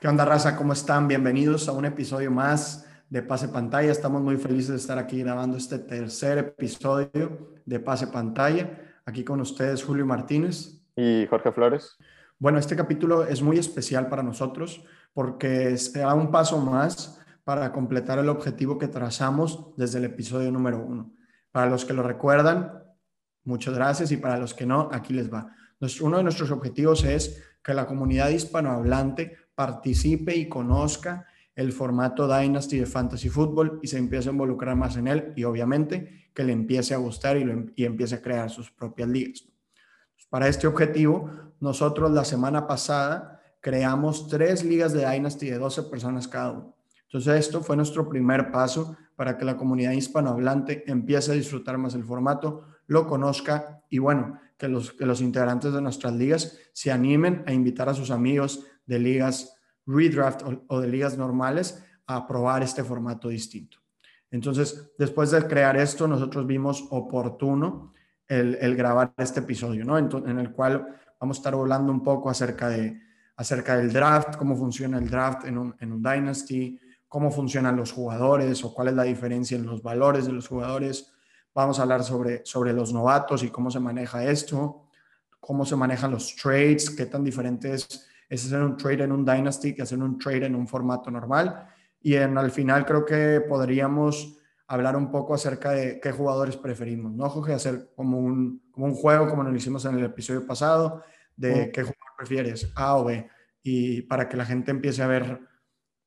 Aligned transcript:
¿Qué 0.00 0.06
onda, 0.06 0.24
raza? 0.24 0.54
¿Cómo 0.54 0.74
están? 0.74 1.08
Bienvenidos 1.08 1.68
a 1.68 1.72
un 1.72 1.84
episodio 1.84 2.30
más 2.30 2.86
de 3.10 3.20
Pase 3.20 3.48
Pantalla. 3.48 3.90
Estamos 3.90 4.22
muy 4.22 4.36
felices 4.36 4.68
de 4.68 4.76
estar 4.76 4.96
aquí 4.96 5.24
grabando 5.24 5.56
este 5.56 5.80
tercer 5.80 6.38
episodio 6.38 7.56
de 7.66 7.80
Pase 7.80 8.06
Pantalla. 8.06 9.00
Aquí 9.04 9.24
con 9.24 9.40
ustedes 9.40 9.82
Julio 9.82 10.06
Martínez. 10.06 10.84
Y 10.94 11.26
Jorge 11.26 11.50
Flores. 11.50 11.96
Bueno, 12.38 12.60
este 12.60 12.76
capítulo 12.76 13.24
es 13.24 13.42
muy 13.42 13.58
especial 13.58 14.08
para 14.08 14.22
nosotros 14.22 14.84
porque 15.12 15.76
da 15.92 16.14
un 16.14 16.30
paso 16.30 16.60
más 16.60 17.20
para 17.42 17.72
completar 17.72 18.20
el 18.20 18.28
objetivo 18.28 18.78
que 18.78 18.86
trazamos 18.86 19.74
desde 19.76 19.98
el 19.98 20.04
episodio 20.04 20.52
número 20.52 20.78
uno. 20.78 21.12
Para 21.50 21.68
los 21.68 21.84
que 21.84 21.92
lo 21.92 22.04
recuerdan, 22.04 22.84
muchas 23.42 23.74
gracias 23.74 24.12
y 24.12 24.16
para 24.16 24.38
los 24.38 24.54
que 24.54 24.64
no, 24.64 24.90
aquí 24.92 25.12
les 25.12 25.28
va. 25.28 25.52
uno 26.02 26.18
de 26.18 26.22
nuestros 26.22 26.52
objetivos 26.52 27.02
es 27.02 27.42
que 27.64 27.74
la 27.74 27.86
comunidad 27.86 28.28
hispanohablante 28.28 29.47
participe 29.58 30.36
y 30.36 30.48
conozca 30.48 31.26
el 31.56 31.72
formato 31.72 32.28
Dynasty 32.28 32.78
de 32.78 32.86
Fantasy 32.86 33.28
Football 33.28 33.80
y 33.82 33.88
se 33.88 33.98
empiece 33.98 34.28
a 34.28 34.32
involucrar 34.32 34.76
más 34.76 34.96
en 34.96 35.08
él 35.08 35.32
y 35.34 35.42
obviamente 35.42 36.28
que 36.32 36.44
le 36.44 36.52
empiece 36.52 36.94
a 36.94 36.98
gustar 36.98 37.36
y, 37.36 37.42
lo, 37.42 37.66
y 37.74 37.84
empiece 37.84 38.14
a 38.14 38.22
crear 38.22 38.48
sus 38.50 38.70
propias 38.70 39.08
ligas. 39.08 39.48
Para 40.30 40.46
este 40.46 40.68
objetivo, 40.68 41.28
nosotros 41.58 42.12
la 42.12 42.24
semana 42.24 42.68
pasada 42.68 43.40
creamos 43.60 44.28
tres 44.28 44.62
ligas 44.62 44.92
de 44.92 45.04
Dynasty 45.10 45.50
de 45.50 45.58
12 45.58 45.82
personas 45.90 46.28
cada 46.28 46.52
uno. 46.52 46.76
Entonces 47.06 47.40
esto 47.40 47.60
fue 47.60 47.74
nuestro 47.74 48.08
primer 48.08 48.52
paso 48.52 48.96
para 49.16 49.36
que 49.36 49.44
la 49.44 49.56
comunidad 49.56 49.90
hispanohablante 49.90 50.84
empiece 50.86 51.32
a 51.32 51.34
disfrutar 51.34 51.78
más 51.78 51.96
el 51.96 52.04
formato, 52.04 52.62
lo 52.86 53.08
conozca 53.08 53.82
y 53.90 53.98
bueno, 53.98 54.38
que 54.56 54.68
los, 54.68 54.92
que 54.92 55.04
los 55.04 55.20
integrantes 55.20 55.72
de 55.72 55.82
nuestras 55.82 56.12
ligas 56.12 56.58
se 56.72 56.92
animen 56.92 57.42
a 57.46 57.52
invitar 57.52 57.88
a 57.88 57.94
sus 57.94 58.12
amigos, 58.12 58.64
de 58.88 58.98
ligas 58.98 59.54
redraft 59.86 60.42
o, 60.66 60.80
de 60.80 60.88
ligas 60.88 61.16
normales 61.16 61.84
a 62.06 62.26
probar 62.26 62.62
este 62.62 62.82
formato 62.82 63.28
distinto. 63.28 63.78
Entonces, 64.30 64.90
después 64.98 65.30
de 65.30 65.46
crear 65.46 65.76
esto, 65.76 66.08
nosotros 66.08 66.46
vimos 66.46 66.86
oportuno 66.90 67.94
el, 68.26 68.76
grabar 68.76 69.14
este 69.16 69.40
episodio, 69.40 69.84
¿no? 69.84 69.96
en 69.96 70.38
el 70.38 70.52
cual 70.52 70.86
vamos 71.18 71.38
a 71.38 71.40
estar 71.40 71.54
hablando 71.54 71.92
un 71.92 72.02
poco 72.02 72.28
acerca, 72.28 72.68
de, 72.68 73.00
acerca 73.36 73.76
del 73.76 73.92
draft, 73.92 74.36
cómo 74.36 74.56
funciona 74.56 74.98
el 74.98 75.08
draft 75.08 75.46
en 75.46 75.56
un, 75.56 75.74
en 75.80 75.92
un 75.92 76.02
Dynasty, 76.02 76.78
cómo 77.08 77.30
funcionan 77.30 77.76
los 77.76 77.92
jugadores 77.92 78.62
o 78.64 78.74
cuál 78.74 78.88
es 78.88 78.94
la 78.94 79.04
diferencia 79.04 79.56
en 79.56 79.64
los 79.64 79.82
valores 79.82 80.26
de 80.26 80.32
los 80.32 80.46
jugadores. 80.46 81.12
Vamos 81.54 81.78
a 81.78 81.82
hablar 81.82 82.04
sobre, 82.04 82.44
sobre 82.44 82.74
los 82.74 82.92
novatos 82.92 83.42
y 83.42 83.48
cómo 83.48 83.70
se 83.70 83.80
maneja 83.80 84.24
esto, 84.24 84.88
cómo 85.40 85.64
se 85.64 85.76
manejan 85.76 86.10
los 86.10 86.36
trades, 86.36 86.90
qué 86.90 87.06
tan 87.06 87.24
diferente 87.24 87.72
es 87.72 88.06
es 88.28 88.44
hacer 88.46 88.62
un 88.62 88.76
trade 88.76 89.04
en 89.04 89.12
un 89.12 89.24
Dynasty 89.24 89.74
que 89.74 89.82
hacer 89.82 89.98
un 89.98 90.18
trade 90.18 90.46
en 90.46 90.54
un 90.54 90.66
formato 90.66 91.10
normal. 91.10 91.66
Y 92.00 92.14
en, 92.14 92.36
al 92.38 92.50
final 92.50 92.84
creo 92.84 93.04
que 93.04 93.40
podríamos 93.48 94.38
hablar 94.66 94.96
un 94.96 95.10
poco 95.10 95.34
acerca 95.34 95.70
de 95.70 95.98
qué 95.98 96.12
jugadores 96.12 96.56
preferimos, 96.56 97.12
¿no, 97.12 97.28
Jorge? 97.28 97.54
Hacer 97.54 97.90
como 97.96 98.18
un, 98.18 98.62
como 98.70 98.86
un 98.86 98.94
juego, 98.94 99.28
como 99.28 99.42
lo 99.42 99.56
hicimos 99.56 99.84
en 99.86 99.98
el 99.98 100.04
episodio 100.04 100.46
pasado, 100.46 101.02
de 101.34 101.70
qué 101.72 101.82
jugador 101.82 102.16
prefieres, 102.16 102.70
A 102.76 102.96
o 102.96 103.04
B, 103.04 103.28
y 103.62 104.02
para 104.02 104.28
que 104.28 104.36
la 104.36 104.44
gente 104.44 104.70
empiece 104.70 105.02
a 105.02 105.06
ver 105.06 105.40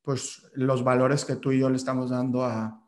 pues 0.03 0.49
los 0.53 0.83
valores 0.83 1.25
que 1.25 1.35
tú 1.35 1.51
y 1.51 1.59
yo 1.59 1.69
le 1.69 1.75
estamos 1.75 2.09
dando 2.09 2.43
a, 2.43 2.83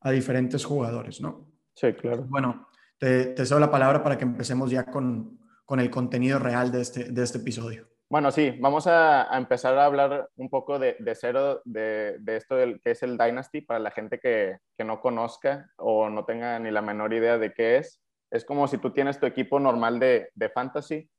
a 0.00 0.10
diferentes 0.10 0.64
jugadores, 0.64 1.20
¿no? 1.20 1.50
Sí, 1.74 1.92
claro. 1.94 2.24
Bueno, 2.28 2.68
te, 2.98 3.26
te 3.26 3.46
cedo 3.46 3.60
la 3.60 3.70
palabra 3.70 4.02
para 4.02 4.18
que 4.18 4.24
empecemos 4.24 4.70
ya 4.70 4.84
con, 4.84 5.38
con 5.64 5.80
el 5.80 5.90
contenido 5.90 6.38
real 6.38 6.70
de 6.70 6.80
este, 6.80 7.04
de 7.10 7.22
este 7.22 7.38
episodio. 7.38 7.88
Bueno, 8.10 8.30
sí, 8.30 8.56
vamos 8.58 8.86
a, 8.86 9.36
empezar 9.36 9.76
a 9.76 9.84
hablar 9.84 10.30
un 10.36 10.48
poco 10.48 10.78
de, 10.78 10.96
cero 11.14 11.60
de, 11.66 12.18
esto 12.26 12.56
del, 12.56 12.80
que 12.80 12.92
es 12.92 13.02
el 13.02 13.18
Dynasty 13.18 13.60
para 13.60 13.80
la 13.80 13.90
gente 13.90 14.18
que, 14.18 14.56
no 14.78 15.02
conozca 15.02 15.70
o 15.76 16.08
no 16.08 16.24
tenga 16.24 16.58
ni 16.58 16.70
la 16.70 16.80
menor 16.80 17.12
idea 17.12 17.36
de 17.36 17.52
qué 17.52 17.76
es. 17.76 18.00
Es 18.30 18.46
como 18.46 18.66
si 18.66 18.78
tú 18.78 18.92
tienes 18.94 19.20
tu 19.20 19.26
equipo 19.26 19.60
normal 19.60 20.00
de, 20.00 20.30
fantasy, 20.54 21.10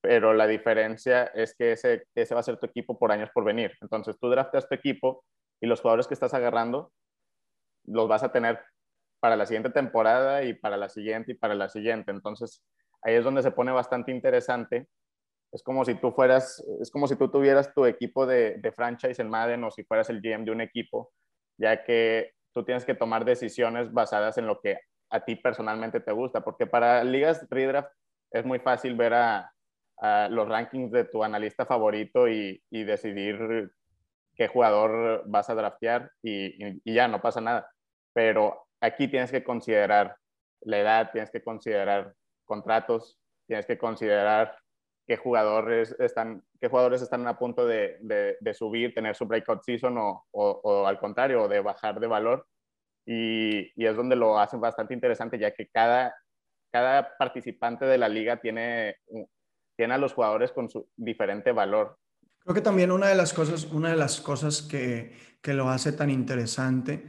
pero 0.00 0.32
la 0.32 0.46
diferencia 0.46 1.24
es 1.34 1.54
que 1.54 1.72
ese, 1.72 2.06
ese 2.14 2.34
va 2.34 2.40
a 2.40 2.44
ser 2.44 2.56
tu 2.58 2.64
equipo 2.64 2.98
por 2.98 3.12
años 3.12 3.28
por 3.34 3.44
venir. 3.44 3.76
Entonces 3.82 4.18
tú 4.18 4.30
drafteas 4.30 4.66
tu 4.66 4.74
equipo 4.74 5.24
y 5.60 5.66
los 5.66 5.82
jugadores 5.82 6.06
que 6.06 6.14
estás 6.14 6.32
agarrando 6.32 6.92
los 7.84 8.08
vas 8.08 8.22
a 8.22 8.32
tener 8.32 8.58
para 9.20 9.36
la 9.36 9.44
siguiente 9.44 9.70
temporada 9.70 10.44
y 10.44 10.54
para 10.54 10.78
la 10.78 10.88
siguiente 10.88 11.32
y 11.32 11.34
para 11.34 11.54
la 11.54 11.68
siguiente. 11.68 12.10
Entonces 12.10 12.64
ahí 13.02 13.16
es 13.16 13.24
donde 13.24 13.42
se 13.42 13.50
pone 13.50 13.70
bastante 13.70 14.12
interesante 14.12 14.88
es 15.52 15.62
como 15.62 15.84
si 15.84 15.94
tú 15.94 16.12
fueras, 16.12 16.62
es 16.80 16.90
como 16.90 17.06
si 17.06 17.16
tú 17.16 17.30
tuvieras 17.30 17.72
tu 17.72 17.86
equipo 17.86 18.26
de, 18.26 18.60
franchise 18.76 19.20
en 19.20 19.30
Madden 19.30 19.64
o 19.64 19.70
si 19.70 19.84
fueras 19.84 20.10
el 20.10 20.20
GM 20.20 20.44
de 20.44 20.50
un 20.50 20.60
equipo, 20.60 21.10
ya 21.56 21.84
que 21.84 22.32
tú 22.52 22.64
tienes 22.64 22.84
que 22.84 22.94
tomar 22.94 23.24
decisiones 23.24 23.92
basadas 23.92 24.38
en 24.38 24.46
lo 24.46 24.60
que 24.60 24.78
a 25.10 25.24
ti 25.24 25.36
personalmente 25.36 26.00
te 26.00 26.12
gusta, 26.12 26.42
porque 26.42 26.66
para 26.66 27.02
ligas 27.02 27.46
redraft 27.50 27.90
es 28.30 28.44
muy 28.44 28.58
fácil 28.58 28.94
ver 28.94 29.14
a, 29.14 29.52
los 30.30 30.48
rankings 30.48 30.92
de 30.92 31.04
tu 31.04 31.24
analista 31.24 31.66
favorito 31.66 32.28
y, 32.28 32.62
decidir 32.70 33.72
qué 34.36 34.46
jugador 34.46 35.24
vas 35.26 35.50
a 35.50 35.56
draftear 35.56 36.12
y, 36.22 36.78
y 36.84 36.94
ya 36.94 37.08
no 37.08 37.20
pasa 37.20 37.40
nada. 37.40 37.68
Pero 38.12 38.68
aquí 38.80 39.08
tienes 39.08 39.32
que 39.32 39.42
considerar 39.42 40.16
la 40.60 40.78
edad, 40.78 41.10
tienes 41.10 41.30
que 41.32 41.42
considerar 41.42 42.14
contratos, 42.44 43.18
tienes 43.48 43.66
que 43.66 43.76
considerar 43.76 44.56
qué 45.08 45.16
jugadores 45.16 45.96
están, 45.98 46.44
qué 46.60 46.68
jugadores 46.68 47.00
están 47.00 47.26
a 47.26 47.38
punto 47.38 47.66
de, 47.66 48.36
subir, 48.52 48.92
tener 48.92 49.16
su 49.16 49.24
breakout 49.24 49.62
season 49.64 49.96
o, 49.96 50.26
o, 50.30 50.86
al 50.86 50.98
contrario, 50.98 51.48
de 51.48 51.60
bajar 51.60 51.98
de 51.98 52.06
valor. 52.06 52.46
Y, 53.06 53.72
y, 53.74 53.86
es 53.86 53.96
donde 53.96 54.16
lo 54.16 54.38
hacen 54.38 54.60
bastante 54.60 54.92
interesante, 54.92 55.38
ya 55.38 55.54
que 55.54 55.68
cada, 55.68 56.14
cada 56.70 57.16
participante 57.16 57.86
de 57.86 57.96
la 57.96 58.06
liga 58.06 58.38
tiene, 58.38 58.96
tiene 59.74 59.94
a 59.94 59.98
los 59.98 60.12
jugadores 60.12 60.52
con 60.52 60.68
su 60.68 60.86
diferente 60.94 61.52
valor. 61.52 61.96
Creo 62.40 62.54
que 62.54 62.60
también 62.60 62.92
una 62.92 63.08
de 63.08 63.14
las 63.14 63.32
cosas, 63.32 63.64
una 63.64 63.88
de 63.88 63.96
las 63.96 64.20
cosas 64.20 64.60
que, 64.60 65.16
que 65.40 65.54
lo 65.54 65.70
hace 65.70 65.92
tan 65.92 66.10
interesante 66.10 67.06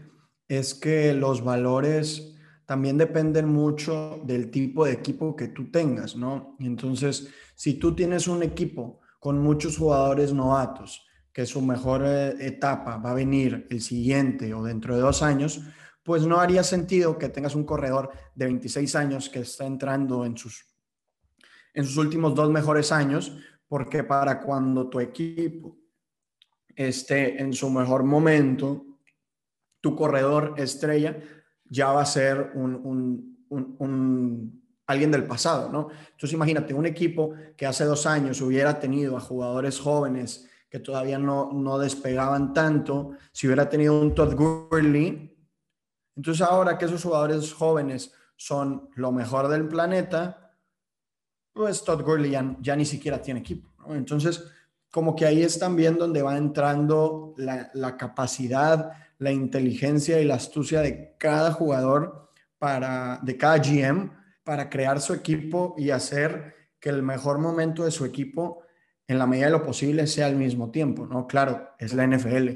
es 0.47 0.73
que 0.73 1.13
los 1.13 1.43
valores 1.43 2.38
también 2.69 2.99
dependen 2.99 3.47
mucho 3.47 4.21
del 4.25 4.51
tipo 4.51 4.85
de 4.85 4.91
equipo 4.91 5.35
que 5.35 5.47
tú 5.47 5.71
tengas, 5.71 6.15
¿no? 6.15 6.55
Entonces, 6.59 7.27
si 7.55 7.79
tú 7.79 7.95
tienes 7.95 8.27
un 8.27 8.43
equipo 8.43 8.99
con 9.19 9.39
muchos 9.39 9.75
jugadores 9.75 10.33
novatos, 10.33 11.03
que 11.33 11.47
su 11.47 11.63
mejor 11.63 12.03
eh, 12.05 12.35
etapa 12.39 12.97
va 12.97 13.09
a 13.09 13.15
venir 13.15 13.65
el 13.71 13.81
siguiente 13.81 14.53
o 14.53 14.61
dentro 14.61 14.95
de 14.95 15.01
dos 15.01 15.23
años, 15.23 15.61
pues 16.03 16.27
no 16.27 16.39
haría 16.39 16.61
sentido 16.61 17.17
que 17.17 17.29
tengas 17.29 17.55
un 17.55 17.63
corredor 17.63 18.11
de 18.35 18.45
26 18.45 18.95
años 18.95 19.29
que 19.31 19.39
está 19.39 19.65
entrando 19.65 20.23
en 20.23 20.37
sus, 20.37 20.67
en 21.73 21.83
sus 21.85 21.97
últimos 21.97 22.35
dos 22.35 22.51
mejores 22.51 22.91
años, 22.91 23.35
porque 23.67 24.03
para 24.03 24.41
cuando 24.41 24.87
tu 24.91 24.99
equipo 24.99 25.75
esté 26.75 27.41
en 27.41 27.51
su 27.51 27.71
mejor 27.71 28.03
momento, 28.03 28.85
tu 29.81 29.95
corredor 29.95 30.53
estrella 30.57 31.17
ya 31.69 31.91
va 31.91 32.01
a 32.01 32.05
ser 32.05 32.51
un, 32.55 33.39
alguien 34.87 35.11
del 35.11 35.25
pasado, 35.25 35.69
¿no? 35.71 35.89
Entonces 36.11 36.33
imagínate, 36.33 36.73
un 36.73 36.85
equipo 36.85 37.33
que 37.55 37.65
hace 37.65 37.85
dos 37.85 38.05
años 38.05 38.41
hubiera 38.41 38.79
tenido 38.79 39.15
a 39.15 39.19
jugadores 39.19 39.79
jóvenes 39.79 40.49
que 40.69 40.79
todavía 40.79 41.17
no, 41.17 41.51
no 41.53 41.79
despegaban 41.79 42.53
tanto, 42.53 43.11
si 43.31 43.47
hubiera 43.47 43.69
tenido 43.69 43.99
un 43.99 44.13
Todd 44.13 44.35
Gurley, 44.35 45.35
entonces 46.15 46.45
ahora 46.45 46.77
que 46.77 46.85
esos 46.85 47.03
jugadores 47.03 47.53
jóvenes 47.53 48.13
son 48.35 48.89
lo 48.95 49.11
mejor 49.11 49.47
del 49.47 49.67
planeta, 49.67 50.55
pues 51.53 51.83
Todd 51.83 52.03
Gurley 52.03 52.31
ya, 52.61 52.75
ni 52.75 52.85
siquiera 52.85 53.21
tiene 53.21 53.39
equipo, 53.39 53.73
¿no? 53.79 53.95
Entonces, 53.95 54.43
como 54.91 55.15
que 55.15 55.25
ahí 55.25 55.43
es 55.43 55.59
también 55.59 55.97
donde 55.97 56.21
va 56.21 56.37
entrando 56.37 57.33
la, 57.37 57.69
la 57.73 57.95
capacidad 57.95 58.91
la 59.19 59.31
inteligencia 59.31 60.19
y 60.19 60.25
la 60.25 60.35
astucia 60.35 60.81
de 60.81 61.15
cada 61.17 61.51
jugador, 61.51 62.31
para, 62.57 63.19
de 63.21 63.37
cada 63.37 63.57
GM, 63.57 64.11
para 64.43 64.69
crear 64.69 64.99
su 64.99 65.13
equipo 65.13 65.75
y 65.77 65.91
hacer 65.91 66.55
que 66.79 66.89
el 66.89 67.03
mejor 67.03 67.37
momento 67.37 67.83
de 67.83 67.91
su 67.91 68.05
equipo, 68.05 68.63
en 69.07 69.19
la 69.19 69.27
medida 69.27 69.45
de 69.45 69.51
lo 69.51 69.63
posible, 69.63 70.07
sea 70.07 70.27
al 70.27 70.35
mismo 70.35 70.71
tiempo, 70.71 71.05
¿no? 71.05 71.27
Claro, 71.27 71.69
es 71.77 71.93
la 71.93 72.07
NFL. 72.07 72.49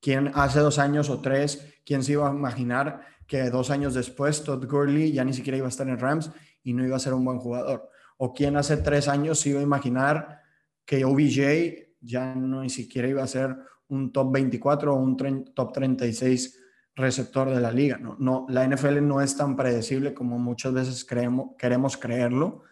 ¿Quién 0.00 0.30
hace 0.34 0.60
dos 0.60 0.78
años 0.78 1.10
o 1.10 1.20
tres, 1.20 1.74
quién 1.84 2.02
se 2.02 2.12
iba 2.12 2.28
a 2.28 2.34
imaginar 2.34 3.02
que 3.26 3.50
dos 3.50 3.70
años 3.70 3.94
después 3.94 4.42
Todd 4.42 4.64
Gurley 4.66 5.12
ya 5.12 5.24
ni 5.24 5.34
siquiera 5.34 5.58
iba 5.58 5.66
a 5.66 5.70
estar 5.70 5.88
en 5.88 5.98
Rams 5.98 6.30
y 6.62 6.72
no 6.72 6.84
iba 6.84 6.96
a 6.96 7.00
ser 7.00 7.14
un 7.14 7.24
buen 7.24 7.38
jugador? 7.38 7.90
¿O 8.16 8.32
quién 8.32 8.56
hace 8.56 8.78
tres 8.78 9.08
años 9.08 9.40
se 9.40 9.50
iba 9.50 9.60
a 9.60 9.64
imaginar 9.64 10.40
que 10.84 11.04
OBJ 11.04 11.88
ya 12.00 12.34
no 12.34 12.62
ni 12.62 12.70
siquiera 12.70 13.08
iba 13.08 13.22
a 13.22 13.26
ser 13.26 13.56
un 13.88 14.12
top 14.12 14.32
24 14.32 14.94
o 14.94 14.96
un 14.96 15.16
top 15.54 15.72
36 15.72 16.58
receptor 16.98 17.48
de 17.48 17.60
la 17.60 17.72
liga. 17.72 17.96
¿no? 17.98 18.16
No, 18.18 18.46
la 18.48 18.66
NFL 18.66 19.06
no 19.06 19.20
es 19.20 19.36
tan 19.36 19.56
predecible 19.56 20.14
como 20.14 20.38
muchas 20.38 20.72
veces 20.74 21.04
creemos, 21.04 21.50
queremos 21.56 21.96
creerlo, 21.96 22.62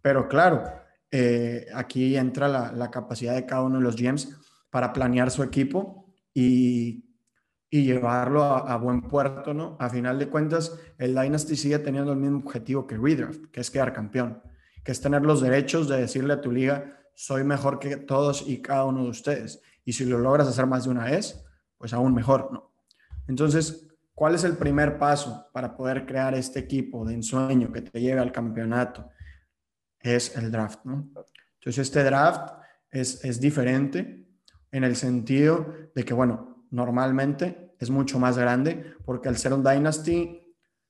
pero 0.00 0.28
claro, 0.28 0.64
eh, 1.10 1.66
aquí 1.74 2.16
entra 2.16 2.48
la, 2.48 2.90
capacidad 2.90 3.34
de 3.34 3.46
cada 3.46 3.62
uno 3.62 3.78
de 3.78 3.84
los 3.84 3.96
GMs 3.96 4.36
para 4.70 4.92
planear 4.92 5.30
su 5.30 5.42
equipo 5.42 6.12
y, 6.32 7.04
y 7.70 7.84
llevarlo 7.84 8.42
a, 8.42 8.76
buen 8.76 9.02
puerto, 9.02 9.54
¿no? 9.54 9.76
A 9.78 9.88
final 9.88 10.18
de 10.18 10.28
cuentas, 10.28 10.76
el 10.98 11.14
Dynasty 11.14 11.54
sigue 11.54 11.78
teniendo 11.78 12.12
el 12.12 12.18
mismo 12.18 12.38
objetivo 12.38 12.86
que 12.86 12.96
Redraft, 12.96 13.46
que 13.52 13.60
es 13.60 13.70
quedar 13.70 13.92
campeón, 13.92 14.42
que 14.82 14.92
es 14.92 15.00
tener 15.00 15.22
los 15.22 15.40
derechos 15.40 15.88
de 15.88 16.00
decirle 16.00 16.34
a 16.34 16.40
tu 16.40 16.50
liga, 16.50 16.98
soy 17.14 17.44
mejor 17.44 17.78
que 17.78 17.96
todos 17.96 18.48
y 18.48 18.60
cada 18.60 18.84
uno 18.84 19.04
de 19.04 19.10
ustedes. 19.10 19.62
Y 19.84 19.92
si 19.92 20.04
lo 20.04 20.18
logras 20.18 20.48
hacer 20.48 20.66
más 20.66 20.84
de 20.84 20.90
una 20.90 21.04
vez, 21.04 21.44
pues 21.78 21.92
aún 21.92 22.14
mejor, 22.14 22.50
¿no? 22.52 22.72
Entonces, 23.26 23.88
¿cuál 24.14 24.34
es 24.34 24.44
el 24.44 24.56
primer 24.56 24.98
paso 24.98 25.48
para 25.52 25.76
poder 25.76 26.06
crear 26.06 26.34
este 26.34 26.60
equipo 26.60 27.04
de 27.04 27.14
ensueño 27.14 27.72
que 27.72 27.82
te 27.82 28.00
lleve 28.00 28.20
al 28.20 28.32
campeonato? 28.32 29.10
Es 30.00 30.36
el 30.36 30.50
draft, 30.50 30.84
¿no? 30.84 31.10
Entonces, 31.58 31.78
este 31.78 32.04
draft 32.04 32.52
es, 32.90 33.24
es 33.24 33.40
diferente 33.40 34.26
en 34.70 34.84
el 34.84 34.96
sentido 34.96 35.72
de 35.94 36.04
que, 36.04 36.14
bueno, 36.14 36.66
normalmente 36.70 37.74
es 37.78 37.90
mucho 37.90 38.18
más 38.18 38.36
grande 38.36 38.94
porque 39.04 39.28
al 39.28 39.36
ser 39.36 39.52
un 39.52 39.62
Dynasty 39.62 40.40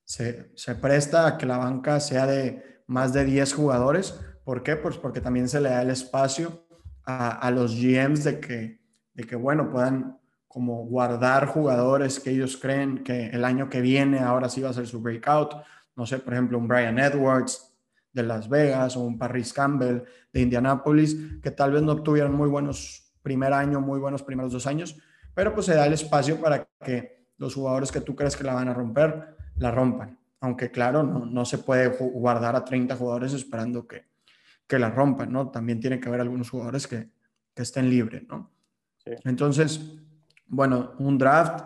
se, 0.05 0.53
se 0.55 0.75
presta 0.75 1.27
a 1.27 1.39
que 1.39 1.47
la 1.47 1.59
banca 1.59 2.01
sea 2.01 2.27
de 2.27 2.83
más 2.87 3.13
de 3.13 3.25
10 3.25 3.53
jugadores. 3.55 4.21
¿Por 4.45 4.63
qué? 4.63 4.77
Pues 4.77 4.99
porque 4.99 5.21
también 5.21 5.49
se 5.49 5.61
le 5.61 5.71
da 5.71 5.83
el 5.83 5.91
espacio 5.91 6.67
a, 7.05 7.31
a 7.31 7.51
los 7.51 7.75
GMs 7.75 8.25
de 8.25 8.41
que, 8.41 8.84
de 9.15 9.25
que, 9.25 9.37
bueno, 9.37 9.71
puedan 9.71 10.19
como 10.49 10.85
guardar 10.85 11.47
jugadores 11.47 12.21
que 12.21 12.31
ellos 12.31 12.57
creen 12.57 13.03
que 13.03 13.27
el 13.31 13.45
año 13.45 13.69
que 13.69 13.81
viene 13.81 14.21
ahora 14.21 14.49
sí 14.49 14.61
va 14.61 14.71
a 14.71 14.73
ser 14.73 14.87
su 14.87 15.01
breakout. 15.01 15.55
No 15.97 16.07
sé, 16.07 16.19
por 16.19 16.33
ejemplo, 16.33 16.59
un 16.59 16.69
Brian 16.69 16.99
Edwards 16.99 17.75
de 18.13 18.23
Las 18.23 18.49
Vegas 18.49 18.97
o 18.97 19.01
un 19.01 19.19
Paris 19.19 19.53
Campbell 19.53 20.03
de 20.33 20.41
Indianapolis, 20.41 21.41
que 21.43 21.51
tal 21.51 21.73
vez 21.73 21.83
no 21.83 21.93
obtuvieron 21.93 22.35
muy 22.35 22.49
buenos 22.49 23.13
primer 23.21 23.53
año, 23.53 23.81
muy 23.81 23.99
buenos 23.99 24.23
primeros 24.23 24.53
dos 24.53 24.67
años, 24.69 24.97
pero 25.35 25.53
pues 25.53 25.67
se 25.67 25.75
da 25.75 25.87
el 25.87 25.93
espacio 25.93 26.41
para 26.41 26.69
que 26.85 27.27
los 27.39 27.55
jugadores 27.55 27.91
que 27.91 28.01
tú 28.01 28.15
crees 28.15 28.37
que 28.37 28.45
la 28.45 28.55
van 28.55 28.69
a 28.69 28.75
romper, 28.75 29.37
la 29.57 29.73
rompan. 29.73 30.19
Aunque 30.41 30.71
claro, 30.71 31.03
no, 31.03 31.27
no 31.27 31.45
se 31.45 31.59
puede 31.59 31.89
guardar 31.89 32.55
a 32.55 32.65
30 32.65 32.95
jugadores 32.95 33.33
esperando 33.33 33.89
que, 33.89 34.05
que 34.69 34.79
la 34.79 34.91
rompan, 34.91 35.33
¿no? 35.33 35.51
También 35.51 35.81
tiene 35.81 35.99
que 35.99 36.09
haber 36.09 36.21
algunos 36.21 36.49
jugadores 36.49 36.87
que, 36.87 37.09
que 37.53 37.63
estén 37.63 37.91
libres, 37.91 38.23
¿no? 38.29 38.54
Entonces, 39.05 39.81
bueno, 40.47 40.93
un 40.99 41.19
draft, 41.19 41.65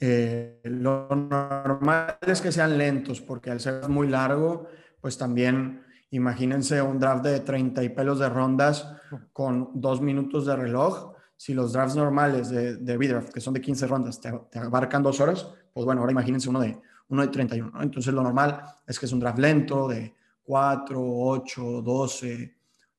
eh, 0.00 0.60
lo 0.64 1.08
normal 1.08 2.18
es 2.26 2.40
que 2.40 2.52
sean 2.52 2.76
lentos, 2.78 3.20
porque 3.20 3.50
al 3.50 3.60
ser 3.60 3.88
muy 3.88 4.08
largo, 4.08 4.68
pues 5.00 5.16
también 5.16 5.84
Imagínense 6.12 6.82
un 6.82 6.98
draft 6.98 7.24
de 7.24 7.40
30 7.40 7.84
y 7.84 7.88
pelos 7.90 8.18
de 8.18 8.28
rondas 8.28 8.92
con 9.32 9.70
dos 9.74 10.00
minutos 10.00 10.44
de 10.44 10.56
reloj. 10.56 11.12
Si 11.36 11.54
los 11.54 11.72
drafts 11.72 11.94
normales 11.94 12.50
de, 12.50 12.76
de 12.76 12.96
redraft, 12.96 13.32
que 13.32 13.40
son 13.40 13.54
de 13.54 13.60
15 13.60 13.86
rondas, 13.86 14.20
te, 14.20 14.28
abarcan 14.58 15.02
dos 15.02 15.20
horas, 15.20 15.48
pues 15.72 15.86
bueno, 15.86 16.00
ahora 16.00 16.12
imagínense 16.12 16.50
uno 16.50 16.60
de, 16.60 16.76
uno 17.08 17.22
de 17.22 17.28
31. 17.28 17.80
Entonces 17.80 18.12
lo 18.12 18.22
normal 18.22 18.60
es 18.86 18.98
que 18.98 19.06
es 19.06 19.12
un 19.12 19.20
draft 19.20 19.38
lento 19.38 19.86
de 19.86 20.12
4, 20.42 21.00
8, 21.00 21.82
12, 21.82 22.56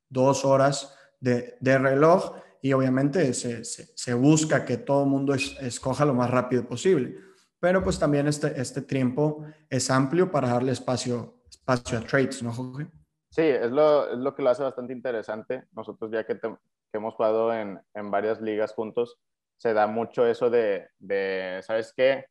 2 0.10 0.46
horas 0.46 0.96
de, 1.20 1.58
de 1.60 1.78
reloj 1.78 2.34
y 2.62 2.74
obviamente 2.74 3.34
se, 3.34 3.64
se, 3.64 4.14
busca 4.14 4.66
que 4.66 4.78
todo 4.78 5.04
el 5.04 5.10
mundo 5.10 5.34
escoja 5.34 6.06
lo 6.06 6.14
más 6.14 6.30
rápido 6.30 6.68
posible. 6.68 7.16
Pero 7.60 7.84
pues 7.84 8.00
también 8.00 8.28
este, 8.28 8.60
este 8.60 8.82
tiempo 8.82 9.46
es 9.70 9.90
amplio 9.90 10.32
para 10.32 10.50
darle 10.50 10.72
espacio, 10.72 11.42
espacio 11.50 11.98
a 11.98 12.02
trades, 12.02 12.42
¿no, 12.44 12.52
Jorge? 12.52 12.88
Sí, 13.30 13.44
es 13.44 13.72
lo, 13.72 14.12
es 14.12 14.18
lo 14.18 14.36
que 14.36 14.44
lo 14.44 14.50
hace 14.50 14.64
bastante 14.64 14.94
interesante. 14.94 15.64
Nosotros 15.72 16.12
ya 16.12 16.26
que, 16.26 16.40
hemos 16.94 17.14
jugado 17.16 17.54
en, 17.54 17.80
en, 17.94 18.12
varias 18.12 18.42
ligas 18.42 18.74
juntos, 18.74 19.18
se 19.58 19.74
da 19.74 19.88
mucho 19.88 20.28
eso 20.28 20.50
de, 20.50 20.90
de, 21.00 21.62
¿sabes 21.64 21.94
qué? 21.96 22.26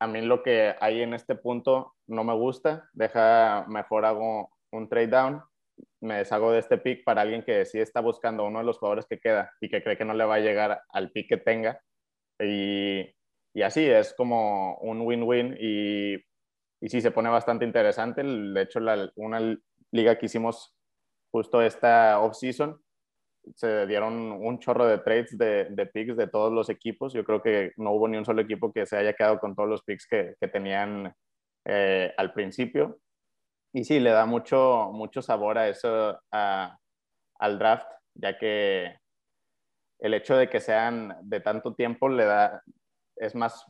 A 0.00 0.06
mí 0.06 0.22
lo 0.22 0.42
que 0.42 0.74
hay 0.80 1.02
en 1.02 1.14
este 1.14 1.34
punto 1.34 1.94
no 2.06 2.24
me 2.24 2.34
gusta, 2.34 2.88
deja, 2.94 3.66
mejor 3.68 4.04
hago 4.04 4.50
un 4.72 4.88
trade 4.88 5.08
down, 5.08 5.42
me 6.00 6.16
deshago 6.16 6.52
de 6.52 6.60
este 6.60 6.78
pick 6.78 7.04
para 7.04 7.22
alguien 7.22 7.42
que 7.42 7.64
sí 7.66 7.78
está 7.78 8.00
buscando 8.00 8.44
uno 8.44 8.60
de 8.60 8.64
los 8.64 8.78
jugadores 8.78 9.06
que 9.06 9.18
queda 9.18 9.52
y 9.60 9.68
que 9.68 9.82
cree 9.82 9.96
que 9.96 10.04
no 10.04 10.14
le 10.14 10.24
va 10.24 10.36
a 10.36 10.40
llegar 10.40 10.82
al 10.90 11.10
pick 11.10 11.28
que 11.28 11.36
tenga. 11.36 11.80
Y, 12.40 13.00
y 13.54 13.62
así 13.62 13.84
es 13.84 14.14
como 14.14 14.76
un 14.78 15.02
win-win 15.02 15.56
y, 15.60 16.14
y 16.14 16.88
sí 16.88 17.00
se 17.00 17.10
pone 17.10 17.28
bastante 17.28 17.64
interesante. 17.64 18.22
De 18.22 18.62
hecho, 18.62 18.80
la, 18.80 19.10
una 19.16 19.56
liga 19.92 20.18
que 20.18 20.26
hicimos 20.26 20.74
justo 21.30 21.62
esta 21.62 22.20
off-season, 22.20 22.80
se 23.54 23.86
dieron 23.86 24.32
un 24.32 24.58
chorro 24.58 24.86
de 24.86 24.98
trades 24.98 25.36
de, 25.36 25.66
de, 25.70 25.86
picks 25.86 26.16
de 26.16 26.26
todos 26.26 26.52
los 26.52 26.68
equipos. 26.68 27.12
Yo 27.12 27.24
creo 27.24 27.42
que 27.42 27.72
no 27.76 27.92
hubo 27.92 28.08
ni 28.08 28.16
un 28.16 28.24
solo 28.24 28.42
equipo 28.42 28.72
que 28.72 28.86
se 28.86 28.96
haya 28.96 29.14
quedado 29.14 29.38
con 29.38 29.54
todos 29.54 29.68
los 29.68 29.82
picks 29.82 30.06
que, 30.06 30.34
que 30.40 30.48
tenían 30.48 31.14
eh, 31.64 32.12
al 32.16 32.32
principio. 32.32 33.00
Y 33.72 33.84
sí, 33.84 34.00
le 34.00 34.10
da 34.10 34.26
mucho, 34.26 34.90
mucho 34.92 35.22
sabor 35.22 35.58
a 35.58 35.68
eso, 35.68 36.20
al 36.30 37.58
draft, 37.58 37.86
ya 38.14 38.36
que 38.36 38.96
el 40.00 40.14
hecho 40.14 40.36
de 40.36 40.48
que 40.48 40.60
sean 40.60 41.16
de 41.22 41.40
tanto 41.40 41.74
tiempo 41.74 42.08
le 42.08 42.24
da, 42.24 42.62
es 43.16 43.34
más 43.34 43.64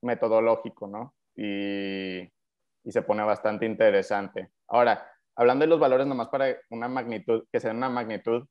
metodológico, 0.00 0.86
¿no? 0.86 1.14
Y, 1.36 2.20
y 2.22 2.92
se 2.92 3.02
pone 3.02 3.22
bastante 3.24 3.66
interesante. 3.66 4.50
Ahora, 4.68 5.06
hablando 5.36 5.64
de 5.64 5.68
los 5.68 5.80
valores, 5.80 6.06
nomás 6.06 6.28
para 6.28 6.56
una 6.70 6.88
magnitud, 6.88 7.44
que 7.52 7.60
sea 7.60 7.72
una 7.72 7.90
magnitud 7.90 8.46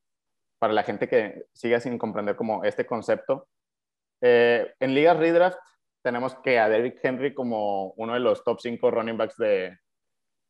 para 0.59 0.73
la 0.73 0.83
gente 0.83 1.07
que 1.07 1.45
siga 1.53 1.79
sin 1.79 1.97
comprender 1.97 2.35
como 2.35 2.63
este 2.63 2.85
concepto. 2.85 3.47
Eh, 4.21 4.71
en 4.79 4.93
ligas 4.93 5.17
redraft 5.17 5.57
tenemos 6.03 6.35
que 6.43 6.59
a 6.59 6.69
Derrick 6.69 6.99
Henry 7.01 7.33
como 7.33 7.93
uno 7.97 8.13
de 8.13 8.19
los 8.19 8.43
top 8.43 8.59
5 8.59 8.91
running 8.91 9.17
backs 9.17 9.37
de, 9.37 9.77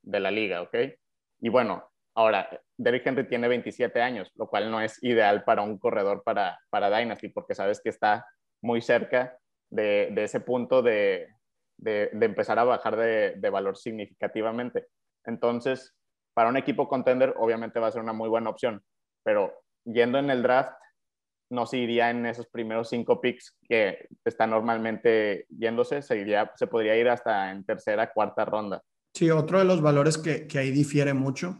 de 0.01 0.19
la 0.19 0.31
liga, 0.31 0.61
¿ok? 0.61 0.75
Y 1.41 1.49
bueno, 1.49 1.89
ahora, 2.15 2.49
Derrick 2.77 3.05
Henry 3.05 3.27
tiene 3.27 3.47
27 3.47 4.01
años, 4.01 4.31
lo 4.35 4.47
cual 4.47 4.69
no 4.71 4.81
es 4.81 5.01
ideal 5.03 5.43
para 5.43 5.61
un 5.61 5.77
corredor 5.77 6.23
para, 6.23 6.59
para 6.69 6.95
Dynasty, 6.95 7.29
porque 7.29 7.55
sabes 7.55 7.81
que 7.81 7.89
está 7.89 8.25
muy 8.61 8.81
cerca 8.81 9.37
de, 9.69 10.09
de 10.11 10.23
ese 10.23 10.39
punto 10.39 10.81
de, 10.81 11.27
de, 11.81 12.09
empezar 12.21 12.59
a 12.59 12.63
bajar 12.63 12.95
de, 12.95 13.49
valor 13.49 13.77
significativamente. 13.77 14.87
Entonces, 15.25 15.93
para 16.33 16.49
un 16.49 16.57
equipo 16.57 16.87
contender 16.87 17.33
obviamente 17.37 17.79
va 17.79 17.87
a 17.87 17.91
ser 17.91 18.01
una 18.01 18.13
muy 18.13 18.29
buena 18.29 18.49
opción, 18.49 18.81
pero 19.23 19.53
yendo 19.83 20.19
en 20.19 20.29
el 20.29 20.43
draft 20.43 20.73
no 21.49 21.65
se 21.65 21.77
iría 21.77 22.09
en 22.09 22.25
esos 22.25 22.47
primeros 22.47 22.89
cinco 22.89 23.19
picks 23.19 23.57
que 23.67 24.07
está 24.23 24.47
normalmente 24.47 25.45
yéndose, 25.49 26.01
se, 26.01 26.25
se 26.55 26.67
podría 26.67 26.95
ir 26.95 27.09
hasta 27.09 27.51
en 27.51 27.65
tercera, 27.65 28.11
cuarta 28.13 28.45
ronda. 28.45 28.81
Sí, 29.13 29.29
otro 29.29 29.59
de 29.59 29.65
los 29.65 29.81
valores 29.81 30.17
que, 30.17 30.47
que 30.47 30.59
ahí 30.59 30.71
difiere 30.71 31.13
mucho 31.13 31.57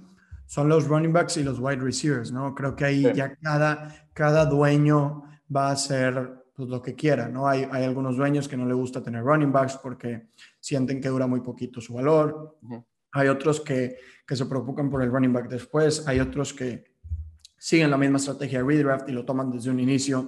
son 0.52 0.68
los 0.68 0.88
running 0.88 1.14
backs 1.14 1.38
y 1.38 1.44
los 1.44 1.60
wide 1.60 1.78
receivers, 1.78 2.32
¿no? 2.32 2.54
Creo 2.54 2.76
que 2.76 2.84
ahí 2.84 3.14
ya 3.14 3.38
cada, 3.38 4.10
cada 4.14 4.46
dueño 4.46 5.24
va 5.54 5.70
a 5.70 5.72
hacer 5.72 6.44
pues, 6.54 6.68
lo 6.68 6.82
que 6.82 6.94
quiera, 6.94 7.30
¿no? 7.30 7.48
Hay, 7.48 7.66
hay 7.72 7.86
algunos 7.86 8.18
dueños 8.18 8.48
que 8.50 8.58
no 8.58 8.66
le 8.66 8.74
gusta 8.74 9.02
tener 9.02 9.24
running 9.24 9.52
backs 9.52 9.78
porque 9.78 10.28
sienten 10.60 11.00
que 11.00 11.08
dura 11.08 11.26
muy 11.26 11.40
poquito 11.40 11.80
su 11.80 11.94
valor. 11.94 12.58
Hay 13.14 13.30
otros 13.30 13.62
que, 13.62 13.98
que 14.28 14.36
se 14.36 14.46
preocupan 14.46 14.90
por 14.90 15.02
el 15.02 15.10
running 15.10 15.32
back 15.32 15.48
después. 15.48 16.06
Hay 16.08 16.20
otros 16.20 16.54
que 16.54 16.84
siguen 17.58 17.90
la 17.90 17.98
misma 17.98 18.18
estrategia 18.18 18.62
de 18.62 18.66
redraft 18.66 19.08
y 19.08 19.14
lo 19.14 19.24
toman 19.24 19.52
desde 19.52 19.70
un 19.70 19.80
inicio 19.80 20.28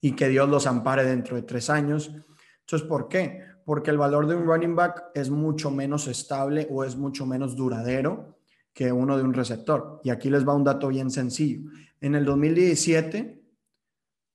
y 0.00 0.12
que 0.12 0.28
Dios 0.28 0.48
los 0.48 0.66
ampare 0.66 1.04
dentro 1.04 1.34
de 1.34 1.42
tres 1.42 1.68
años. 1.68 2.12
Entonces, 2.60 2.88
¿por 2.88 3.08
qué? 3.08 3.42
Porque 3.70 3.92
el 3.92 3.98
valor 3.98 4.26
de 4.26 4.34
un 4.34 4.46
running 4.46 4.74
back 4.74 5.12
es 5.14 5.30
mucho 5.30 5.70
menos 5.70 6.08
estable 6.08 6.66
o 6.72 6.82
es 6.82 6.96
mucho 6.96 7.24
menos 7.24 7.54
duradero 7.54 8.36
que 8.72 8.90
uno 8.90 9.16
de 9.16 9.22
un 9.22 9.32
receptor. 9.32 10.00
Y 10.02 10.10
aquí 10.10 10.28
les 10.28 10.44
va 10.44 10.56
un 10.56 10.64
dato 10.64 10.88
bien 10.88 11.08
sencillo. 11.08 11.70
En 12.00 12.16
el 12.16 12.24
2017, 12.24 13.40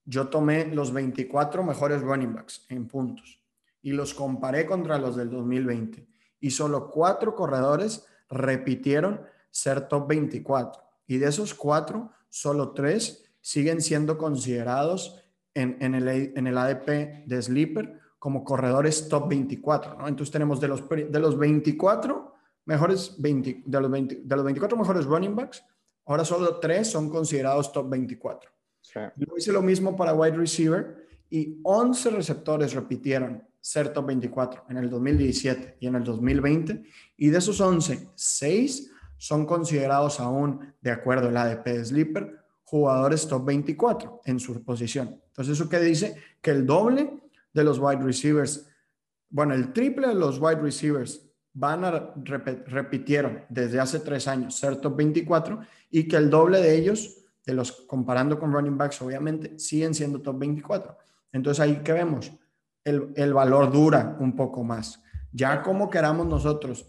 yo 0.06 0.30
tomé 0.30 0.74
los 0.74 0.94
24 0.94 1.66
mejores 1.66 2.02
running 2.02 2.34
backs 2.34 2.66
en 2.70 2.88
puntos 2.88 3.42
y 3.82 3.92
los 3.92 4.14
comparé 4.14 4.66
contra 4.66 4.98
los 5.00 5.18
del 5.18 5.30
2020 5.30 6.08
y 6.40 6.52
solo 6.52 6.90
cuatro 6.90 7.36
corredores 7.36 8.06
repitieron 8.30 9.20
ser 9.52 9.90
top 9.90 10.08
24. 10.08 10.82
Y 11.08 11.18
de 11.18 11.28
esos 11.28 11.54
cuatro, 11.54 12.10
solo 12.30 12.72
tres 12.72 13.26
siguen 13.42 13.82
siendo 13.82 14.18
considerados 14.18 15.26
en, 15.54 15.94
el, 15.94 16.08
en 16.08 16.48
el 16.48 16.58
ADP 16.58 17.26
de 17.26 17.42
Sleeper 17.42 18.05
como 18.26 18.44
corredores 18.44 19.08
top 19.08 19.30
24. 19.30 20.00
¿no? 20.00 20.08
Entonces 20.08 20.32
tenemos 20.32 20.60
de 20.60 20.68
los, 20.68 20.90
de 20.90 21.20
los 21.20 21.38
24 21.38 22.34
mejores, 22.66 23.14
20, 23.20 23.62
de, 23.64 23.80
los 23.80 23.92
20, 23.92 24.22
de 24.24 24.36
los 24.36 24.44
24 24.44 24.78
mejores 24.80 25.06
running 25.06 25.36
backs, 25.36 25.64
ahora 26.08 26.26
solo 26.26 26.60
tres 26.60 26.90
son 26.90 27.12
considerados 27.12 27.72
top 27.72 27.88
24. 27.88 28.50
Sí. 28.82 29.00
hice 29.38 29.52
lo 29.52 29.62
mismo 29.62 29.96
para 29.96 30.16
wide 30.16 30.38
receiver 30.38 31.06
y 31.30 31.60
11 31.62 32.10
receptores 32.10 32.74
repitieron 32.74 33.44
ser 33.62 33.94
top 33.94 34.08
24 34.08 34.64
en 34.70 34.78
el 34.78 34.90
2017 34.90 35.78
y 35.82 35.86
en 35.86 35.94
el 35.94 36.04
2020. 36.04 36.84
Y 37.18 37.30
de 37.30 37.38
esos 37.38 37.62
11, 37.62 38.10
6 38.16 38.92
son 39.20 39.46
considerados 39.46 40.20
aún, 40.20 40.74
de 40.82 40.90
acuerdo 40.90 41.28
al 41.28 41.38
ADP 41.38 41.64
de 41.64 41.86
Sleeper, 41.86 42.40
jugadores 42.64 43.28
top 43.28 43.46
24 43.46 44.22
en 44.26 44.40
su 44.40 44.64
posición. 44.64 45.22
Entonces, 45.28 45.60
¿eso 45.60 45.70
qué 45.70 45.80
dice? 45.80 46.16
Que 46.42 46.50
el 46.50 46.66
doble 46.66 47.22
de 47.56 47.64
los 47.64 47.80
wide 47.80 48.04
receivers, 48.04 48.68
bueno, 49.30 49.54
el 49.54 49.74
triple 49.74 50.10
de 50.10 50.16
los 50.16 50.40
wide 50.40 50.62
receivers 50.62 51.22
van 51.54 51.86
a 51.86 52.14
repitieron 52.66 53.46
desde 53.48 53.80
hace 53.80 54.02
tres 54.02 54.28
años 54.28 54.56
ser 54.56 54.76
top 54.76 54.98
24 54.98 55.62
y 55.90 56.06
que 56.06 56.18
el 56.18 56.30
doble 56.30 56.62
de 56.62 56.76
ellos, 56.76 57.24
de 57.46 57.54
los 57.54 57.72
comparando 57.72 58.38
con 58.38 58.52
running 58.52 58.78
backs, 58.78 59.02
obviamente, 59.02 59.58
siguen 59.58 59.94
siendo 59.94 60.22
top 60.22 60.38
24. 60.38 60.98
Entonces 61.32 61.62
ahí 61.62 61.78
que 61.78 61.94
vemos, 61.94 62.32
el, 62.84 63.14
el 63.16 63.34
valor 63.34 63.72
dura 63.72 64.18
un 64.20 64.36
poco 64.36 64.64
más. 64.64 65.02
Ya 65.32 65.62
como 65.62 65.90
queramos 65.90 66.28
nosotros 66.28 66.86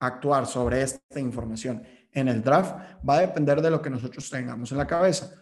actuar 0.00 0.46
sobre 0.46 0.82
esta 0.82 1.20
información 1.20 1.84
en 2.10 2.26
el 2.26 2.42
draft 2.42 2.74
va 3.08 3.18
a 3.18 3.20
depender 3.20 3.62
de 3.62 3.70
lo 3.70 3.80
que 3.80 3.90
nosotros 3.90 4.28
tengamos 4.28 4.72
en 4.72 4.78
la 4.78 4.86
cabeza. 4.86 5.32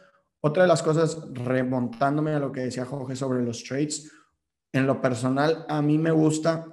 Otra 0.42 0.64
de 0.64 0.68
las 0.68 0.82
cosas, 0.82 1.18
remontándome 1.32 2.34
a 2.34 2.38
lo 2.38 2.52
que 2.52 2.60
decía 2.60 2.84
Jorge 2.84 3.16
sobre 3.16 3.42
los 3.42 3.64
trades, 3.64 4.10
en 4.72 4.86
lo 4.86 5.00
personal, 5.00 5.64
a 5.68 5.82
mí 5.82 5.98
me 5.98 6.10
gusta 6.10 6.66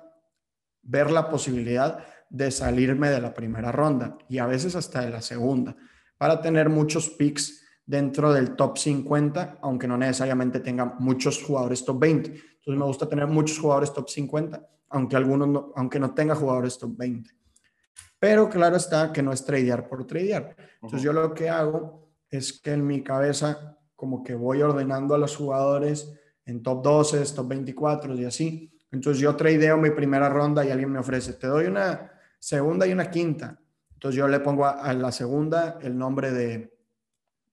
ver 0.82 1.12
la 1.12 1.30
posibilidad 1.30 2.06
de 2.30 2.52
salirme 2.52 3.10
de 3.10 3.22
la 3.22 3.34
primera 3.34 3.72
ronda 3.72 4.18
y 4.30 4.38
a 4.38 4.46
veces 4.46 4.76
hasta 4.76 5.02
de 5.02 5.10
la 5.10 5.22
segunda, 5.22 5.76
para 6.18 6.42
tener 6.42 6.70
muchos 6.70 7.10
picks 7.10 7.64
dentro 7.86 8.34
del 8.34 8.56
top 8.56 8.78
50, 8.78 9.60
aunque 9.62 9.88
no 9.88 9.98
necesariamente 9.98 10.60
tenga 10.60 10.86
muchos 11.00 11.42
jugadores 11.42 11.86
top 11.86 12.00
20. 12.00 12.30
Entonces 12.30 12.80
me 12.80 12.86
gusta 12.86 13.08
tener 13.08 13.28
muchos 13.28 13.60
jugadores 13.60 13.94
top 13.94 14.10
50, 14.10 14.68
aunque 14.90 15.16
algunos 15.16 15.48
no, 15.48 15.72
aunque 15.76 16.00
no 16.00 16.14
tenga 16.14 16.36
jugadores 16.36 16.78
top 16.78 16.98
20. 16.98 17.32
Pero 18.20 18.50
claro 18.50 18.76
está 18.76 19.14
que 19.14 19.24
no 19.24 19.32
es 19.32 19.46
tradear 19.46 19.88
por 19.88 20.06
tradear. 20.06 20.56
Entonces 20.76 21.02
yo 21.02 21.14
lo 21.14 21.34
que 21.34 21.50
hago 21.50 22.10
es 22.30 22.60
que 22.62 22.74
en 22.74 22.86
mi 22.86 23.04
cabeza 23.04 23.78
como 23.96 24.24
que 24.24 24.36
voy 24.36 24.62
ordenando 24.62 25.16
a 25.16 25.18
los 25.18 25.36
jugadores 25.36 26.14
en 26.48 26.64
top 26.64 26.82
12, 26.82 27.24
top 27.36 27.48
24 27.50 28.16
y 28.16 28.26
así. 28.26 28.72
Entonces 28.92 29.22
yo 29.22 29.36
tradeo 29.36 29.78
mi 29.78 29.92
primera 29.92 30.30
ronda 30.30 30.66
y 30.66 30.72
alguien 30.72 30.92
me 30.92 31.00
ofrece, 31.00 31.34
te 31.34 31.46
doy 31.46 31.66
una 31.66 32.12
segunda 32.40 32.88
y 32.88 32.94
una 32.94 33.12
quinta. 33.12 33.60
Entonces 33.94 34.18
yo 34.18 34.28
le 34.28 34.40
pongo 34.40 34.66
a, 34.66 34.94
la 34.94 35.12
segunda 35.12 35.78
el 35.82 35.98
nombre 35.98 36.32
de, 36.32 36.74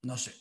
no 0.03 0.17
sé, 0.17 0.31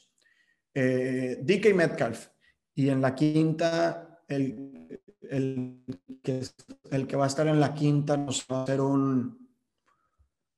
eh, 0.73 1.39
DK 1.43 1.75
Metcalf. 1.75 2.29
Y 2.77 2.89
en 2.89 3.01
la 3.01 3.15
quinta, 3.15 4.21
el, 4.29 5.01
el, 5.23 5.85
que, 6.23 7.17
va 7.17 7.25
a 7.25 7.29
estar 7.29 7.47
en 7.49 7.59
la 7.59 7.75
quinta 7.75 8.17
nos 8.17 8.47
va 8.51 8.61
a 8.61 8.63
hacer 8.65 8.81
un, 8.81 9.49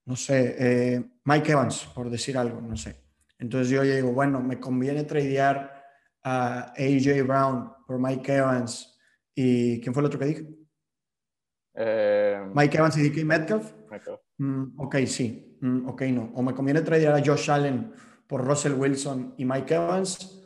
no 0.05 0.17
sé, 0.17 0.57
eh, 0.59 1.05
Mike 1.25 1.53
Evans, 1.53 1.89
por 1.95 2.11
decir 2.11 2.37
algo, 2.37 2.61
no 2.61 2.77
sé. 2.77 3.05
Entonces 3.39 3.71
yo 3.71 3.83
digo, 3.83 4.13
bueno, 4.13 4.41
me 4.41 4.61
conviene 4.61 5.05
tradear 5.05 5.85
a 6.23 6.73
AJ 6.77 7.23
Brown 7.27 7.76
por 7.87 7.99
Mike 7.99 8.35
Evans 8.35 8.99
y 9.35 9.81
¿quién 9.81 9.95
fue 9.95 10.01
el 10.01 10.07
otro 10.07 10.19
que 10.19 10.27
dije? 10.27 10.49
Eh, 11.75 12.41
Mike 12.55 12.79
Evans 12.79 12.97
y 12.97 13.09
DK 13.09 13.25
Metcalf. 13.25 13.73
Mm, 14.39 14.81
ok, 14.81 14.97
sí. 15.07 15.59
Mm, 15.61 15.89
ok, 15.89 16.03
no. 16.03 16.33
O 16.35 16.43
me 16.43 16.55
conviene 16.55 16.81
tradear 16.81 17.15
a 17.15 17.25
Josh 17.25 17.51
Allen 17.51 17.93
por 18.27 18.45
Russell 18.45 18.73
Wilson 18.73 19.35
y 19.37 19.45
Mike 19.45 19.75
Evans. 19.75 20.43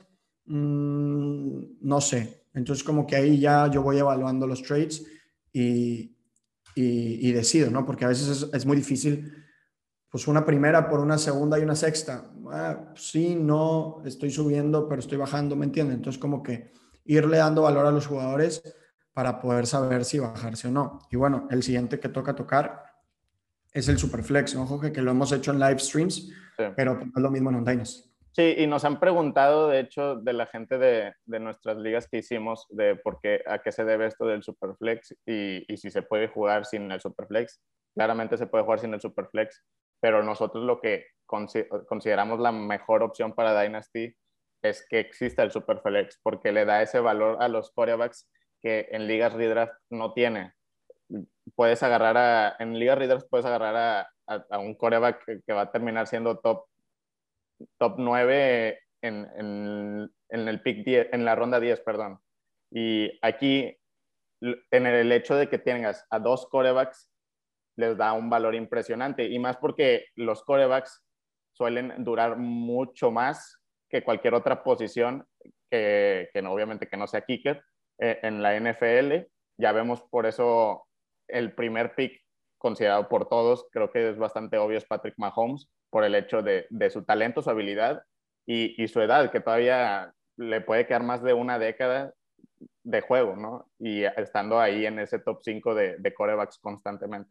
Mm, 0.46 1.62
no 1.80 2.00
sé. 2.00 2.46
Entonces 2.52 2.84
como 2.84 3.06
que 3.06 3.16
ahí 3.16 3.38
ya 3.38 3.68
yo 3.68 3.82
voy 3.82 3.98
evaluando 3.98 4.46
los 4.46 4.62
trades 4.62 5.06
y, 5.52 6.16
y, 6.74 7.32
decido, 7.32 7.70
¿no? 7.70 7.86
Porque 7.86 8.04
a 8.04 8.08
veces 8.08 8.28
es, 8.28 8.50
es 8.52 8.66
muy 8.66 8.76
difícil 8.76 9.32
pues 10.10 10.26
una 10.26 10.44
primera 10.44 10.88
por 10.88 10.98
una 10.98 11.18
segunda 11.18 11.58
y 11.58 11.62
una 11.62 11.76
sexta. 11.76 12.28
Ah, 12.50 12.92
sí, 12.96 13.36
no, 13.36 14.02
estoy 14.04 14.30
subiendo, 14.30 14.88
pero 14.88 15.00
estoy 15.00 15.18
bajando, 15.18 15.54
¿me 15.54 15.66
entienden? 15.66 15.98
Entonces, 15.98 16.20
como 16.20 16.42
que 16.42 16.72
irle 17.14 17.38
dando 17.38 17.62
valor 17.62 17.86
a 17.86 17.90
los 17.90 18.06
jugadores 18.06 18.62
para 19.12 19.40
poder 19.40 19.66
saber 19.66 20.04
si 20.04 20.18
bajarse 20.18 20.68
o 20.68 20.70
no. 20.70 21.00
Y 21.10 21.16
bueno, 21.16 21.48
el 21.50 21.62
siguiente 21.62 21.98
que 21.98 22.08
toca 22.08 22.34
tocar 22.34 22.84
es 23.72 23.88
el 23.88 23.98
Superflex, 23.98 24.56
ojo 24.56 24.80
que, 24.80 24.92
que 24.92 25.02
lo 25.02 25.10
hemos 25.10 25.32
hecho 25.32 25.52
en 25.52 25.60
live 25.60 25.78
streams, 25.78 26.32
pero 26.76 26.94
no 26.94 27.12
es 27.14 27.22
lo 27.22 27.30
mismo 27.30 27.50
en 27.50 27.56
un 27.56 27.86
Sí, 28.32 28.54
y 28.58 28.66
nos 28.66 28.84
han 28.84 29.00
preguntado, 29.00 29.68
de 29.68 29.80
hecho, 29.80 30.16
de 30.16 30.32
la 30.32 30.46
gente 30.46 30.78
de, 30.78 31.14
de, 31.24 31.40
nuestras 31.40 31.76
ligas 31.76 32.06
que 32.08 32.18
hicimos, 32.18 32.66
de 32.70 32.94
por 32.94 33.20
qué, 33.20 33.42
a 33.46 33.58
qué 33.58 33.72
se 33.72 33.84
debe 33.84 34.06
esto 34.06 34.24
del 34.24 34.44
Superflex 34.44 35.16
y, 35.26 35.64
y 35.72 35.76
si 35.76 35.90
se 35.90 36.02
puede 36.02 36.28
jugar 36.28 36.64
sin 36.64 36.90
el 36.92 37.00
Superflex. 37.00 37.60
Claramente 37.94 38.36
se 38.36 38.46
puede 38.46 38.62
jugar 38.62 38.78
sin 38.78 38.94
el 38.94 39.00
Superflex 39.00 39.62
pero 40.00 40.22
nosotros 40.22 40.64
lo 40.64 40.80
que 40.80 41.06
consideramos 41.26 42.40
la 42.40 42.50
mejor 42.50 43.02
opción 43.02 43.34
para 43.34 43.60
Dynasty 43.60 44.12
es 44.62 44.86
que 44.88 45.00
exista 45.00 45.42
el 45.42 45.50
Superflex, 45.50 46.20
porque 46.22 46.52
le 46.52 46.64
da 46.64 46.82
ese 46.82 47.00
valor 47.00 47.38
a 47.40 47.48
los 47.48 47.70
corebacks 47.72 48.28
que 48.60 48.88
en 48.90 49.06
ligas 49.06 49.32
redraft 49.32 49.74
no 49.90 50.12
tiene. 50.12 50.54
Puedes 51.54 51.82
agarrar 51.82 52.16
a, 52.16 52.56
en 52.58 52.78
ligas 52.78 52.98
redraft 52.98 53.26
puedes 53.28 53.46
agarrar 53.46 54.06
a, 54.26 54.58
un 54.58 54.74
coreback 54.74 55.42
que, 55.44 55.52
va 55.52 55.62
a 55.62 55.72
terminar 55.72 56.06
siendo 56.06 56.38
top, 56.38 56.66
top 57.78 57.94
9 57.98 58.78
en, 59.02 59.28
en, 59.36 60.12
en 60.28 60.48
el 60.48 60.62
pick 60.62 60.84
10, 60.84 61.08
en 61.12 61.24
la 61.24 61.34
ronda 61.34 61.58
10, 61.58 61.80
perdón. 61.80 62.20
Y 62.70 63.18
aquí, 63.22 63.76
tener 64.70 64.94
el 64.94 65.12
hecho 65.12 65.34
de 65.34 65.48
que 65.48 65.58
tengas 65.58 66.06
a 66.10 66.18
dos 66.18 66.46
corebacks 66.46 67.10
les 67.76 67.96
da 67.96 68.12
un 68.12 68.30
valor 68.30 68.54
impresionante 68.54 69.24
y 69.24 69.38
más 69.38 69.56
porque 69.56 70.06
los 70.14 70.42
corebacks 70.44 71.02
suelen 71.52 72.04
durar 72.04 72.36
mucho 72.36 73.10
más 73.10 73.59
que 73.90 74.04
cualquier 74.04 74.34
otra 74.34 74.62
posición 74.62 75.26
que, 75.70 76.30
que 76.32 76.42
no, 76.42 76.52
obviamente 76.52 76.88
que 76.88 76.96
no 76.96 77.06
sea 77.06 77.22
kicker 77.22 77.62
eh, 77.98 78.18
en 78.22 78.42
la 78.42 78.58
NFL. 78.58 79.26
Ya 79.58 79.72
vemos 79.72 80.02
por 80.10 80.26
eso 80.26 80.86
el 81.28 81.54
primer 81.54 81.94
pick 81.94 82.20
considerado 82.58 83.08
por 83.08 83.28
todos, 83.28 83.66
creo 83.72 83.90
que 83.90 84.10
es 84.10 84.18
bastante 84.18 84.58
obvio, 84.58 84.76
es 84.76 84.84
Patrick 84.84 85.14
Mahomes, 85.16 85.68
por 85.88 86.04
el 86.04 86.14
hecho 86.14 86.42
de, 86.42 86.66
de 86.68 86.90
su 86.90 87.04
talento, 87.04 87.42
su 87.42 87.48
habilidad 87.48 88.02
y, 88.46 88.82
y, 88.82 88.86
su 88.88 89.00
edad, 89.00 89.30
que 89.30 89.40
todavía 89.40 90.12
le 90.36 90.60
puede 90.60 90.86
quedar 90.86 91.02
más 91.02 91.22
de 91.22 91.32
una 91.32 91.58
década 91.58 92.12
de 92.84 93.00
juego, 93.00 93.34
¿no? 93.34 93.66
Y 93.78 94.04
estando 94.04 94.60
ahí 94.60 94.84
en 94.84 94.98
ese 94.98 95.18
top 95.20 95.40
5 95.42 95.74
de, 95.74 95.96
de 95.98 96.14
corebacks 96.14 96.58
constantemente. 96.58 97.30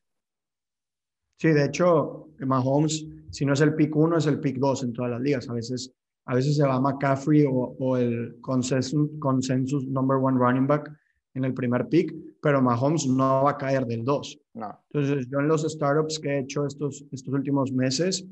Sí, 1.40 1.50
de 1.50 1.66
hecho, 1.66 2.28
Mahomes, 2.40 3.06
si 3.30 3.46
no 3.46 3.54
es 3.54 3.62
el 3.62 3.76
pick 3.76 3.96
1, 3.96 4.18
es 4.18 4.26
el 4.26 4.40
pick 4.40 4.58
2 4.58 4.84
en 4.84 4.94
todas 4.94 5.12
las 5.12 5.22
ligas. 5.22 5.48
A 5.50 5.54
veces, 5.54 5.96
a 6.26 6.36
veces 6.36 6.58
se 6.58 6.64
va 6.66 6.80
McCaffrey 6.80 7.46
o, 7.50 7.98
el 7.98 8.38
consensus, 8.42 9.10
consensus 9.20 9.86
number 9.88 10.18
one 10.18 10.38
running 10.38 10.68
back 10.68 10.92
en 11.34 11.46
el 11.46 11.54
primer 11.54 11.88
pick, 11.88 12.14
pero 12.42 12.62
Mahomes 12.62 13.08
no 13.08 13.44
va 13.44 13.52
a 13.52 13.58
caer 13.58 13.86
del 13.86 14.04
2. 14.04 14.40
No. 14.56 14.80
Entonces, 14.92 15.28
yo 15.30 15.40
en 15.40 15.48
los 15.48 15.64
startups 15.64 16.20
que 16.20 16.30
he 16.30 16.40
hecho 16.40 16.66
estos, 16.66 17.06
estos 17.12 17.34
últimos 17.34 17.72
meses, 17.72 18.26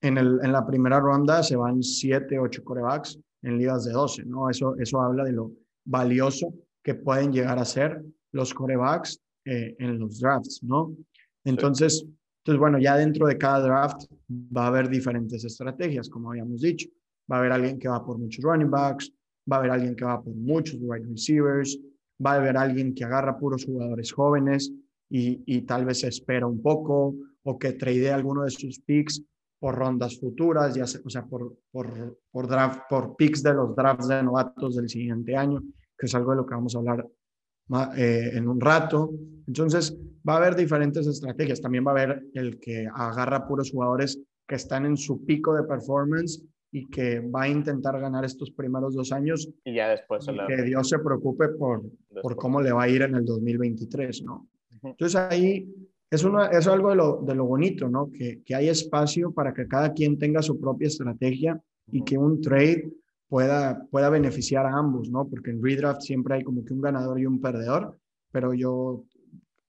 en, 0.00 0.18
el, 0.18 0.40
en 0.42 0.52
la 0.52 0.66
primera 0.66 0.98
ronda 0.98 1.42
se 1.42 1.56
van 1.56 1.82
7, 1.82 2.38
8 2.38 2.64
corebacks 2.64 3.18
en 3.42 3.58
ligas 3.58 3.84
de 3.84 3.92
12, 3.92 4.24
¿no? 4.24 4.48
Eso, 4.48 4.74
eso 4.76 5.00
habla 5.00 5.24
de 5.24 5.32
lo 5.32 5.52
valioso 5.84 6.52
que 6.82 6.94
pueden 6.94 7.32
llegar 7.32 7.58
a 7.58 7.64
ser 7.64 8.02
los 8.32 8.54
corebacks 8.54 9.20
eh, 9.44 9.76
en 9.78 9.98
los 9.98 10.20
drafts, 10.20 10.62
¿no? 10.62 10.94
Entonces, 11.44 12.04
entonces, 12.40 12.58
bueno, 12.58 12.78
ya 12.78 12.96
dentro 12.96 13.26
de 13.26 13.36
cada 13.36 13.60
draft 13.60 14.04
va 14.30 14.64
a 14.64 14.68
haber 14.68 14.88
diferentes 14.88 15.44
estrategias, 15.44 16.08
como 16.08 16.30
habíamos 16.30 16.60
dicho. 16.60 16.88
Va 17.30 17.36
a 17.36 17.38
haber 17.40 17.52
alguien 17.52 17.78
que 17.78 17.88
va 17.88 18.04
por 18.04 18.18
muchos 18.18 18.44
running 18.44 18.70
backs, 18.70 19.12
va 19.50 19.56
a 19.56 19.58
haber 19.60 19.70
alguien 19.70 19.94
que 19.94 20.04
va 20.04 20.22
por 20.22 20.34
muchos 20.34 20.78
wide 20.80 21.06
receivers, 21.06 21.78
va 22.24 22.32
a 22.32 22.36
haber 22.36 22.56
alguien 22.56 22.94
que 22.94 23.04
agarra 23.04 23.38
puros 23.38 23.64
jugadores 23.64 24.12
jóvenes 24.12 24.72
y, 25.08 25.42
y 25.46 25.62
tal 25.62 25.84
vez 25.84 26.04
espera 26.04 26.46
un 26.46 26.60
poco 26.60 27.14
o 27.42 27.58
que 27.58 27.72
trade 27.72 28.12
alguno 28.12 28.44
de 28.44 28.50
sus 28.50 28.80
picks 28.80 29.22
por 29.58 29.74
rondas 29.74 30.18
futuras, 30.18 30.74
ya 30.74 30.86
sea, 30.86 31.00
o 31.04 31.10
sea, 31.10 31.24
por, 31.26 31.58
por, 31.70 32.18
por, 32.30 32.48
draft, 32.48 32.80
por 32.88 33.14
picks 33.16 33.42
de 33.42 33.54
los 33.54 33.76
drafts 33.76 34.08
de 34.08 34.22
novatos 34.22 34.76
del 34.76 34.88
siguiente 34.88 35.36
año, 35.36 35.62
que 35.96 36.06
es 36.06 36.14
algo 36.14 36.30
de 36.30 36.38
lo 36.38 36.46
que 36.46 36.54
vamos 36.54 36.74
a 36.74 36.78
hablar 36.78 37.06
eh, 37.96 38.30
en 38.32 38.48
un 38.48 38.58
rato. 38.58 39.10
Entonces, 39.46 39.94
va 40.26 40.34
a 40.34 40.36
haber 40.38 40.56
diferentes 40.56 41.06
estrategias. 41.06 41.60
También 41.60 41.86
va 41.86 41.90
a 41.90 41.94
haber 41.94 42.24
el 42.34 42.58
que 42.58 42.88
agarra 42.92 43.46
puros 43.46 43.70
jugadores 43.70 44.18
que 44.48 44.54
están 44.54 44.86
en 44.86 44.96
su 44.96 45.24
pico 45.26 45.54
de 45.54 45.64
performance 45.64 46.42
y 46.72 46.86
que 46.88 47.20
va 47.20 47.42
a 47.42 47.48
intentar 47.48 47.98
ganar 48.00 48.24
estos 48.24 48.50
primeros 48.50 48.94
dos 48.94 49.12
años. 49.12 49.48
Y 49.64 49.74
ya 49.74 49.88
después. 49.88 50.26
Que 50.46 50.62
Dios 50.62 50.88
se 50.88 50.98
preocupe 50.98 51.48
por, 51.48 51.82
por 52.22 52.36
cómo 52.36 52.60
le 52.60 52.72
va 52.72 52.84
a 52.84 52.88
ir 52.88 53.02
en 53.02 53.14
el 53.14 53.24
2023, 53.24 54.22
¿no? 54.22 54.48
Entonces 54.82 55.16
ahí 55.16 55.68
es, 56.10 56.24
una, 56.24 56.46
es 56.46 56.66
algo 56.66 56.90
de 56.90 56.96
lo, 56.96 57.22
de 57.22 57.34
lo 57.34 57.46
bonito, 57.46 57.88
¿no? 57.88 58.10
Que, 58.10 58.42
que 58.44 58.54
hay 58.54 58.68
espacio 58.68 59.32
para 59.32 59.52
que 59.52 59.66
cada 59.66 59.92
quien 59.92 60.18
tenga 60.18 60.42
su 60.42 60.60
propia 60.60 60.88
estrategia 60.88 61.60
y 61.90 62.02
que 62.04 62.16
un 62.16 62.40
trade 62.40 62.90
pueda, 63.28 63.86
pueda 63.90 64.10
beneficiar 64.10 64.66
a 64.66 64.76
ambos, 64.76 65.10
¿no? 65.10 65.28
Porque 65.28 65.50
en 65.50 65.62
redraft 65.62 66.02
siempre 66.02 66.34
hay 66.34 66.42
como 66.42 66.64
que 66.64 66.72
un 66.72 66.80
ganador 66.80 67.18
y 67.20 67.26
un 67.26 67.40
perdedor, 67.40 67.98
pero 68.30 68.54
yo 68.54 69.04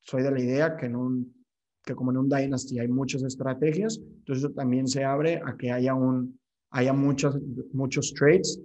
soy 0.02 0.24
de 0.24 0.32
la 0.32 0.40
idea 0.40 0.78
que, 0.78 0.86
en 0.86 0.96
un, 0.96 1.46
que 1.84 1.96
como 1.96 2.12
en 2.12 2.18
un 2.18 2.30
Dynasty 2.30 2.80
hay 2.80 2.88
muchas 2.88 3.24
estrategias, 3.24 3.98
entonces 3.98 4.44
eso 4.44 4.54
también 4.54 4.88
se 4.88 5.04
abre 5.04 5.42
a 5.46 5.56
que 5.58 5.72
haya 5.72 5.94
un, 5.94 6.40
haya 6.72 6.94
muchos, 6.94 7.38
muchos 7.74 8.14
trades, 8.14 8.60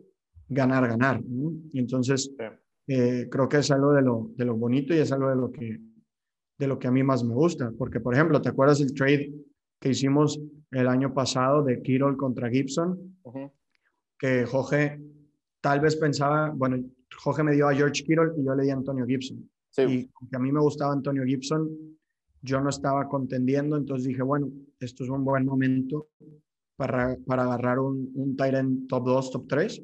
ganar, 0.49 0.89
ganar. 0.89 1.21
entonces, 1.73 2.33
eh, 2.87 3.29
creo 3.31 3.49
que 3.49 3.59
es 3.59 3.71
algo 3.71 3.93
de 3.93 4.03
lo, 4.03 4.31
de 4.37 4.45
lo 4.45 4.57
bonito 4.57 4.95
y 4.95 4.99
es 4.99 5.11
algo 5.13 5.29
de 5.29 5.37
lo, 5.37 5.51
que, 5.51 5.81
de 6.59 6.67
lo 6.67 6.79
que 6.79 6.87
a 6.87 6.93
mí 6.93 7.03
más 7.03 7.25
me 7.25 7.35
gusta. 7.35 7.73
Porque, 7.77 8.01
por 8.01 8.15
ejemplo, 8.15 8.41
¿te 8.41 8.49
acuerdas 8.49 8.81
el 8.81 8.95
trade 8.95 9.33
que 9.81 9.91
hicimos 9.91 10.41
el 10.71 10.89
año 10.89 11.13
pasado 11.13 11.63
de 11.63 11.83
Kittle 11.83 12.17
contra 12.17 12.49
Gibson? 12.49 13.19
Que 14.19 14.47
Jorge 14.47 15.01
tal 15.61 15.81
vez 15.81 15.97
pensaba, 15.97 16.51
bueno, 16.51 16.83
Jorge 17.19 17.43
me 17.43 17.55
dio 17.55 17.69
a 17.69 17.75
George 17.75 18.05
Kittle 18.05 18.33
y 18.39 18.45
yo 18.45 18.55
le 18.55 18.63
di 18.63 18.71
a 18.71 18.75
Antonio 18.75 19.05
Gibson. 19.05 19.51
Y 19.79 20.09
aunque 20.21 20.37
a 20.37 20.39
mí 20.39 20.53
me 20.53 20.61
gustaba 20.61 20.93
Antonio 20.93 21.25
Gibson, 21.25 21.69
yo 22.41 22.61
no 22.61 22.71
estaba 22.71 23.09
contendiendo, 23.09 23.77
entonces 23.77 24.07
dije, 24.07 24.23
bueno, 24.23 24.51
esto 24.79 25.05
es 25.05 25.11
un 25.11 25.25
buen 25.25 25.45
momento 25.45 26.09
para, 26.77 27.17
para 27.27 27.45
agarrar 27.45 27.79
un, 27.79 28.13
un 28.15 28.37
Tyrant 28.37 28.89
top 28.89 29.05
2, 29.05 29.31
top 29.31 29.47
3. 29.49 29.83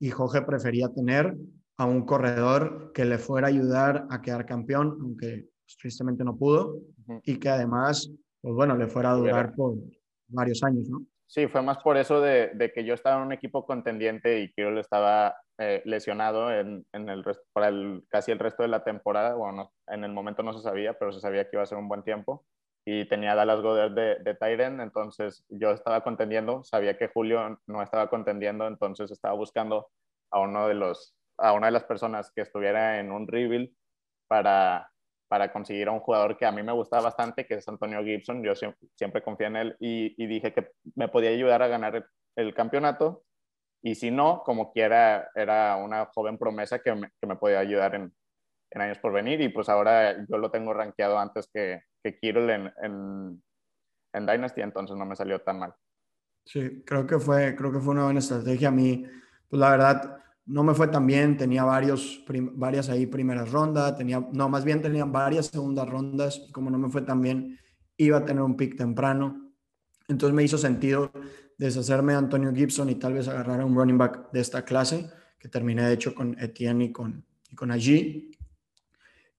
Y 0.00 0.10
Jorge 0.10 0.42
prefería 0.42 0.88
tener 0.88 1.36
a 1.76 1.86
un 1.86 2.04
corredor 2.04 2.92
que 2.92 3.04
le 3.04 3.18
fuera 3.18 3.46
a 3.46 3.50
ayudar 3.50 4.06
a 4.10 4.20
quedar 4.20 4.46
campeón, 4.46 4.98
aunque 5.00 5.48
pues, 5.64 5.76
tristemente 5.78 6.24
no 6.24 6.36
pudo, 6.36 6.78
y 7.24 7.38
que 7.38 7.48
además, 7.48 8.10
pues 8.40 8.54
bueno, 8.54 8.76
le 8.76 8.88
fuera 8.88 9.12
a 9.12 9.14
durar 9.14 9.54
por 9.54 9.74
varios 10.28 10.62
años, 10.62 10.88
¿no? 10.88 11.04
Sí, 11.26 11.48
fue 11.48 11.62
más 11.62 11.78
por 11.78 11.96
eso 11.96 12.20
de, 12.20 12.50
de 12.54 12.72
que 12.72 12.84
yo 12.84 12.92
estaba 12.92 13.16
en 13.16 13.26
un 13.28 13.32
equipo 13.32 13.64
contendiente 13.64 14.40
y 14.40 14.52
que 14.52 14.62
yo 14.62 14.70
le 14.70 14.80
estaba 14.80 15.34
eh, 15.58 15.80
lesionado 15.86 16.52
en, 16.52 16.84
en 16.92 17.08
el 17.08 17.24
para 17.54 17.68
el, 17.68 18.04
casi 18.10 18.32
el 18.32 18.38
resto 18.38 18.62
de 18.62 18.68
la 18.68 18.84
temporada. 18.84 19.34
Bueno, 19.34 19.72
en 19.86 20.04
el 20.04 20.12
momento 20.12 20.42
no 20.42 20.52
se 20.52 20.62
sabía, 20.62 20.98
pero 20.98 21.10
se 21.10 21.20
sabía 21.20 21.44
que 21.44 21.56
iba 21.56 21.62
a 21.62 21.66
ser 21.66 21.78
un 21.78 21.88
buen 21.88 22.02
tiempo. 22.02 22.44
Y 22.84 23.04
tenía 23.08 23.34
Dallas 23.34 23.60
Goddard 23.60 23.92
de, 23.92 24.16
de 24.16 24.34
Tyren, 24.34 24.80
entonces 24.80 25.44
yo 25.48 25.70
estaba 25.70 26.02
contendiendo. 26.02 26.64
Sabía 26.64 26.96
que 26.98 27.08
Julio 27.08 27.60
no 27.66 27.82
estaba 27.82 28.10
contendiendo, 28.10 28.66
entonces 28.66 29.10
estaba 29.10 29.34
buscando 29.34 29.88
a 30.30 30.40
uno 30.40 30.66
de 30.66 30.74
los 30.74 31.14
a 31.38 31.52
una 31.52 31.66
de 31.66 31.72
las 31.72 31.84
personas 31.84 32.30
que 32.30 32.42
estuviera 32.42 33.00
en 33.00 33.10
un 33.10 33.26
rebuild 33.26 33.70
para, 34.28 34.90
para 35.28 35.52
conseguir 35.52 35.88
a 35.88 35.92
un 35.92 36.00
jugador 36.00 36.36
que 36.36 36.46
a 36.46 36.52
mí 36.52 36.62
me 36.62 36.72
gustaba 36.72 37.04
bastante, 37.04 37.46
que 37.46 37.54
es 37.54 37.68
Antonio 37.68 38.02
Gibson. 38.04 38.42
Yo 38.42 38.54
siempre, 38.54 38.88
siempre 38.94 39.22
confié 39.22 39.46
en 39.46 39.56
él 39.56 39.76
y, 39.80 40.26
dije 40.26 40.52
que 40.52 40.70
me 40.94 41.08
podía 41.08 41.30
ayudar 41.30 41.62
a 41.62 41.68
ganar 41.68 42.06
el, 42.36 42.54
campeonato. 42.54 43.24
Y 43.82 43.96
si 43.96 44.10
no, 44.10 44.42
como 44.44 44.72
quiera, 44.72 45.30
era 45.34 45.76
una 45.76 46.06
joven 46.14 46.38
promesa 46.38 46.78
que 46.78 46.94
me, 46.94 47.08
que 47.20 47.26
me 47.26 47.36
podía 47.36 47.58
ayudar 47.58 47.96
en, 47.96 48.14
en, 48.72 48.80
años 48.80 48.98
por 48.98 49.12
venir. 49.12 49.40
Y 49.40 49.48
pues 49.48 49.68
ahora 49.68 50.24
yo 50.28 50.38
lo 50.38 50.50
tengo 50.50 50.72
rankeado 50.74 51.18
antes 51.18 51.48
que, 51.52 51.82
que 52.02 52.18
Kirill 52.18 52.50
en, 52.50 52.72
en, 52.82 53.42
en 54.12 54.26
Dynasty, 54.26 54.62
entonces 54.62 54.96
no 54.96 55.06
me 55.06 55.16
salió 55.16 55.40
tan 55.40 55.58
mal. 55.58 55.74
Sí, 56.44 56.82
creo 56.84 57.06
que 57.06 57.18
fue, 57.18 57.54
creo 57.54 57.72
que 57.72 57.80
fue 57.80 57.94
una 57.94 58.04
buena 58.04 58.18
estrategia. 58.18 58.68
A 58.68 58.72
mí, 58.72 59.04
pues 59.48 59.60
la 59.60 59.70
verdad, 59.70 60.16
no 60.46 60.64
me 60.64 60.74
fue 60.74 60.88
tan 60.88 61.06
bien, 61.06 61.36
tenía 61.36 61.64
varios, 61.64 62.24
varias 62.54 62.88
ahí 62.88 63.06
primeras 63.06 63.50
rondas, 63.52 63.96
tenía, 63.96 64.26
no, 64.32 64.48
más 64.48 64.64
bien 64.64 64.82
tenía 64.82 65.04
varias 65.04 65.46
segundas 65.46 65.88
rondas, 65.88 66.48
como 66.52 66.70
no 66.70 66.78
me 66.78 66.88
fue 66.88 67.02
tan 67.02 67.20
bien, 67.20 67.58
iba 67.96 68.18
a 68.18 68.24
tener 68.24 68.42
un 68.42 68.56
pick 68.56 68.76
temprano. 68.76 69.52
Entonces 70.08 70.34
me 70.34 70.42
hizo 70.42 70.58
sentido 70.58 71.12
deshacerme 71.58 72.12
de 72.12 72.18
Antonio 72.18 72.52
Gibson 72.52 72.90
y 72.90 72.96
tal 72.96 73.14
vez 73.14 73.28
agarrar 73.28 73.60
a 73.60 73.64
un 73.64 73.76
running 73.76 73.98
back 73.98 74.32
de 74.32 74.40
esta 74.40 74.64
clase, 74.64 75.08
que 75.38 75.48
terminé 75.48 75.86
de 75.86 75.94
hecho 75.94 76.14
con 76.14 76.38
Etienne 76.38 76.86
y 76.86 76.92
con, 76.92 77.24
y 77.50 77.54
con 77.54 77.70
allí. 77.70 78.32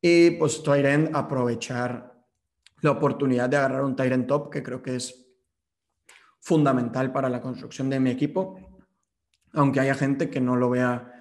Y 0.03 0.31
pues 0.31 0.61
Tyrant 0.61 1.15
aprovechar 1.15 2.13
la 2.81 2.91
oportunidad 2.91 3.49
de 3.49 3.57
agarrar 3.57 3.83
un 3.83 3.95
Tyrant 3.95 4.27
top, 4.27 4.51
que 4.51 4.61
creo 4.61 4.83
que 4.83 4.97
es 4.97 5.25
fundamental 6.39 7.11
para 7.11 7.29
la 7.29 7.41
construcción 7.41 7.89
de 7.89 7.99
mi 7.99 8.11
equipo 8.11 8.59
aunque 9.53 9.79
haya 9.79 9.95
gente 9.95 10.29
que 10.29 10.41
no 10.41 10.55
lo 10.55 10.69
vea, 10.69 11.11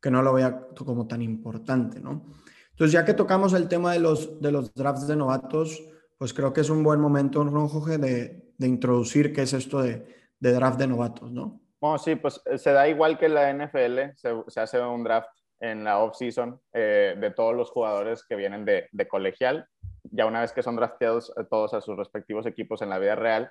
que 0.00 0.10
no 0.10 0.22
lo 0.22 0.32
vea 0.32 0.66
como 0.76 1.06
tan 1.06 1.22
importante, 1.22 2.00
¿no? 2.00 2.24
Entonces, 2.70 2.92
ya 2.92 3.04
que 3.04 3.14
tocamos 3.14 3.52
el 3.52 3.68
tema 3.68 3.92
de 3.92 4.00
los, 4.00 4.40
de 4.40 4.50
los 4.50 4.74
drafts 4.74 5.06
de 5.06 5.14
novatos, 5.14 5.82
pues 6.18 6.32
creo 6.32 6.52
que 6.52 6.62
es 6.62 6.70
un 6.70 6.82
buen 6.82 7.00
momento, 7.00 7.44
Ron 7.44 7.68
Jorge, 7.68 7.98
de, 7.98 8.52
de 8.56 8.66
introducir 8.66 9.32
qué 9.32 9.42
es 9.42 9.52
esto 9.52 9.82
de, 9.82 10.06
de, 10.40 10.52
draft 10.52 10.78
de 10.78 10.86
novatos, 10.86 11.30
¿no? 11.30 11.60
Bueno, 11.80 11.98
sí, 11.98 12.14
pues 12.16 12.40
eh, 12.46 12.58
se 12.58 12.72
da 12.72 12.88
igual 12.88 13.18
que 13.18 13.28
la 13.28 13.52
NFL, 13.52 14.14
se, 14.16 14.30
se 14.48 14.60
hace 14.60 14.80
un 14.80 15.04
draft 15.04 15.28
en 15.62 15.84
la 15.84 16.00
off-season 16.00 16.60
eh, 16.72 17.14
de 17.16 17.30
todos 17.30 17.54
los 17.54 17.70
jugadores 17.70 18.24
que 18.26 18.34
vienen 18.34 18.64
de, 18.64 18.88
colegial. 19.08 19.68
Ya 20.02 20.26
una 20.26 20.40
vez 20.40 20.52
que 20.52 20.62
son 20.62 20.74
drafteados 20.74 21.32
eh, 21.38 21.44
todos 21.48 21.72
a 21.72 21.80
sus 21.80 21.96
respectivos 21.96 22.46
equipos 22.46 22.82
en 22.82 22.90
la 22.90 22.98
vida 22.98 23.14
real, 23.14 23.50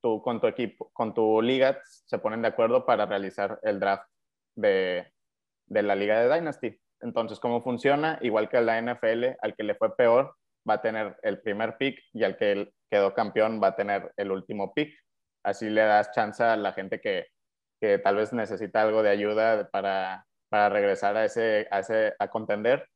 tú 0.00 0.22
con 0.22 0.40
tu 0.40 0.46
equipo, 0.46 0.90
con 0.94 1.12
tu 1.12 1.42
liga, 1.42 1.80
se 1.84 2.18
ponen 2.18 2.40
de 2.40 2.48
acuerdo 2.48 2.86
para 2.86 3.04
realizar 3.04 3.60
el 3.62 3.78
draft 3.78 4.08
de, 4.56 5.12
la 5.68 5.94
liga 5.94 6.18
de 6.18 6.34
Dynasty. 6.34 6.80
Entonces, 7.00 7.38
¿cómo 7.38 7.62
funciona? 7.62 8.18
Igual 8.22 8.48
que 8.48 8.60
la 8.62 8.80
NFL, 8.80 9.36
al 9.42 9.54
que 9.54 9.64
le 9.64 9.74
fue 9.74 9.94
peor 9.94 10.34
va 10.68 10.74
a 10.74 10.82
tener 10.82 11.18
el 11.22 11.40
primer 11.42 11.76
pick 11.76 12.00
y 12.14 12.24
al 12.24 12.38
que 12.38 12.72
quedó 12.90 13.12
campeón 13.12 13.60
va 13.62 13.68
a 13.68 13.76
tener 13.76 14.12
el 14.16 14.30
último 14.30 14.72
pick. 14.72 14.98
Así 15.44 15.68
le 15.68 15.82
das 15.82 16.10
chance 16.12 16.42
a 16.42 16.56
la 16.56 16.72
gente 16.72 17.00
que 17.00 17.26
tal 18.02 18.16
vez 18.16 18.32
necesita 18.32 18.80
algo 18.80 19.02
de 19.02 19.10
ayuda 19.10 19.68
para, 19.70 20.26
para 20.48 20.68
regresar 20.68 21.16
a 21.16 21.24
ese, 21.24 21.68
a 21.70 21.80
ese 21.80 22.14
a 22.18 22.28
contender. 22.28 22.88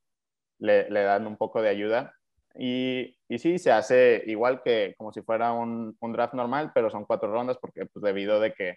Le, 0.59 0.89
le 0.89 1.03
dan 1.03 1.27
un 1.27 1.37
poco 1.37 1.61
de 1.61 1.69
ayuda 1.69 2.13
y, 2.55 3.17
y, 3.27 3.39
sí, 3.39 3.57
se 3.57 3.71
hace 3.71 4.23
igual 4.27 4.61
que 4.63 4.93
como 4.97 5.11
si 5.11 5.21
fuera 5.21 5.53
un, 5.53 5.97
un, 5.99 6.13
draft 6.13 6.35
normal, 6.35 6.71
pero 6.73 6.89
son 6.89 7.05
cuatro 7.05 7.31
rondas 7.31 7.57
porque 7.59 7.87
pues 7.87 8.03
debido 8.03 8.39
de 8.39 8.53
que, 8.53 8.75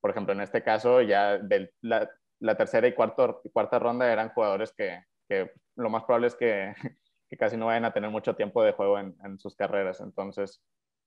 por 0.00 0.10
ejemplo, 0.10 0.32
en 0.32 0.40
este 0.40 0.62
caso 0.62 1.02
ya 1.02 1.38
de 1.38 1.70
la, 1.82 2.08
tercera 2.56 2.88
y 2.88 2.94
cuarto, 2.94 3.42
cuarta 3.52 3.78
ronda 3.78 4.10
eran 4.10 4.30
jugadores 4.30 4.72
que, 4.72 5.02
que 5.28 5.52
lo 5.76 5.90
más 5.90 6.04
probable 6.04 6.28
es 6.28 6.34
que, 6.36 6.74
que, 7.28 7.36
casi 7.36 7.56
no 7.56 7.66
vayan 7.66 7.84
a 7.84 7.92
tener 7.92 8.10
mucho 8.10 8.34
tiempo 8.34 8.62
de 8.64 8.72
juego 8.72 8.98
en, 8.98 9.14
en 9.24 9.38
sus 9.38 9.54
carreras. 9.56 10.00
Entonces, 10.00 10.62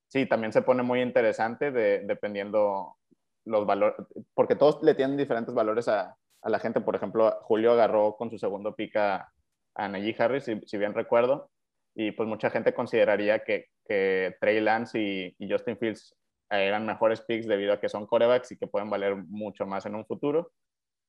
sí, 0.07 0.27
también 0.27 0.53
se 0.53 0.61
pone 0.61 0.83
muy 0.83 1.01
interesante 1.01 1.71
de, 1.71 2.01
dependiendo 2.05 2.97
los 3.45 3.65
valores, 3.65 3.97
porque 4.35 4.55
todos 4.55 4.81
le 4.83 4.93
tienen 4.95 5.17
diferentes 5.17 5.53
valores 5.55 5.87
a, 5.87 6.15
a, 6.45 6.49
la 6.49 6.59
gente. 6.59 6.81
Por 6.81 6.95
ejemplo, 6.95 7.37
Julio 7.41 7.73
agarró 7.73 8.15
con 8.15 8.29
su 8.29 8.37
segundo 8.37 8.75
pick 8.75 8.95
a, 8.97 9.31
Najee 9.77 10.15
Harris, 10.17 10.45
si, 10.65 10.77
bien 10.77 10.93
recuerdo 10.93 11.49
y 11.95 12.11
pues 12.11 12.27
mucha 12.27 12.49
gente 12.49 12.73
consideraría 12.73 13.43
que, 13.43 13.67
que 13.85 14.35
Trey 14.39 14.59
Lance 14.59 14.99
y, 14.99 15.49
Justin 15.49 15.77
Fields 15.77 16.15
eran 16.49 16.85
mejores 16.85 17.21
picks 17.21 17.47
debido 17.47 17.73
a 17.73 17.79
que 17.79 17.89
son 17.89 18.05
corebacks 18.05 18.51
y 18.51 18.57
que 18.57 18.67
pueden 18.67 18.89
valer 18.89 19.15
mucho 19.15 19.65
más 19.65 19.85
en 19.85 19.95
un 19.95 20.05
futuro. 20.05 20.51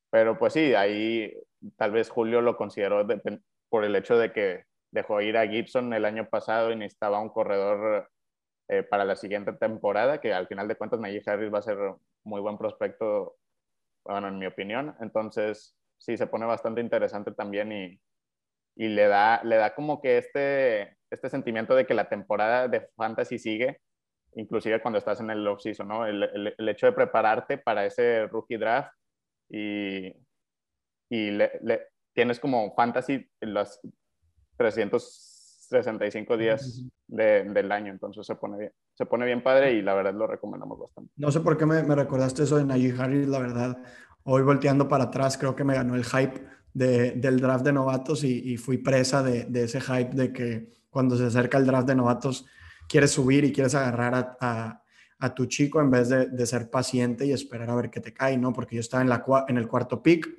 Pero 0.09 0.37
pues 0.37 0.53
sí, 0.53 0.73
ahí 0.73 1.33
tal 1.75 1.91
vez 1.91 2.09
Julio 2.09 2.41
lo 2.41 2.55
consideró 2.55 3.05
por 3.69 3.83
el 3.83 3.95
hecho 3.95 4.17
de 4.17 4.31
que 4.31 4.63
dejó 4.91 5.21
ir 5.21 5.37
a 5.37 5.47
Gibson 5.47 5.93
el 5.93 6.05
año 6.05 6.29
pasado 6.29 6.71
y 6.71 6.77
necesitaba 6.77 7.19
un 7.19 7.29
corredor 7.29 8.09
eh, 8.69 8.83
para 8.83 9.05
la 9.05 9.15
siguiente 9.15 9.53
temporada, 9.53 10.19
que 10.21 10.33
al 10.33 10.47
final 10.47 10.67
de 10.67 10.75
cuentas 10.75 10.99
Najee 10.99 11.23
Harris 11.25 11.53
va 11.53 11.59
a 11.59 11.63
ser 11.63 11.77
muy 12.23 12.41
buen 12.41 12.57
prospecto, 12.57 13.35
bueno, 14.07 14.27
en 14.27 14.39
mi 14.39 14.45
opinión. 14.45 14.95
Entonces, 14.99 15.75
sí, 15.97 16.17
se 16.17 16.27
pone 16.27 16.45
bastante 16.45 16.81
interesante 16.81 17.31
también 17.31 17.71
y, 17.71 17.99
y 18.75 18.87
le 18.89 19.07
da, 19.07 19.41
le 19.43 19.57
da 19.57 19.73
como 19.73 20.01
que 20.01 20.17
este, 20.17 20.97
este 21.09 21.29
sentimiento 21.29 21.75
de 21.75 21.85
que 21.85 21.93
la 21.93 22.09
temporada 22.09 22.67
de 22.67 22.87
fantasy 22.95 23.39
sigue, 23.39 23.81
inclusive 24.35 24.81
cuando 24.81 24.99
estás 24.99 25.19
en 25.19 25.31
el 25.31 25.47
off-season, 25.47 25.87
¿no? 25.87 26.05
El, 26.05 26.53
el, 26.57 26.69
hecho 26.69 26.85
de 26.85 26.93
prepararte 26.93 27.57
para 27.57 27.85
ese 27.85 28.27
rookie 28.27 28.57
draft 28.57 28.93
y, 29.49 30.13
y 31.09 31.31
le, 31.31 31.51
tienes 32.13 32.39
como 32.39 32.73
fantasy 32.75 33.27
los 33.41 33.79
365 35.69 36.37
días 36.37 36.83
de, 37.07 37.43
del 37.43 37.71
año, 37.71 37.91
entonces 37.91 38.25
se 38.25 38.35
pone, 38.35 38.57
bien, 38.57 38.71
se 38.93 39.05
pone 39.05 39.25
bien 39.25 39.41
padre 39.41 39.73
y 39.73 39.81
la 39.81 39.93
verdad 39.93 40.13
lo 40.13 40.27
recomendamos 40.27 40.79
bastante. 40.79 41.11
No 41.15 41.31
sé 41.31 41.39
por 41.39 41.57
qué 41.57 41.65
me, 41.65 41.81
me 41.83 41.95
recordaste 41.95 42.43
eso 42.43 42.57
de 42.57 42.65
Najee 42.65 42.95
Harris, 42.97 43.27
la 43.27 43.39
verdad. 43.39 43.77
Hoy 44.23 44.41
volteando 44.41 44.87
para 44.87 45.05
atrás 45.05 45.37
creo 45.37 45.55
que 45.55 45.63
me 45.63 45.73
ganó 45.73 45.95
el 45.95 46.03
hype 46.03 46.41
del 46.77 47.39
draft 47.39 47.65
de 47.65 47.73
novatos 47.73 48.23
y, 48.23 48.55
fui 48.57 48.77
presa 48.77 49.23
de, 49.23 49.47
ese 49.63 49.81
hype 49.81 50.11
de 50.15 50.31
que 50.31 50.73
cuando 50.89 51.17
se 51.17 51.25
acerca 51.25 51.57
el 51.57 51.65
draft 51.65 51.87
de 51.87 51.95
novatos 51.95 52.45
quieres 52.87 53.11
subir 53.11 53.43
y 53.45 53.51
quieres 53.51 53.73
agarrar 53.73 54.37
a, 54.39 54.83
tu 55.35 55.47
chico 55.47 55.81
en 55.81 55.89
vez 55.89 56.09
de, 56.09 56.45
ser 56.45 56.69
paciente 56.69 57.25
y 57.25 57.31
esperar 57.31 57.69
a 57.71 57.75
ver 57.75 57.89
qué 57.89 57.99
te 57.99 58.13
cae, 58.13 58.37
¿no? 58.37 58.53
Porque 58.53 58.75
yo 58.75 58.81
estaba 58.81 59.01
en, 59.01 59.09
la, 59.09 59.23
en 59.47 59.57
el 59.57 59.67
cuarto 59.67 60.03
pick 60.03 60.29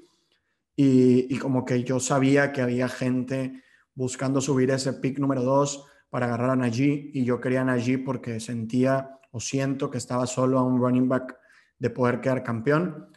y, 0.76 1.36
como 1.38 1.64
que 1.64 1.82
yo 1.82 1.98
sabía 1.98 2.52
que 2.52 2.62
había 2.62 2.88
gente 2.88 3.64
buscando 3.98 4.40
subir 4.40 4.70
ese 4.70 4.92
pick 4.92 5.18
número 5.18 5.42
dos 5.42 5.84
para 6.08 6.26
agarrar 6.26 6.50
a 6.50 6.56
Najee 6.56 7.10
y 7.12 7.24
yo 7.24 7.40
quería 7.40 7.62
a 7.62 7.64
Najee 7.64 7.98
porque 7.98 8.38
sentía 8.38 9.18
o 9.32 9.40
siento 9.40 9.90
que 9.90 9.98
estaba 9.98 10.24
solo 10.28 10.60
a 10.60 10.62
un 10.62 10.78
running 10.78 11.08
back 11.08 11.36
de 11.80 11.90
poder 11.90 12.20
quedar 12.20 12.44
campeón 12.44 13.08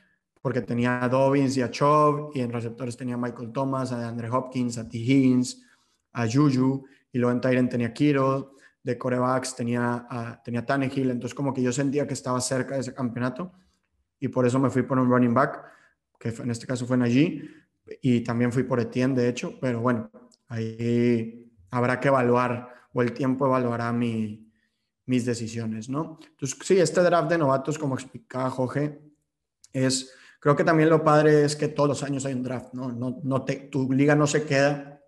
porque 0.41 0.61
tenía 0.61 1.03
a 1.03 1.07
Dobbins 1.07 1.55
y 1.55 1.61
a 1.61 1.69
Chubb, 1.69 2.31
y 2.33 2.39
en 2.39 2.51
receptores 2.51 2.97
tenía 2.97 3.13
a 3.13 3.17
Michael 3.19 3.51
Thomas, 3.51 3.91
a 3.91 4.07
Andre 4.07 4.27
Hopkins, 4.31 4.79
a 4.79 4.89
T. 4.89 4.97
Higgins, 4.97 5.63
a 6.13 6.25
Juju, 6.25 6.83
y 7.11 7.19
luego 7.19 7.31
en 7.31 7.41
Tyrant 7.41 7.69
tenía 7.69 7.93
Kiro, 7.93 8.55
de 8.81 8.97
corebacks 8.97 9.55
tenía, 9.55 10.07
a, 10.09 10.41
tenía 10.41 10.65
Tannehill, 10.65 11.11
entonces 11.11 11.35
como 11.35 11.53
que 11.53 11.61
yo 11.61 11.71
sentía 11.71 12.07
que 12.07 12.15
estaba 12.15 12.41
cerca 12.41 12.73
de 12.73 12.81
ese 12.81 12.91
campeonato, 12.91 13.51
y 14.19 14.29
por 14.29 14.47
eso 14.47 14.57
me 14.57 14.71
fui 14.71 14.81
por 14.81 14.97
un 14.97 15.11
running 15.11 15.35
back, 15.35 15.63
que 16.17 16.29
en 16.29 16.49
este 16.49 16.65
caso 16.65 16.87
fue 16.87 16.97
Najee, 16.97 17.47
y 18.01 18.21
también 18.21 18.51
fui 18.51 18.63
por 18.63 18.79
Etienne, 18.79 19.13
de 19.13 19.29
hecho, 19.29 19.59
pero 19.61 19.79
bueno, 19.79 20.09
ahí 20.51 21.49
habrá 21.69 21.99
que 21.99 22.09
evaluar 22.09 22.69
o 22.93 23.01
el 23.01 23.13
tiempo 23.13 23.45
evaluará 23.45 23.91
mi, 23.93 24.51
mis 25.05 25.25
decisiones, 25.25 25.87
¿no? 25.87 26.19
Entonces, 26.21 26.57
sí, 26.63 26.77
este 26.77 27.01
draft 27.01 27.29
de 27.29 27.37
novatos, 27.37 27.79
como 27.79 27.95
explicaba 27.95 28.49
Jorge, 28.49 29.01
es, 29.71 30.13
creo 30.41 30.55
que 30.55 30.65
también 30.65 30.89
lo 30.89 31.03
padre 31.03 31.45
es 31.45 31.55
que 31.55 31.69
todos 31.69 31.87
los 31.87 32.03
años 32.03 32.25
hay 32.25 32.33
un 32.33 32.43
draft, 32.43 32.73
¿no? 32.73 32.91
no, 32.91 33.21
no 33.23 33.45
te, 33.45 33.55
tu 33.55 33.91
liga 33.93 34.13
no 34.13 34.27
se 34.27 34.43
queda 34.43 35.01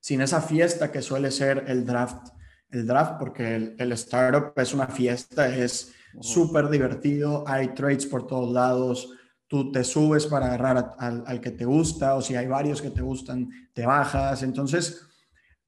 sin 0.00 0.20
esa 0.20 0.42
fiesta 0.42 0.92
que 0.92 1.00
suele 1.00 1.30
ser 1.30 1.64
el 1.66 1.86
draft, 1.86 2.28
el 2.70 2.86
draft, 2.86 3.14
porque 3.18 3.56
el, 3.56 3.76
el 3.78 3.92
startup 3.92 4.52
es 4.56 4.74
una 4.74 4.88
fiesta, 4.88 5.54
es 5.54 5.94
súper 6.20 6.68
divertido, 6.68 7.44
hay 7.46 7.68
trades 7.68 8.04
por 8.04 8.26
todos 8.26 8.52
lados, 8.52 9.10
tú 9.50 9.72
te 9.72 9.82
subes 9.82 10.26
para 10.26 10.46
agarrar 10.46 10.94
al, 10.96 11.24
al, 11.26 11.40
que 11.40 11.50
te 11.50 11.64
gusta, 11.64 12.14
o 12.14 12.22
si 12.22 12.36
hay 12.36 12.46
varios 12.46 12.80
que 12.80 12.90
te 12.90 13.02
gustan, 13.02 13.50
te 13.74 13.84
bajas, 13.84 14.44
entonces... 14.44 15.06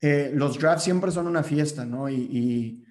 Eh, 0.05 0.33
los 0.35 0.59
drafts 0.59 0.83
siempre 0.83 1.13
son 1.13 1.29
una 1.29 1.45
fiesta, 1.45 1.85
¿no? 1.85 2.09
Y, 2.09 2.17
y, 2.17 2.85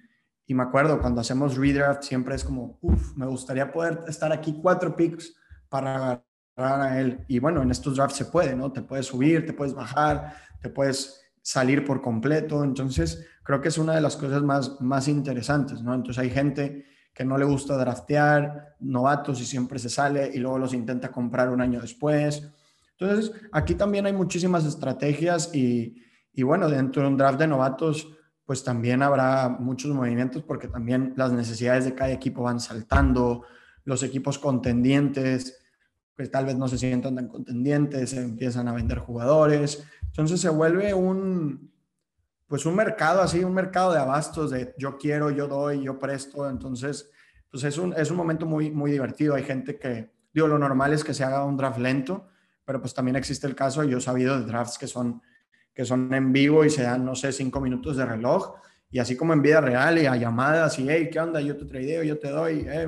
y, 0.46 0.54
me 0.54 0.62
acuerdo 0.62 0.98
cuando 0.98 1.20
hacemos 1.20 1.58
redraft, 1.58 2.04
siempre 2.04 2.34
es 2.34 2.42
como, 2.42 2.78
uff, 2.80 3.14
me 3.18 3.26
gustaría 3.26 3.70
poder 3.70 4.00
estar 4.08 4.32
aquí 4.32 4.58
cuatro 4.62 4.96
picks 4.96 5.34
para 5.68 6.24
agarrar 6.56 6.80
a 6.80 7.00
él. 7.00 7.22
Y 7.28 7.38
bueno, 7.38 7.60
en 7.60 7.70
estos 7.70 7.96
drafts 7.96 8.16
se 8.16 8.24
puede, 8.24 8.56
¿no? 8.56 8.72
Te 8.72 8.80
puedes 8.80 9.04
subir, 9.04 9.44
te 9.44 9.52
puedes 9.52 9.74
bajar, 9.74 10.36
te 10.62 10.70
puedes 10.70 11.20
salir 11.42 11.84
por 11.84 12.00
completo. 12.00 12.64
Entonces, 12.64 13.26
creo 13.42 13.60
que 13.60 13.68
es 13.68 13.76
una 13.76 13.94
de 13.94 14.00
las 14.00 14.16
cosas 14.16 14.42
más, 14.42 14.80
más 14.80 15.06
interesantes, 15.06 15.82
¿no? 15.82 15.92
Entonces, 15.92 16.18
hay 16.18 16.30
gente 16.30 16.86
que 17.14 17.24
no 17.24 17.36
le 17.36 17.44
gusta 17.44 17.76
draftear, 17.76 18.76
novatos 18.80 19.40
y 19.40 19.44
siempre 19.44 19.78
se 19.78 19.88
sale 19.88 20.30
y 20.32 20.38
luego 20.38 20.58
los 20.58 20.74
intenta 20.74 21.10
comprar 21.10 21.50
un 21.50 21.60
año 21.60 21.80
después. 21.80 22.50
Entonces, 22.98 23.32
aquí 23.52 23.74
también 23.74 24.06
hay 24.06 24.12
muchísimas 24.12 24.64
estrategias 24.64 25.54
y, 25.54 26.02
y 26.32 26.42
bueno, 26.42 26.68
dentro 26.68 27.02
de 27.02 27.08
un 27.08 27.16
draft 27.16 27.38
de 27.38 27.46
novatos, 27.46 28.08
pues 28.44 28.64
también 28.64 29.02
habrá 29.02 29.48
muchos 29.48 29.94
movimientos 29.94 30.42
porque 30.42 30.68
también 30.68 31.14
las 31.16 31.32
necesidades 31.32 31.84
de 31.84 31.94
cada 31.94 32.12
equipo 32.12 32.42
van 32.42 32.60
saltando, 32.60 33.44
los 33.84 34.02
equipos 34.02 34.38
contendientes, 34.38 35.58
pues 36.14 36.30
tal 36.30 36.46
vez 36.46 36.56
no 36.56 36.68
se 36.68 36.78
sientan 36.78 37.16
tan 37.16 37.28
contendientes, 37.28 38.12
empiezan 38.14 38.68
a 38.68 38.72
vender 38.72 38.98
jugadores. 38.98 39.84
Entonces 40.02 40.40
se 40.40 40.48
vuelve 40.48 40.94
un, 40.94 41.71
pues 42.52 42.66
un 42.66 42.76
mercado 42.76 43.22
así, 43.22 43.42
un 43.42 43.54
mercado 43.54 43.94
de 43.94 43.98
abastos 43.98 44.50
de 44.50 44.74
yo 44.76 44.98
quiero, 44.98 45.30
yo 45.30 45.48
doy, 45.48 45.84
yo 45.84 45.98
presto. 45.98 46.50
Entonces, 46.50 47.10
pues 47.50 47.64
es 47.64 47.78
un, 47.78 47.94
es 47.94 48.10
un 48.10 48.18
momento 48.18 48.44
muy, 48.44 48.70
muy 48.70 48.90
divertido. 48.90 49.34
Hay 49.34 49.42
gente 49.42 49.78
que, 49.78 50.12
digo, 50.34 50.48
lo 50.48 50.58
normal 50.58 50.92
es 50.92 51.02
que 51.02 51.14
se 51.14 51.24
haga 51.24 51.46
un 51.46 51.56
draft 51.56 51.78
lento, 51.78 52.28
pero 52.66 52.78
pues 52.78 52.92
también 52.92 53.16
existe 53.16 53.46
el 53.46 53.54
caso, 53.54 53.84
yo 53.84 53.96
he 53.96 54.00
sabido 54.02 54.38
de 54.38 54.44
drafts 54.44 54.76
que 54.76 54.86
son 54.86 55.22
que 55.72 55.86
son 55.86 56.12
en 56.12 56.30
vivo 56.30 56.62
y 56.62 56.68
se 56.68 56.82
dan, 56.82 57.06
no 57.06 57.14
sé, 57.14 57.32
cinco 57.32 57.58
minutos 57.58 57.96
de 57.96 58.04
reloj. 58.04 58.56
Y 58.90 58.98
así 58.98 59.16
como 59.16 59.32
en 59.32 59.40
vida 59.40 59.62
real 59.62 59.96
y 59.96 60.04
a 60.04 60.14
llamadas 60.16 60.78
y, 60.78 60.86
hey, 60.90 61.08
¿qué 61.10 61.20
onda? 61.20 61.40
Yo 61.40 61.56
te 61.56 61.64
tradeo, 61.64 62.02
yo 62.02 62.18
te 62.18 62.28
doy. 62.28 62.66
Eh, 62.68 62.86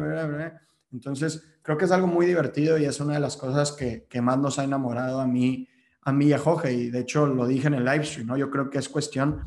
Entonces, 0.92 1.42
creo 1.62 1.78
que 1.78 1.86
es 1.86 1.90
algo 1.90 2.06
muy 2.06 2.26
divertido 2.26 2.76
y 2.76 2.84
es 2.84 3.00
una 3.00 3.14
de 3.14 3.20
las 3.20 3.38
cosas 3.38 3.72
que, 3.72 4.04
que 4.10 4.20
más 4.20 4.36
nos 4.36 4.58
ha 4.58 4.64
enamorado 4.64 5.22
a 5.22 5.26
mí, 5.26 5.66
a 6.04 6.12
mí 6.12 6.26
y 6.26 6.32
a 6.32 6.38
Jorge. 6.38 6.72
Y 6.72 6.90
de 6.90 7.00
hecho, 7.00 7.26
lo 7.26 7.46
dije 7.46 7.66
en 7.66 7.74
el 7.74 7.84
live 7.84 8.04
stream, 8.04 8.28
¿no? 8.28 8.36
Yo 8.36 8.50
creo 8.50 8.70
que 8.70 8.78
es 8.78 8.88
cuestión 8.88 9.40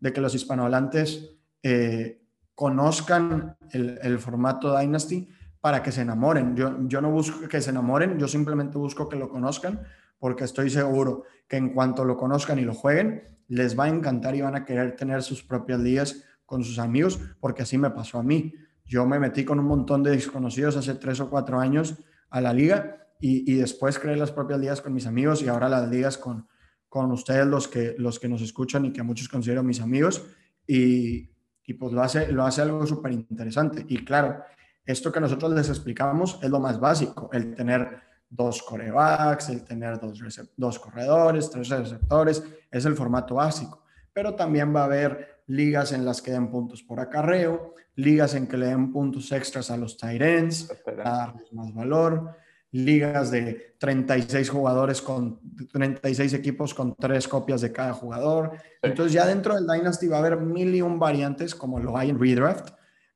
de 0.00 0.12
que 0.12 0.20
los 0.20 0.34
hispanohablantes 0.34 1.30
eh, 1.62 2.22
conozcan 2.54 3.56
el, 3.72 3.98
el, 4.02 4.18
formato 4.18 4.78
Dynasty 4.78 5.28
para 5.60 5.82
que 5.82 5.92
se 5.92 6.02
enamoren. 6.02 6.54
Yo, 6.56 6.76
yo 6.86 7.00
no 7.00 7.10
busco 7.10 7.48
que 7.48 7.60
se 7.60 7.70
enamoren, 7.70 8.18
yo 8.18 8.28
simplemente 8.28 8.78
busco 8.78 9.08
que 9.08 9.16
lo 9.16 9.28
conozcan 9.28 9.80
porque 10.18 10.44
estoy 10.44 10.70
seguro 10.70 11.24
que 11.48 11.56
en 11.56 11.74
cuanto 11.74 12.04
lo 12.04 12.16
conozcan 12.16 12.58
y 12.58 12.62
lo 12.62 12.74
jueguen, 12.74 13.24
les 13.48 13.78
va 13.78 13.84
a 13.84 13.88
encantar 13.88 14.34
y 14.34 14.40
van 14.40 14.56
a 14.56 14.64
querer 14.64 14.96
tener 14.96 15.22
sus 15.22 15.42
propias 15.42 15.80
ligas 15.80 16.24
con 16.46 16.64
sus 16.64 16.78
amigos, 16.78 17.20
porque 17.40 17.62
así 17.62 17.76
me 17.76 17.90
pasó 17.90 18.18
a 18.18 18.22
mí. 18.22 18.54
Yo 18.84 19.06
me 19.06 19.18
metí 19.18 19.44
con 19.44 19.58
un 19.58 19.66
montón 19.66 20.02
de 20.02 20.12
desconocidos 20.12 20.76
hace 20.76 20.94
tres 20.94 21.20
o 21.20 21.28
cuatro 21.28 21.60
años 21.60 21.96
a 22.30 22.40
la 22.40 22.52
liga 22.52 23.03
y, 23.24 23.50
y 23.50 23.56
después 23.56 23.98
creé 23.98 24.16
las 24.16 24.32
propias 24.32 24.60
ligas 24.60 24.82
con 24.82 24.92
mis 24.92 25.06
amigos 25.06 25.40
y 25.40 25.48
ahora 25.48 25.66
las 25.70 25.88
ligas 25.88 26.18
con, 26.18 26.46
con 26.90 27.10
ustedes, 27.10 27.46
los 27.46 27.68
que, 27.68 27.94
los 27.96 28.20
que 28.20 28.28
nos 28.28 28.42
escuchan 28.42 28.84
y 28.84 28.92
que 28.92 29.00
a 29.00 29.02
muchos 29.02 29.30
considero 29.30 29.62
mis 29.62 29.80
amigos. 29.80 30.26
Y, 30.66 31.30
y 31.64 31.72
pues 31.72 31.94
lo 31.94 32.02
hace, 32.02 32.30
lo 32.30 32.44
hace 32.44 32.60
algo 32.60 32.86
súper 32.86 33.12
interesante. 33.12 33.86
Y 33.88 34.04
claro, 34.04 34.42
esto 34.84 35.10
que 35.10 35.20
nosotros 35.20 35.54
les 35.54 35.70
explicamos 35.70 36.38
es 36.42 36.50
lo 36.50 36.60
más 36.60 36.78
básico, 36.78 37.30
el 37.32 37.54
tener 37.54 38.02
dos 38.28 38.62
corebacks, 38.62 39.48
el 39.48 39.64
tener 39.64 39.98
dos, 39.98 40.20
dos 40.58 40.78
corredores, 40.78 41.48
tres 41.48 41.70
receptores, 41.70 42.44
es 42.70 42.84
el 42.84 42.94
formato 42.94 43.36
básico. 43.36 43.84
Pero 44.12 44.34
también 44.34 44.76
va 44.76 44.82
a 44.82 44.84
haber 44.84 45.44
ligas 45.46 45.92
en 45.92 46.04
las 46.04 46.20
que 46.20 46.30
den 46.30 46.50
puntos 46.50 46.82
por 46.82 47.00
acarreo, 47.00 47.72
ligas 47.94 48.34
en 48.34 48.46
que 48.46 48.58
le 48.58 48.66
den 48.66 48.92
puntos 48.92 49.32
extras 49.32 49.70
a 49.70 49.78
los 49.78 49.96
tight 49.96 50.20
ends 50.20 50.70
para 50.84 51.04
darles 51.04 51.50
más 51.54 51.72
valor, 51.72 52.43
ligas 52.74 53.30
de 53.30 53.76
36 53.78 54.50
jugadores 54.50 55.00
con 55.00 55.38
36 55.72 56.32
equipos 56.32 56.74
con 56.74 56.96
tres 56.96 57.28
copias 57.28 57.60
de 57.60 57.70
cada 57.70 57.92
jugador. 57.92 58.50
Entonces 58.82 59.12
ya 59.12 59.24
dentro 59.26 59.54
del 59.54 59.64
Dynasty 59.64 60.08
va 60.08 60.16
a 60.16 60.18
haber 60.18 60.40
mil 60.40 60.74
y 60.74 60.82
un 60.82 60.98
variantes 60.98 61.54
como 61.54 61.78
lo 61.78 61.96
hay 61.96 62.10
en 62.10 62.18
Redraft, 62.18 62.70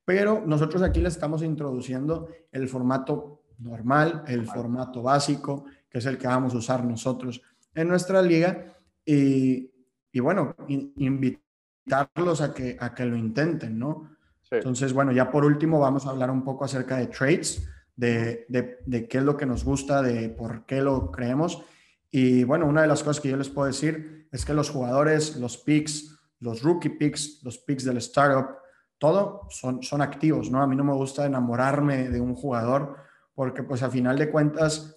pero 0.04 0.44
nosotros 0.46 0.80
aquí 0.82 1.00
le 1.00 1.08
estamos 1.08 1.42
introduciendo 1.42 2.28
el 2.52 2.68
formato 2.68 3.42
normal, 3.58 4.22
el 4.28 4.46
formato 4.46 5.02
básico, 5.02 5.64
que 5.90 5.98
es 5.98 6.06
el 6.06 6.18
que 6.18 6.28
vamos 6.28 6.54
a 6.54 6.58
usar 6.58 6.84
nosotros 6.84 7.42
en 7.74 7.88
nuestra 7.88 8.22
liga. 8.22 8.76
Y, 9.04 9.72
y 10.12 10.20
bueno, 10.20 10.54
invitarlos 10.68 12.42
a 12.42 12.54
que, 12.54 12.76
a 12.78 12.94
que 12.94 13.04
lo 13.06 13.16
intenten, 13.16 13.76
¿no? 13.76 14.08
Entonces, 14.52 14.92
bueno, 14.92 15.10
ya 15.10 15.32
por 15.32 15.44
último 15.44 15.80
vamos 15.80 16.06
a 16.06 16.10
hablar 16.10 16.30
un 16.30 16.44
poco 16.44 16.64
acerca 16.64 16.96
de 16.98 17.08
trades, 17.08 17.68
de, 17.98 18.46
de, 18.48 18.78
de, 18.86 19.08
qué 19.08 19.18
es 19.18 19.24
lo 19.24 19.36
que 19.36 19.44
nos 19.44 19.64
gusta, 19.64 20.02
de 20.02 20.28
por 20.28 20.64
qué 20.66 20.80
lo 20.80 21.10
creemos. 21.10 21.64
Y 22.12 22.44
bueno, 22.44 22.66
una 22.66 22.82
de 22.82 22.86
las 22.86 23.02
cosas 23.02 23.20
que 23.20 23.28
yo 23.28 23.36
les 23.36 23.48
puedo 23.48 23.66
decir 23.66 24.28
es 24.30 24.44
que 24.44 24.54
los 24.54 24.70
jugadores, 24.70 25.36
los 25.36 25.58
picks, 25.58 26.16
los 26.38 26.62
rookie 26.62 26.90
picks, 26.90 27.42
los 27.42 27.58
picks 27.58 27.84
del 27.84 27.96
startup, 27.96 28.56
todo 28.98 29.48
son, 29.50 29.82
son 29.82 30.00
activos, 30.00 30.48
¿no? 30.48 30.62
A 30.62 30.68
mí 30.68 30.76
no 30.76 30.84
me 30.84 30.92
gusta 30.92 31.26
enamorarme 31.26 32.08
de 32.08 32.20
un 32.20 32.36
jugador 32.36 32.96
porque 33.34 33.64
pues 33.64 33.82
a 33.82 33.90
final 33.90 34.16
de 34.16 34.30
cuentas, 34.30 34.96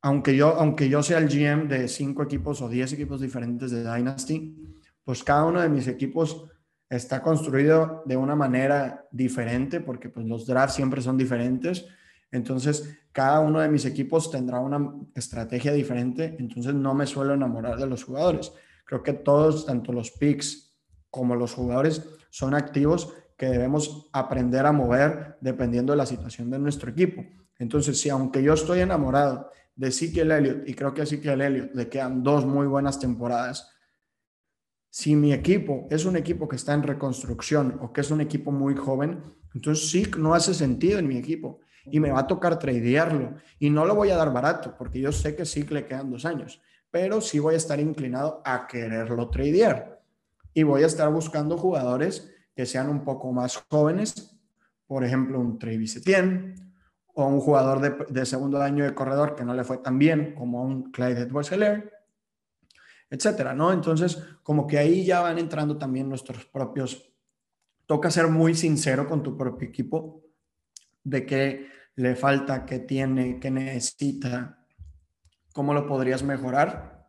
aunque 0.00 0.34
yo, 0.34 0.54
aunque 0.58 0.88
yo 0.88 1.02
sea 1.02 1.18
el 1.18 1.28
GM 1.28 1.68
de 1.68 1.88
cinco 1.88 2.22
equipos 2.22 2.62
o 2.62 2.70
diez 2.70 2.90
equipos 2.94 3.20
diferentes 3.20 3.70
de 3.70 3.82
Dynasty, 3.82 4.56
pues 5.04 5.22
cada 5.22 5.44
uno 5.44 5.60
de 5.60 5.68
mis 5.68 5.88
equipos 5.88 6.48
está 6.96 7.22
construido 7.22 8.02
de 8.04 8.16
una 8.16 8.36
manera 8.36 9.06
diferente, 9.10 9.80
porque 9.80 10.10
pues 10.10 10.26
los 10.26 10.46
drafts 10.46 10.74
siempre 10.74 11.00
son 11.00 11.16
diferentes. 11.16 11.86
Entonces, 12.30 12.98
cada 13.12 13.40
uno 13.40 13.60
de 13.60 13.68
mis 13.68 13.86
equipos 13.86 14.30
tendrá 14.30 14.60
una 14.60 14.92
estrategia 15.14 15.72
diferente, 15.72 16.36
entonces 16.38 16.74
no 16.74 16.94
me 16.94 17.06
suelo 17.06 17.32
enamorar 17.32 17.78
de 17.78 17.86
los 17.86 18.04
jugadores. 18.04 18.52
Creo 18.84 19.02
que 19.02 19.14
todos, 19.14 19.64
tanto 19.64 19.92
los 19.92 20.10
picks 20.10 20.74
como 21.10 21.34
los 21.34 21.54
jugadores, 21.54 22.06
son 22.30 22.54
activos 22.54 23.14
que 23.38 23.46
debemos 23.46 24.10
aprender 24.12 24.66
a 24.66 24.72
mover 24.72 25.38
dependiendo 25.40 25.94
de 25.94 25.96
la 25.96 26.06
situación 26.06 26.50
de 26.50 26.58
nuestro 26.58 26.90
equipo. 26.90 27.24
Entonces, 27.58 27.98
si 27.98 28.10
aunque 28.10 28.42
yo 28.42 28.52
estoy 28.52 28.80
enamorado 28.80 29.50
de 29.74 29.88
Ezekiel 29.88 30.30
Elliott, 30.30 30.68
y 30.68 30.74
creo 30.74 30.92
que 30.92 31.00
a 31.00 31.04
Elliott 31.04 31.74
le 31.74 31.88
quedan 31.88 32.22
dos 32.22 32.44
muy 32.44 32.66
buenas 32.66 33.00
temporadas, 33.00 33.71
si 34.92 35.16
mi 35.16 35.32
equipo 35.32 35.86
es 35.88 36.04
un 36.04 36.16
equipo 36.16 36.46
que 36.46 36.56
está 36.56 36.74
en 36.74 36.82
reconstrucción 36.82 37.78
o 37.80 37.94
que 37.94 38.02
es 38.02 38.10
un 38.10 38.20
equipo 38.20 38.52
muy 38.52 38.76
joven, 38.76 39.22
entonces 39.54 39.90
sí 39.90 40.06
no 40.18 40.34
hace 40.34 40.52
sentido 40.52 40.98
en 40.98 41.08
mi 41.08 41.16
equipo 41.16 41.60
y 41.86 41.98
me 41.98 42.10
va 42.10 42.20
a 42.20 42.26
tocar 42.26 42.58
tradearlo 42.58 43.36
y 43.58 43.70
no 43.70 43.86
lo 43.86 43.94
voy 43.94 44.10
a 44.10 44.16
dar 44.16 44.30
barato 44.34 44.76
porque 44.76 45.00
yo 45.00 45.10
sé 45.10 45.34
que 45.34 45.46
sí 45.46 45.62
le 45.62 45.86
quedan 45.86 46.10
dos 46.10 46.26
años, 46.26 46.60
pero 46.90 47.22
sí 47.22 47.38
voy 47.38 47.54
a 47.54 47.56
estar 47.56 47.80
inclinado 47.80 48.42
a 48.44 48.66
quererlo 48.66 49.30
tradear 49.30 50.02
y 50.52 50.62
voy 50.62 50.82
a 50.82 50.88
estar 50.88 51.10
buscando 51.10 51.56
jugadores 51.56 52.30
que 52.54 52.66
sean 52.66 52.90
un 52.90 53.02
poco 53.02 53.32
más 53.32 53.64
jóvenes, 53.70 54.38
por 54.86 55.04
ejemplo, 55.04 55.40
un 55.40 55.58
Travis 55.58 55.96
Etienne 55.96 56.54
o 57.14 57.24
un 57.24 57.40
jugador 57.40 58.06
de, 58.10 58.26
segundo 58.26 58.60
año 58.60 58.84
de 58.84 58.94
corredor 58.94 59.36
que 59.36 59.44
no 59.44 59.54
le 59.54 59.64
fue 59.64 59.78
tan 59.78 59.98
bien 59.98 60.34
como 60.34 60.62
un 60.62 60.92
Clyde 60.92 61.22
edwards 61.22 61.50
helaire 61.50 62.01
etcétera, 63.12 63.54
¿no? 63.54 63.74
Entonces, 63.74 64.18
como 64.42 64.66
que 64.66 64.78
ahí 64.78 65.04
ya 65.04 65.20
van 65.20 65.38
entrando 65.38 65.76
también 65.76 66.08
nuestros 66.08 66.46
propios. 66.46 67.12
Toca 67.84 68.10
ser 68.10 68.28
muy 68.28 68.54
sincero 68.54 69.06
con 69.06 69.22
tu 69.22 69.36
propio 69.36 69.68
equipo 69.68 70.24
de 71.04 71.26
qué 71.26 71.66
le 71.94 72.16
falta, 72.16 72.64
qué 72.64 72.78
tiene, 72.78 73.38
qué 73.38 73.50
necesita, 73.50 74.64
cómo 75.52 75.74
lo 75.74 75.86
podrías 75.86 76.22
mejorar, 76.22 77.06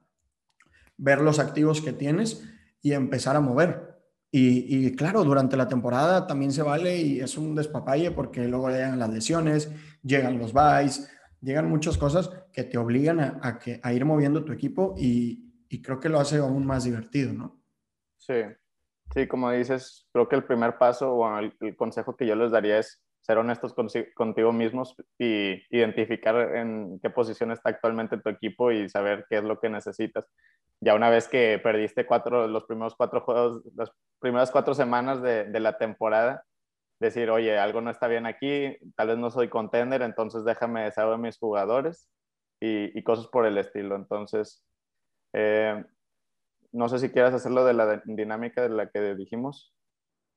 ver 0.98 1.22
los 1.22 1.40
activos 1.40 1.80
que 1.80 1.94
tienes 1.94 2.44
y 2.82 2.92
empezar 2.92 3.38
a 3.38 3.40
mover 3.40 4.02
Y, 4.30 4.94
claro, 4.98 5.24
durante 5.24 5.56
la 5.56 5.70
temporada 5.70 6.28
también 6.28 6.52
se 6.52 6.64
vale 6.64 6.98
y 6.98 7.22
es 7.22 7.38
un 7.38 7.56
despapalle 7.56 8.12
porque 8.12 8.46
luego 8.46 8.68
llegan 8.70 9.00
las 9.00 9.10
lesiones, 9.10 9.72
llegan 10.04 10.38
los 10.38 10.52
buys, 10.52 11.08
llegan 11.40 11.70
muchas 11.70 11.98
cosas 11.98 12.30
que 12.52 12.66
te 12.66 12.78
obligan 12.78 13.22
a, 13.22 13.58
que, 13.58 13.80
a 13.82 13.94
ir 13.94 14.04
moviendo 14.04 14.44
tu 14.44 14.52
equipo 14.52 14.96
y, 14.98 15.53
creo 15.82 16.00
que 16.00 16.10
lo 16.10 16.20
hace 16.20 16.38
aún 16.38 16.66
más 16.66 16.84
divertido, 16.84 17.34
¿no? 17.34 17.62
Sí, 18.18 18.42
sí, 19.14 19.28
como 19.28 19.52
dices, 19.52 20.08
creo 20.12 20.28
que 20.30 20.36
el 20.36 20.46
primer 20.46 20.78
paso 20.78 21.14
o 21.14 21.40
el, 21.40 21.76
consejo 21.76 22.16
que 22.16 22.28
yo 22.28 22.36
les 22.36 22.52
daría 22.52 22.80
es 22.80 23.02
ser 23.22 23.38
honestos 23.38 23.74
contigo 24.16 24.52
mismos 24.52 24.96
y 25.18 25.62
identificar 25.76 26.56
en 26.56 27.00
qué 27.02 27.10
posición 27.10 27.52
está 27.52 27.70
actualmente 27.70 28.18
tu 28.18 28.30
equipo 28.30 28.72
y 28.72 28.90
saber 28.90 29.26
qué 29.30 29.38
es 29.38 29.44
lo 29.44 29.60
que 29.60 29.70
necesitas 29.70 30.28
ya 30.84 30.96
una 30.96 31.10
vez 31.10 31.28
que 31.28 31.60
perdiste 31.64 32.06
cuatro, 32.06 32.48
los 32.48 32.66
primeros 32.66 32.96
cuatro 32.96 33.22
juegos, 33.22 33.62
las 33.76 33.92
primeras 34.20 34.52
cuatro 34.52 34.74
semanas 34.74 35.22
de, 35.22 35.46
de, 35.46 35.60
la 35.60 35.78
temporada, 35.78 36.46
decir, 37.00 37.30
oye, 37.30 37.58
algo 37.58 37.82
no 37.82 37.90
está 37.90 38.08
bien 38.08 38.26
aquí, 38.26 38.78
tal 38.96 39.08
vez 39.08 39.18
no 39.18 39.30
soy 39.30 39.50
contender, 39.50 40.02
entonces 40.02 40.44
déjame 40.44 40.92
saber 40.92 41.18
mis 41.20 41.38
jugadores 41.38 42.10
y, 42.60 42.98
y, 42.98 43.04
cosas 43.04 43.28
por 43.28 43.46
el 43.46 43.58
estilo. 43.58 43.96
Entonces, 43.96 44.66
eh, 45.34 45.84
no 46.72 46.90
sé 46.90 47.00
si 47.00 47.10
quieras 47.10 47.34
hacerlo 47.34 47.66
de 47.66 47.74
la 47.74 48.02
dinámica 48.06 48.62
de 48.62 48.70
la 48.70 48.90
que 48.90 49.16
dijimos. 49.16 49.74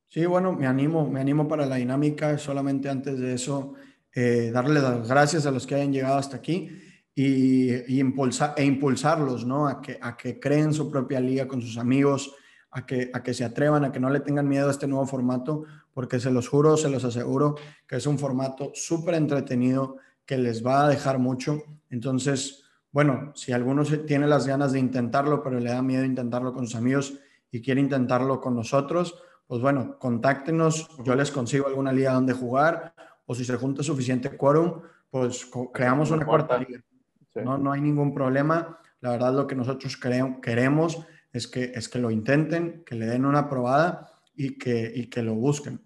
Sí, 0.09 0.25
bueno, 0.25 0.53
me 0.53 0.67
animo, 0.67 1.09
me 1.09 1.19
animo 1.19 1.47
para 1.47 1.65
la 1.65 1.75
dinámica. 1.75 2.37
Solamente 2.37 2.89
antes 2.89 3.19
de 3.19 3.33
eso, 3.33 3.73
eh, 4.13 4.51
darle 4.51 4.79
las 4.79 5.07
gracias 5.07 5.45
a 5.45 5.51
los 5.51 5.67
que 5.67 5.75
hayan 5.75 5.91
llegado 5.91 6.17
hasta 6.17 6.37
aquí 6.37 6.69
y, 7.13 7.99
impulsar, 7.99 8.53
e 8.57 8.63
impulsarlos, 8.63 9.45
¿no? 9.45 9.67
A 9.67 9.81
que, 9.81 9.97
a 10.01 10.15
que 10.15 10.39
creen 10.39 10.73
su 10.73 10.89
propia 10.89 11.19
liga 11.19 11.47
con 11.47 11.61
sus 11.61 11.77
amigos, 11.77 12.33
a 12.71 12.85
que, 12.85 13.09
a 13.13 13.23
que 13.23 13.33
se 13.33 13.43
atrevan, 13.43 13.83
a 13.83 13.91
que 13.91 13.99
no 13.99 14.09
le 14.09 14.19
tengan 14.19 14.47
miedo 14.47 14.67
a 14.67 14.71
este 14.71 14.87
nuevo 14.87 15.05
formato, 15.07 15.63
porque 15.93 16.19
se 16.19 16.31
los 16.31 16.47
juro, 16.47 16.77
se 16.77 16.89
los 16.89 17.03
aseguro 17.03 17.55
que 17.87 17.95
es 17.95 18.05
un 18.05 18.19
formato 18.19 18.71
súper 18.75 19.15
entretenido 19.15 19.97
que 20.25 20.37
les 20.37 20.63
va 20.65 20.85
a 20.85 20.89
dejar 20.89 21.17
mucho. 21.17 21.63
Entonces, 21.89 22.63
bueno, 22.97 23.31
si 23.35 23.51
alguno 23.51 23.83
tiene 24.07 24.25
las 24.25 24.47
ganas 24.47 24.71
de 24.71 24.79
intentarlo, 24.79 25.43
pero 25.43 25.59
le 25.59 25.69
da 25.69 25.83
miedo 25.83 26.03
intentarlo 26.03 26.51
con 26.51 26.65
sus 26.65 26.73
amigos 26.77 27.13
y 27.51 27.61
quiere 27.61 27.79
intentarlo 27.79 28.41
con 28.41 28.55
nosotros, 28.55 29.21
pues 29.45 29.61
bueno, 29.61 29.99
contáctenos, 29.99 30.89
yo 31.03 31.13
les 31.13 31.29
consigo 31.29 31.67
alguna 31.67 31.93
liga 31.93 32.13
donde 32.13 32.33
jugar, 32.33 32.95
o 33.27 33.35
si 33.35 33.45
se 33.45 33.55
junta 33.55 33.83
suficiente 33.83 34.35
quórum, 34.35 34.81
pues 35.11 35.47
creamos 35.71 36.09
una 36.09 36.25
cuarta 36.25 36.57
liga. 36.57 36.81
No, 37.35 37.59
no 37.59 37.71
hay 37.71 37.81
ningún 37.81 38.15
problema. 38.15 38.79
La 39.01 39.11
verdad 39.11 39.35
lo 39.35 39.45
que 39.45 39.53
nosotros 39.53 39.95
queremos 40.41 40.97
es 41.31 41.47
que, 41.47 41.73
es 41.75 41.89
que 41.89 41.99
lo 41.99 42.09
intenten, 42.09 42.83
que 42.83 42.95
le 42.95 43.05
den 43.05 43.25
una 43.25 43.47
probada 43.47 44.09
y 44.35 44.57
que, 44.57 44.91
y 44.95 45.05
que 45.05 45.21
lo 45.21 45.35
busquen. 45.35 45.81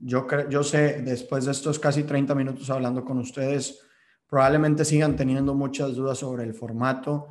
yo, 0.00 0.26
yo 0.50 0.64
sé, 0.64 1.00
después 1.02 1.44
de 1.44 1.52
estos 1.52 1.78
casi 1.78 2.02
30 2.02 2.34
minutos 2.34 2.68
hablando 2.70 3.04
con 3.04 3.18
ustedes, 3.18 3.85
probablemente 4.28 4.84
sigan 4.84 5.16
teniendo 5.16 5.54
muchas 5.54 5.94
dudas 5.94 6.18
sobre 6.18 6.44
el 6.44 6.54
formato. 6.54 7.28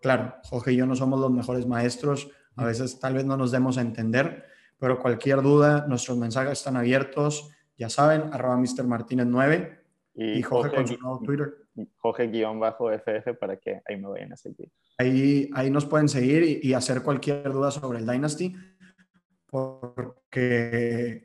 claro, 0.00 0.34
Jorge 0.44 0.72
y 0.72 0.76
yo 0.76 0.86
no 0.86 0.96
somos 0.96 1.20
los 1.20 1.30
mejores 1.30 1.66
maestros, 1.66 2.30
a 2.56 2.64
veces 2.64 2.98
tal 2.98 3.14
vez 3.14 3.24
no 3.24 3.36
nos 3.36 3.52
demos 3.52 3.78
a 3.78 3.82
entender, 3.82 4.44
pero 4.78 4.98
cualquier 4.98 5.42
duda, 5.42 5.86
nuestros 5.88 6.18
mensajes 6.18 6.52
están 6.52 6.76
abiertos. 6.76 7.50
Ya 7.76 7.88
saben, 7.88 8.32
arroba 8.32 8.56
Mr. 8.56 8.84
Martínez 8.84 9.26
9 9.28 9.80
y, 10.14 10.42
Jorge, 10.42 10.74
con 10.74 10.88
su 10.88 10.98
nuevo 10.98 11.20
Twitter. 11.20 11.54
Jorge-FF 11.98 13.38
para 13.38 13.56
que 13.56 13.80
ahí 13.86 13.96
me 13.96 14.08
vayan 14.08 14.32
a 14.32 14.36
seguir. 14.36 14.70
Ahí, 14.98 15.48
ahí 15.54 15.70
nos 15.70 15.86
pueden 15.86 16.08
seguir 16.08 16.60
y, 16.64 16.74
hacer 16.74 17.02
cualquier 17.02 17.52
duda 17.52 17.70
sobre 17.70 17.98
el 18.00 18.06
Dynasty, 18.06 18.56
porque, 19.46 21.24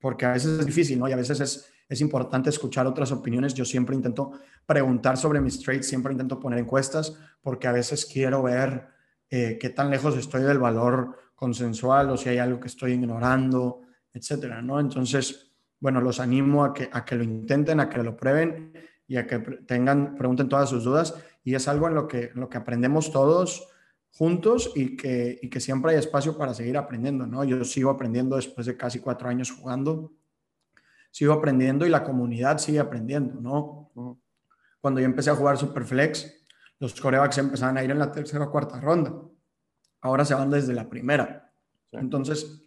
porque 0.00 0.24
a 0.24 0.32
veces 0.32 0.60
es 0.60 0.66
difícil, 0.66 0.98
¿no? 0.98 1.08
Y 1.08 1.12
a 1.12 1.16
veces 1.16 1.40
es, 1.40 1.69
es 1.90 2.00
importante 2.00 2.50
escuchar 2.50 2.86
otras 2.86 3.10
opiniones. 3.10 3.52
Yo 3.52 3.64
siempre 3.64 3.96
intento 3.96 4.30
preguntar 4.64 5.16
sobre 5.16 5.40
mis 5.40 5.60
trades, 5.60 5.88
siempre 5.88 6.12
intento 6.12 6.38
poner 6.38 6.60
encuestas, 6.60 7.18
porque 7.42 7.66
a 7.66 7.72
veces 7.72 8.06
quiero 8.06 8.44
ver 8.44 8.86
eh, 9.28 9.58
qué 9.60 9.70
tan 9.70 9.90
lejos 9.90 10.16
estoy 10.16 10.42
del 10.44 10.60
valor 10.60 11.18
consensual 11.34 12.10
o 12.10 12.16
si 12.16 12.28
hay 12.28 12.38
algo 12.38 12.60
que 12.60 12.68
estoy 12.68 12.92
ignorando, 12.92 13.80
etcétera, 14.12 14.62
¿no? 14.62 14.78
Entonces, 14.78 15.52
bueno, 15.80 16.00
los 16.00 16.20
animo 16.20 16.64
a 16.64 16.72
que, 16.72 16.88
a 16.92 17.04
que 17.04 17.16
lo 17.16 17.24
intenten, 17.24 17.80
a 17.80 17.88
que 17.88 18.02
lo 18.04 18.16
prueben 18.16 18.72
y 19.08 19.16
a 19.16 19.26
que 19.26 19.40
tengan, 19.40 20.14
pregunten 20.14 20.48
todas 20.48 20.70
sus 20.70 20.84
dudas. 20.84 21.16
Y 21.42 21.56
es 21.56 21.66
algo 21.66 21.88
en 21.88 21.94
lo 21.94 22.06
que, 22.06 22.30
lo 22.34 22.48
que 22.48 22.58
aprendemos 22.58 23.10
todos 23.10 23.66
juntos 24.12 24.70
y 24.76 24.96
que, 24.96 25.40
y 25.42 25.50
que 25.50 25.58
siempre 25.58 25.92
hay 25.92 25.98
espacio 25.98 26.38
para 26.38 26.54
seguir 26.54 26.76
aprendiendo, 26.76 27.26
¿no? 27.26 27.42
Yo 27.42 27.64
sigo 27.64 27.90
aprendiendo 27.90 28.36
después 28.36 28.68
de 28.68 28.76
casi 28.76 29.00
cuatro 29.00 29.28
años 29.28 29.50
jugando, 29.50 30.12
sigo 31.10 31.32
aprendiendo 31.32 31.86
y 31.86 31.90
la 31.90 32.04
comunidad 32.04 32.58
sigue 32.58 32.80
aprendiendo, 32.80 33.40
¿no? 33.40 33.92
Cuando 34.80 35.00
yo 35.00 35.06
empecé 35.06 35.30
a 35.30 35.36
jugar 35.36 35.58
Superflex, 35.58 36.40
los 36.78 36.98
corebacks 36.98 37.38
empezaban 37.38 37.76
a 37.76 37.84
ir 37.84 37.90
en 37.90 37.98
la 37.98 38.10
tercera 38.10 38.44
o 38.44 38.50
cuarta 38.50 38.80
ronda. 38.80 39.14
Ahora 40.00 40.24
se 40.24 40.34
van 40.34 40.50
desde 40.50 40.72
la 40.72 40.88
primera. 40.88 41.52
Entonces, 41.92 42.64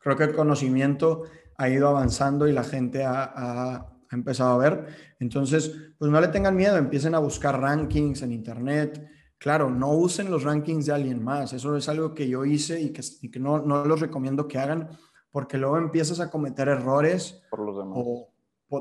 creo 0.00 0.16
que 0.16 0.24
el 0.24 0.34
conocimiento 0.34 1.22
ha 1.56 1.68
ido 1.68 1.88
avanzando 1.88 2.48
y 2.48 2.52
la 2.52 2.64
gente 2.64 3.04
ha, 3.04 3.86
empezado 4.10 4.52
a 4.52 4.58
ver. 4.58 4.86
Entonces, 5.20 5.74
pues 5.96 6.10
no 6.10 6.20
le 6.20 6.28
tengan 6.28 6.56
miedo, 6.56 6.76
empiecen 6.76 7.14
a 7.14 7.18
buscar 7.18 7.58
rankings 7.60 8.22
en 8.22 8.32
Internet. 8.32 9.08
Claro, 9.38 9.70
no 9.70 9.92
usen 9.92 10.30
los 10.30 10.42
rankings 10.42 10.86
de 10.86 10.92
alguien 10.92 11.22
más. 11.22 11.52
Eso 11.52 11.76
es 11.76 11.88
algo 11.88 12.12
que 12.12 12.28
yo 12.28 12.44
hice 12.44 12.80
y 12.80 12.92
que, 12.92 13.02
que 13.30 13.40
no, 13.40 13.62
no, 13.62 13.84
los 13.84 14.00
recomiendo 14.00 14.48
que 14.48 14.58
hagan 14.58 14.90
porque 15.32 15.58
luego 15.58 15.78
empiezas 15.78 16.20
a 16.20 16.30
cometer 16.30 16.68
errores 16.68 17.42
Por 17.50 17.60
los 17.60 17.76
demás. 17.78 17.98
O, 17.98 18.28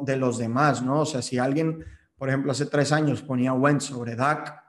de 0.06 0.16
los 0.16 0.38
demás, 0.38 0.82
¿no? 0.84 1.02
O 1.02 1.06
sea, 1.06 1.22
si 1.22 1.38
alguien, 1.38 1.84
por 2.16 2.30
ejemplo, 2.30 2.52
hace 2.52 2.66
tres 2.66 2.92
años 2.92 3.22
ponía 3.22 3.54
Wentz 3.54 3.86
sobre 3.86 4.16
Dak 4.16 4.64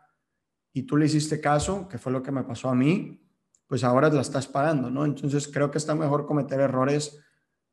y 0.73 0.83
tú 0.85 0.97
le 0.97 1.07
hiciste 1.07 1.40
caso, 1.40 1.87
que 1.88 1.99
fue 1.99 2.11
lo 2.11 2.23
que 2.23 2.33
me 2.33 2.42
pasó 2.42 2.71
a 2.71 2.75
mí, 2.75 3.21
pues 3.66 3.85
ahora 3.85 4.09
la 4.09 4.21
estás 4.21 4.49
pagando, 4.49 4.90
¿no? 4.90 5.05
Entonces 5.05 5.49
creo 5.49 5.71
que 5.71 5.79
está 5.79 5.95
mejor 5.95 6.27
cometer 6.27 6.61
errores 6.61 7.21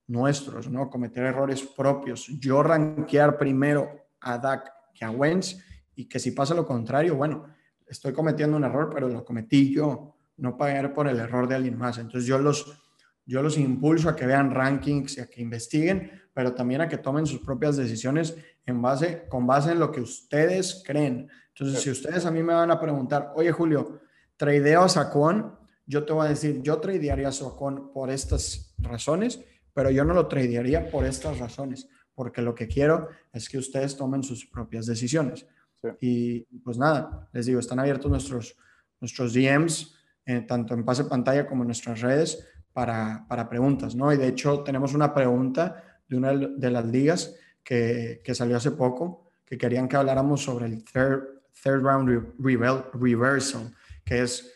nuestros, 0.08 0.70
¿no? 0.70 0.90
Cometer 0.90 1.24
errores 1.24 1.64
propios. 1.64 2.28
Yo 2.40 2.62
rankear 2.62 3.38
primero 3.38 3.90
a 4.22 4.38
Dak 4.38 4.72
que 4.94 5.06
a 5.06 5.12
Wentz 5.12 5.58
y 5.96 6.08
que 6.08 6.20
si 6.20 6.32
pasa 6.32 6.54
lo 6.54 6.66
contrario, 6.66 7.16
bueno, 7.16 7.46
estoy 7.88 8.14
cometiendo 8.14 8.58
un 8.58 8.64
error, 8.64 8.90
pero 8.94 9.10
lo 9.10 9.26
cometí 9.26 9.74
yo, 9.74 10.16
no 10.38 10.56
pagar 10.56 10.94
por 10.94 11.08
el 11.08 11.20
error 11.20 11.48
de 11.48 11.56
alguien 11.56 11.78
más. 11.78 11.98
Entonces 11.98 12.26
yo 12.26 12.38
los, 12.38 12.80
yo 13.30 13.42
los 13.42 13.58
impulso 13.58 14.10
a 14.10 14.16
que 14.16 14.26
vean 14.26 14.52
rankings 14.52 15.18
y 15.18 15.22
a 15.22 15.28
que 15.28 15.42
investiguen, 15.42 16.12
pero 16.34 16.54
también 16.54 16.82
a 16.82 16.88
que 16.88 16.98
tomen 16.98 17.26
sus 17.26 17.42
propias 17.42 17.78
decisiones 17.78 18.36
en 18.66 18.82
base, 18.82 19.28
con 19.30 19.46
base 19.46 19.72
en 19.72 19.80
lo 19.80 19.92
que 19.92 20.02
ustedes 20.02 20.84
creen. 20.86 21.30
Entonces, 21.50 21.82
si 21.82 21.90
ustedes 21.90 22.26
a 22.26 22.32
mí 22.32 22.42
me 22.42 22.54
van 22.54 22.72
a 22.72 22.80
preguntar, 22.80 23.34
oye 23.36 23.52
Julio, 23.52 24.00
tradeo 24.38 24.84
a 24.84 24.90
Sacón, 24.90 25.58
yo 25.86 26.06
te 26.06 26.14
voy 26.14 26.26
a 26.26 26.30
decir, 26.30 26.62
yo 26.62 26.80
tradearía 26.80 27.28
a 27.28 27.32
Sacón 27.32 27.92
por 27.94 28.10
estas 28.10 28.74
razones 28.78 29.40
pero 29.80 29.92
yo 29.92 30.04
no 30.04 30.14
lo 30.14 30.28
tradearía 30.28 30.90
por 30.90 31.06
estas 31.06 31.40
razones, 31.40 31.88
porque 32.14 32.42
lo 32.42 32.54
que 32.54 32.68
quiero 32.68 33.08
es 33.32 33.48
que 33.48 33.58
ustedes 33.58 33.96
tomen 33.96 34.24
sus 34.24 34.46
propias 34.46 34.86
decisiones. 34.86 35.46
Y 36.02 36.42
pues 36.66 36.78
nada, 36.78 37.30
les 37.32 37.46
digo, 37.46 37.62
están 37.62 37.80
abiertos 37.80 38.12
nuestros, 38.12 38.58
nuestros 39.00 39.34
DMs, 39.34 39.96
eh, 40.26 40.42
tanto 40.42 40.74
en 40.74 40.84
pase 40.84 41.06
pantalla 41.06 41.48
como 41.48 41.64
en 41.64 41.68
nuestras 41.68 42.02
redes, 42.02 42.46
para, 42.80 43.26
para, 43.28 43.50
preguntas, 43.50 43.94
¿no? 43.94 44.14
Y 44.14 44.16
de 44.16 44.30
hecho 44.30 44.64
tenemos 44.64 44.94
una 44.94 45.14
pregunta 45.14 45.84
de 46.08 46.16
una 46.16 46.32
de 46.32 46.72
las 46.72 46.86
ligas 46.86 47.36
que, 47.62 48.22
que 48.24 48.34
salió 48.34 48.56
hace 48.56 48.72
poco, 48.72 49.26
que 49.46 49.58
querían 49.58 49.90
que 49.90 49.98
habláramos 49.98 50.42
sobre 50.42 50.68
el 50.68 50.86
third, 50.86 51.42
third 51.62 51.82
round 51.82 52.34
reversal, 52.94 53.76
que 54.06 54.22
es, 54.22 54.50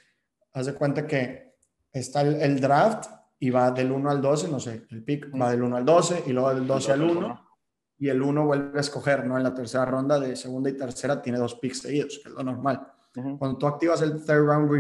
haz 0.54 0.68
de 0.68 0.74
cuenta 0.74 1.06
que 1.06 1.54
está 1.92 2.22
el, 2.22 2.42
el 2.42 2.62
draft 2.62 3.10
y 3.40 3.50
va 3.50 3.72
del 3.72 3.92
1 3.92 4.10
al 4.10 4.22
12, 4.22 4.48
no 4.48 4.58
sé, 4.58 4.86
el 4.90 5.04
pick 5.04 5.30
va 5.38 5.52
del 5.52 5.62
1 5.62 5.76
al 5.76 5.84
12 5.84 6.24
y 6.26 6.32
luego 6.32 6.56
del 6.56 6.66
12 6.66 6.92
al 6.94 7.02
1 7.02 7.48
y 8.00 8.08
el 8.08 8.22
1 8.22 8.46
vuelve 8.46 8.78
a 8.78 8.82
escoger, 8.82 9.26
¿no? 9.26 9.36
En 9.36 9.44
la 9.44 9.54
tercera 9.54 9.84
ronda 9.84 10.18
de 10.18 10.38
segunda 10.38 10.70
y 10.70 10.78
tercera 10.78 11.22
tiene 11.22 11.40
dos 11.40 11.56
picks 11.56 11.82
seguidos, 11.82 12.22
que 12.24 12.30
es 12.30 12.36
lo 12.36 12.42
normal. 12.42 12.88
Cuando 13.14 13.58
tú 13.58 13.68
activas 13.68 14.02
el 14.02 14.24
third 14.24 14.46
round 14.46 14.72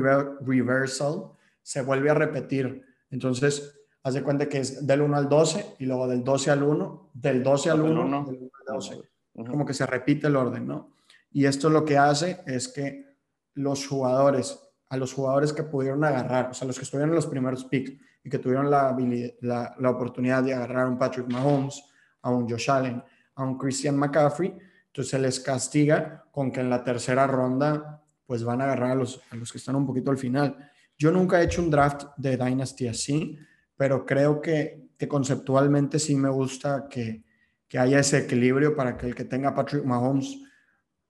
reversal, 0.45 1.33
se 1.61 1.81
vuelve 1.81 2.09
a 2.09 2.13
repetir. 2.13 2.92
Entonces, 3.13 3.79
haz 4.01 4.15
de 4.15 4.23
cuenta 4.23 4.49
que 4.49 4.57
es 4.57 4.85
del 4.85 5.01
1 5.01 5.15
al 5.15 5.29
12 5.29 5.75
y 5.79 5.85
luego 5.85 6.07
del 6.07 6.23
12 6.23 6.49
al 6.49 6.63
1, 6.63 7.11
del 7.13 7.43
12 7.43 7.69
al 7.69 7.81
1, 7.81 8.25
del 8.25 8.37
1 8.41 8.51
al 8.67 8.75
12. 8.75 9.01
Como 9.33 9.65
que 9.65 9.73
se 9.73 9.85
repite 9.85 10.27
el 10.27 10.35
orden, 10.35 10.67
¿no? 10.67 10.95
Y 11.31 11.45
esto 11.45 11.69
lo 11.69 11.85
que 11.85 11.97
hace 11.97 12.41
es 12.47 12.67
que 12.67 13.17
los 13.53 13.87
jugadores, 13.87 14.59
a 14.89 14.97
los 14.97 15.13
jugadores 15.13 15.53
que 15.53 15.61
pudieron 15.61 16.03
agarrar, 16.03 16.49
o 16.49 16.53
sea, 16.55 16.67
los 16.67 16.77
que 16.77 16.85
estuvieron 16.85 17.09
en 17.09 17.15
los 17.15 17.27
primeros 17.27 17.65
picks, 17.65 17.93
y 18.23 18.29
que 18.29 18.39
tuvieron 18.39 18.71
la, 18.71 18.95
la, 19.41 19.75
la, 19.77 19.89
oportunidad 19.89 20.41
de 20.43 20.53
agarrar 20.53 20.87
a 20.87 20.89
un 20.89 20.97
Patrick 20.97 21.29
Mahomes, 21.31 21.83
a 22.21 22.31
un 22.31 22.49
Josh 22.49 22.71
Allen, 22.71 23.03
a 23.35 23.43
un 23.43 23.57
Christian 23.57 23.97
McCaffrey, 23.97 24.55
entonces 24.87 25.11
se 25.11 25.19
les 25.19 25.39
castiga 25.39 26.25
con 26.31 26.51
que 26.51 26.61
en 26.61 26.69
la 26.69 26.83
tercera 26.83 27.27
ronda 27.27 28.01
pues 28.25 28.43
van 28.43 28.61
a 28.61 28.63
agarrar 28.63 28.91
a 28.91 28.95
los, 28.95 29.21
a 29.29 29.35
los 29.35 29.51
que 29.51 29.57
están 29.57 29.75
un 29.75 29.85
poquito 29.85 30.09
al 30.09 30.17
final. 30.17 30.71
Yo 31.03 31.11
nunca 31.11 31.41
he 31.41 31.43
hecho 31.43 31.61
un 31.61 31.69
draft 31.69 32.05
de 32.15 32.37
Dynasty 32.37 32.87
así, 32.87 33.37
pero 33.75 34.05
creo 34.05 34.39
que, 34.39 34.87
que 34.97 35.05
conceptualmente 35.05 35.99
sí 35.99 36.15
me 36.15 36.29
gusta 36.29 36.87
que, 36.89 37.25
que 37.67 37.77
haya 37.77 37.99
ese 37.99 38.19
equilibrio 38.19 38.73
para 38.73 38.95
que 38.95 39.07
el 39.07 39.13
que 39.13 39.25
tenga 39.25 39.53
Patrick 39.53 39.83
Mahomes, 39.83 40.39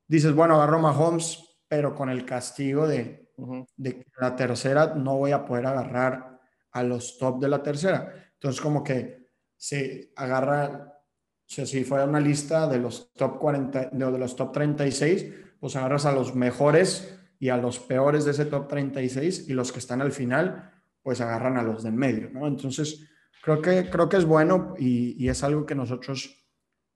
dices, 0.07 0.33
bueno, 0.33 0.55
agarro 0.55 0.79
Mahomes, 0.79 1.59
pero 1.67 1.93
con 1.93 2.09
el 2.09 2.25
castigo 2.25 2.87
de, 2.87 3.29
de 3.77 3.99
que 3.99 4.05
la 4.19 4.35
tercera 4.35 4.95
no 4.95 5.19
voy 5.19 5.31
a 5.31 5.45
poder 5.45 5.67
agarrar 5.67 6.39
a 6.71 6.81
los 6.81 7.19
top 7.19 7.39
de 7.39 7.49
la 7.49 7.61
tercera. 7.61 8.31
Entonces, 8.33 8.59
como 8.59 8.83
que 8.83 9.29
se 9.55 10.11
agarra, 10.15 10.87
o 10.87 11.45
sea, 11.45 11.67
si 11.67 11.83
fuera 11.83 12.05
una 12.05 12.19
lista 12.19 12.67
de 12.67 12.79
los 12.79 13.13
top 13.13 13.37
40, 13.37 13.89
de, 13.91 14.11
de 14.11 14.17
los 14.17 14.35
top 14.35 14.53
36, 14.53 15.27
pues 15.59 15.75
agarras 15.75 16.07
a 16.07 16.11
los 16.11 16.33
mejores 16.33 17.19
y 17.43 17.49
a 17.49 17.57
los 17.57 17.77
peores 17.77 18.23
de 18.23 18.31
ese 18.31 18.45
top 18.45 18.69
36 18.69 19.49
y 19.49 19.53
los 19.53 19.73
que 19.73 19.79
están 19.79 20.01
al 20.01 20.13
final, 20.13 20.71
pues 21.01 21.19
agarran 21.19 21.57
a 21.57 21.61
los 21.61 21.83
del 21.83 21.91
medio, 21.91 22.29
¿no? 22.29 22.47
Entonces, 22.47 23.05
creo 23.43 23.61
que, 23.61 23.89
creo 23.89 24.07
que 24.07 24.15
es 24.15 24.23
bueno 24.23 24.75
y, 24.79 25.21
y 25.21 25.27
es 25.27 25.43
algo 25.43 25.65
que 25.65 25.75
nosotros 25.75 26.47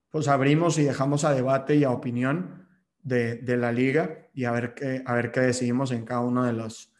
pues 0.08 0.26
abrimos 0.26 0.78
y 0.78 0.84
dejamos 0.84 1.24
a 1.24 1.34
debate 1.34 1.76
y 1.76 1.84
a 1.84 1.90
opinión 1.90 2.66
de, 3.02 3.34
de, 3.36 3.58
la 3.58 3.72
liga 3.72 4.30
y 4.32 4.46
a 4.46 4.52
ver 4.52 4.72
qué, 4.72 5.02
a 5.04 5.12
ver 5.12 5.32
qué 5.32 5.40
decidimos 5.40 5.92
en 5.92 6.06
cada 6.06 6.20
uno 6.20 6.42
de 6.44 6.54
los 6.54 6.94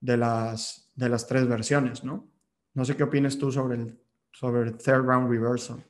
de 0.00 0.16
las, 0.16 0.90
de 0.96 1.08
las 1.10 1.28
tres 1.28 1.46
versiones, 1.46 2.02
¿no? 2.02 2.28
No 2.74 2.84
sé 2.84 2.96
qué 2.96 3.04
opinas 3.04 3.38
tú 3.38 3.52
sobre 3.52 3.76
el, 3.76 4.00
sobre 4.32 4.72
third 4.72 5.04
round 5.04 5.30
reversal. 5.30 5.80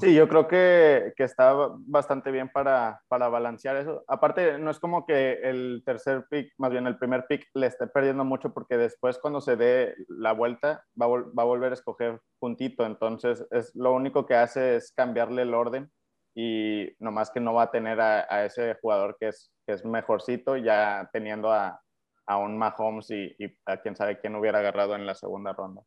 Sí, 0.00 0.14
yo 0.14 0.28
creo 0.28 0.46
que, 0.48 1.14
que 1.16 1.24
está 1.24 1.54
bastante 1.78 2.30
bien 2.30 2.50
para, 2.50 3.00
para, 3.08 3.28
balancear 3.28 3.76
eso. 3.76 4.04
Aparte, 4.06 4.58
no 4.58 4.70
es 4.70 4.78
como 4.78 5.06
que 5.06 5.40
el 5.42 5.82
tercer 5.86 6.26
pick, 6.28 6.52
más 6.58 6.70
bien 6.70 6.86
el 6.86 6.98
primer 6.98 7.26
pick, 7.26 7.46
le 7.54 7.68
esté 7.68 7.86
perdiendo 7.86 8.22
mucho 8.22 8.52
porque 8.52 8.76
después 8.76 9.18
cuando 9.18 9.40
se 9.40 9.56
dé 9.56 9.94
la 10.08 10.32
vuelta 10.32 10.84
va, 11.00 11.06
va 11.06 11.42
a 11.42 11.46
volver 11.46 11.72
a 11.72 11.74
escoger 11.74 12.20
puntito. 12.38 12.84
Entonces, 12.84 13.46
es, 13.50 13.74
lo 13.74 13.94
único 13.94 14.26
que 14.26 14.34
hace 14.34 14.76
es 14.76 14.92
cambiarle 14.92 15.42
el 15.42 15.54
orden 15.54 15.90
y 16.34 16.94
nomás 16.98 17.30
que 17.30 17.40
no 17.40 17.54
va 17.54 17.64
a 17.64 17.70
tener 17.70 17.98
a, 18.00 18.26
a 18.28 18.44
ese 18.44 18.76
jugador 18.82 19.16
que 19.18 19.28
es, 19.28 19.50
que 19.66 19.72
es 19.72 19.84
mejorcito 19.86 20.58
ya 20.58 21.08
teniendo 21.14 21.50
a, 21.50 21.80
a 22.26 22.36
un 22.36 22.58
Mahomes 22.58 23.10
y, 23.10 23.34
y, 23.38 23.58
a 23.64 23.78
quién 23.78 23.96
sabe 23.96 24.20
quién 24.20 24.36
hubiera 24.36 24.58
agarrado 24.58 24.94
en 24.94 25.06
la 25.06 25.14
segunda 25.14 25.54
ronda. 25.54 25.82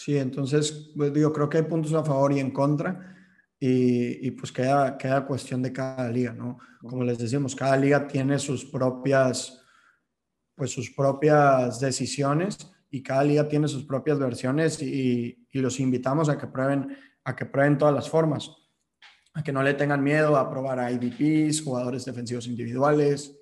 Sí, 0.00 0.16
entonces 0.16 0.92
pues, 0.96 1.12
digo, 1.12 1.30
creo 1.30 1.50
que 1.50 1.58
hay 1.58 1.64
puntos 1.64 1.92
a 1.92 2.02
favor 2.02 2.32
y 2.32 2.40
en 2.40 2.52
contra 2.52 3.14
y, 3.58 4.26
y, 4.26 4.30
pues 4.30 4.50
queda, 4.50 4.96
queda 4.96 5.26
cuestión 5.26 5.60
de 5.60 5.74
cada 5.74 6.08
liga, 6.08 6.32
¿no? 6.32 6.58
Como 6.80 7.04
les 7.04 7.18
decimos, 7.18 7.54
cada 7.54 7.76
liga 7.76 8.06
tiene 8.06 8.38
sus 8.38 8.64
propias, 8.64 9.62
pues 10.54 10.70
sus 10.70 10.90
propias 10.90 11.80
decisiones 11.80 12.72
y 12.90 13.02
cada 13.02 13.22
liga 13.24 13.46
tiene 13.46 13.68
sus 13.68 13.84
propias 13.84 14.18
versiones 14.18 14.80
y, 14.80 15.46
y 15.52 15.58
los 15.58 15.78
invitamos 15.78 16.30
a 16.30 16.38
que 16.38 16.46
prueben, 16.46 16.96
a 17.24 17.36
que 17.36 17.44
prueben 17.44 17.76
todas 17.76 17.94
las 17.94 18.08
formas, 18.08 18.50
a 19.34 19.42
que 19.42 19.52
no 19.52 19.62
le 19.62 19.74
tengan 19.74 20.02
miedo 20.02 20.38
a 20.38 20.48
probar 20.48 20.78
a 20.78 20.90
IDPs, 20.90 21.60
jugadores 21.62 22.06
defensivos 22.06 22.46
individuales, 22.46 23.38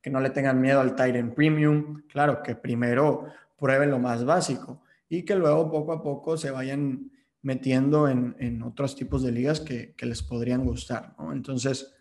que 0.00 0.08
no 0.08 0.20
le 0.20 0.30
tengan 0.30 0.58
miedo 0.58 0.80
al 0.80 0.96
Titan 0.96 1.34
Premium, 1.34 2.02
claro, 2.08 2.42
que 2.42 2.56
primero 2.56 3.26
prueben 3.58 3.90
lo 3.90 3.98
más 3.98 4.24
básico 4.24 4.83
y 5.18 5.24
que 5.24 5.36
luego 5.36 5.70
poco 5.70 5.92
a 5.92 6.02
poco 6.02 6.36
se 6.36 6.50
vayan 6.50 7.10
metiendo 7.42 8.08
en, 8.08 8.34
en 8.38 8.62
otros 8.62 8.96
tipos 8.96 9.22
de 9.22 9.30
ligas 9.30 9.60
que, 9.60 9.94
que 9.94 10.06
les 10.06 10.22
podrían 10.22 10.64
gustar. 10.64 11.14
¿no? 11.18 11.32
Entonces, 11.32 11.94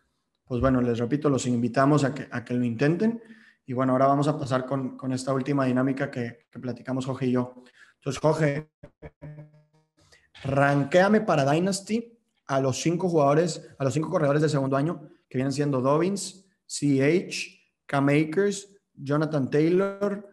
pues 0.46 0.62
bueno, 0.62 0.82
les 0.82 1.00
repito, 1.00 1.30
los 1.30 1.46
invitamos 1.46 2.04
a 2.04 2.14
que, 2.14 2.28
a 2.32 2.44
que 2.44 2.54
lo 2.54 2.64
intenten. 2.64 3.22
Y 3.66 3.74
bueno, 3.74 3.94
ahora 3.94 4.08
vamos 4.08 4.28
a 4.28 4.38
pasar 4.38 4.66
con, 4.66 4.98
con 4.98 5.14
esta 5.14 5.34
última 5.34 5.66
dinámica 5.66 6.10
que, 6.10 6.48
que, 6.50 6.60
platicamos 6.60 7.06
Jorge 7.06 7.28
y 7.28 7.32
yo. 7.32 7.64
Entonces, 7.96 8.22
Jorge, 8.22 8.70
ranqueame 10.44 11.22
para 11.22 11.50
Dynasty 11.50 12.18
a 12.48 12.60
los 12.60 12.82
cinco 12.82 13.10
jugadores, 13.10 13.70
a 13.78 13.84
los 13.84 13.94
cinco 13.94 14.10
corredores 14.10 14.42
de 14.42 14.50
segundo 14.50 14.76
año, 14.76 15.10
que 15.30 15.38
vienen 15.38 15.54
siendo 15.54 15.82
Dobbins, 15.82 16.46
CH, 16.68 17.86
Cam 17.86 18.10
Akers, 18.10 18.70
Jonathan 18.94 19.50
Taylor 19.50 20.33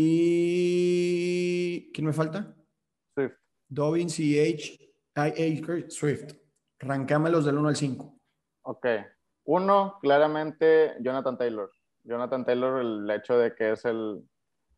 y... 0.00 1.90
¿Quién 1.92 2.06
me 2.06 2.12
falta? 2.12 2.54
Swift. 3.14 3.34
Dobbins, 3.68 4.14
CH, 4.14 4.78
Akers, 5.16 5.92
Swift. 5.92 6.34
Ranquéamelos 6.78 7.44
del 7.44 7.58
1 7.58 7.68
al 7.68 7.74
5. 7.74 8.20
Ok. 8.62 8.86
Uno, 9.46 9.98
claramente, 10.00 10.94
Jonathan 11.00 11.36
Taylor. 11.36 11.72
Jonathan 12.04 12.44
Taylor, 12.44 12.80
el 12.80 13.10
hecho 13.10 13.38
de 13.38 13.56
que 13.56 13.72
es 13.72 13.84
el... 13.84 14.22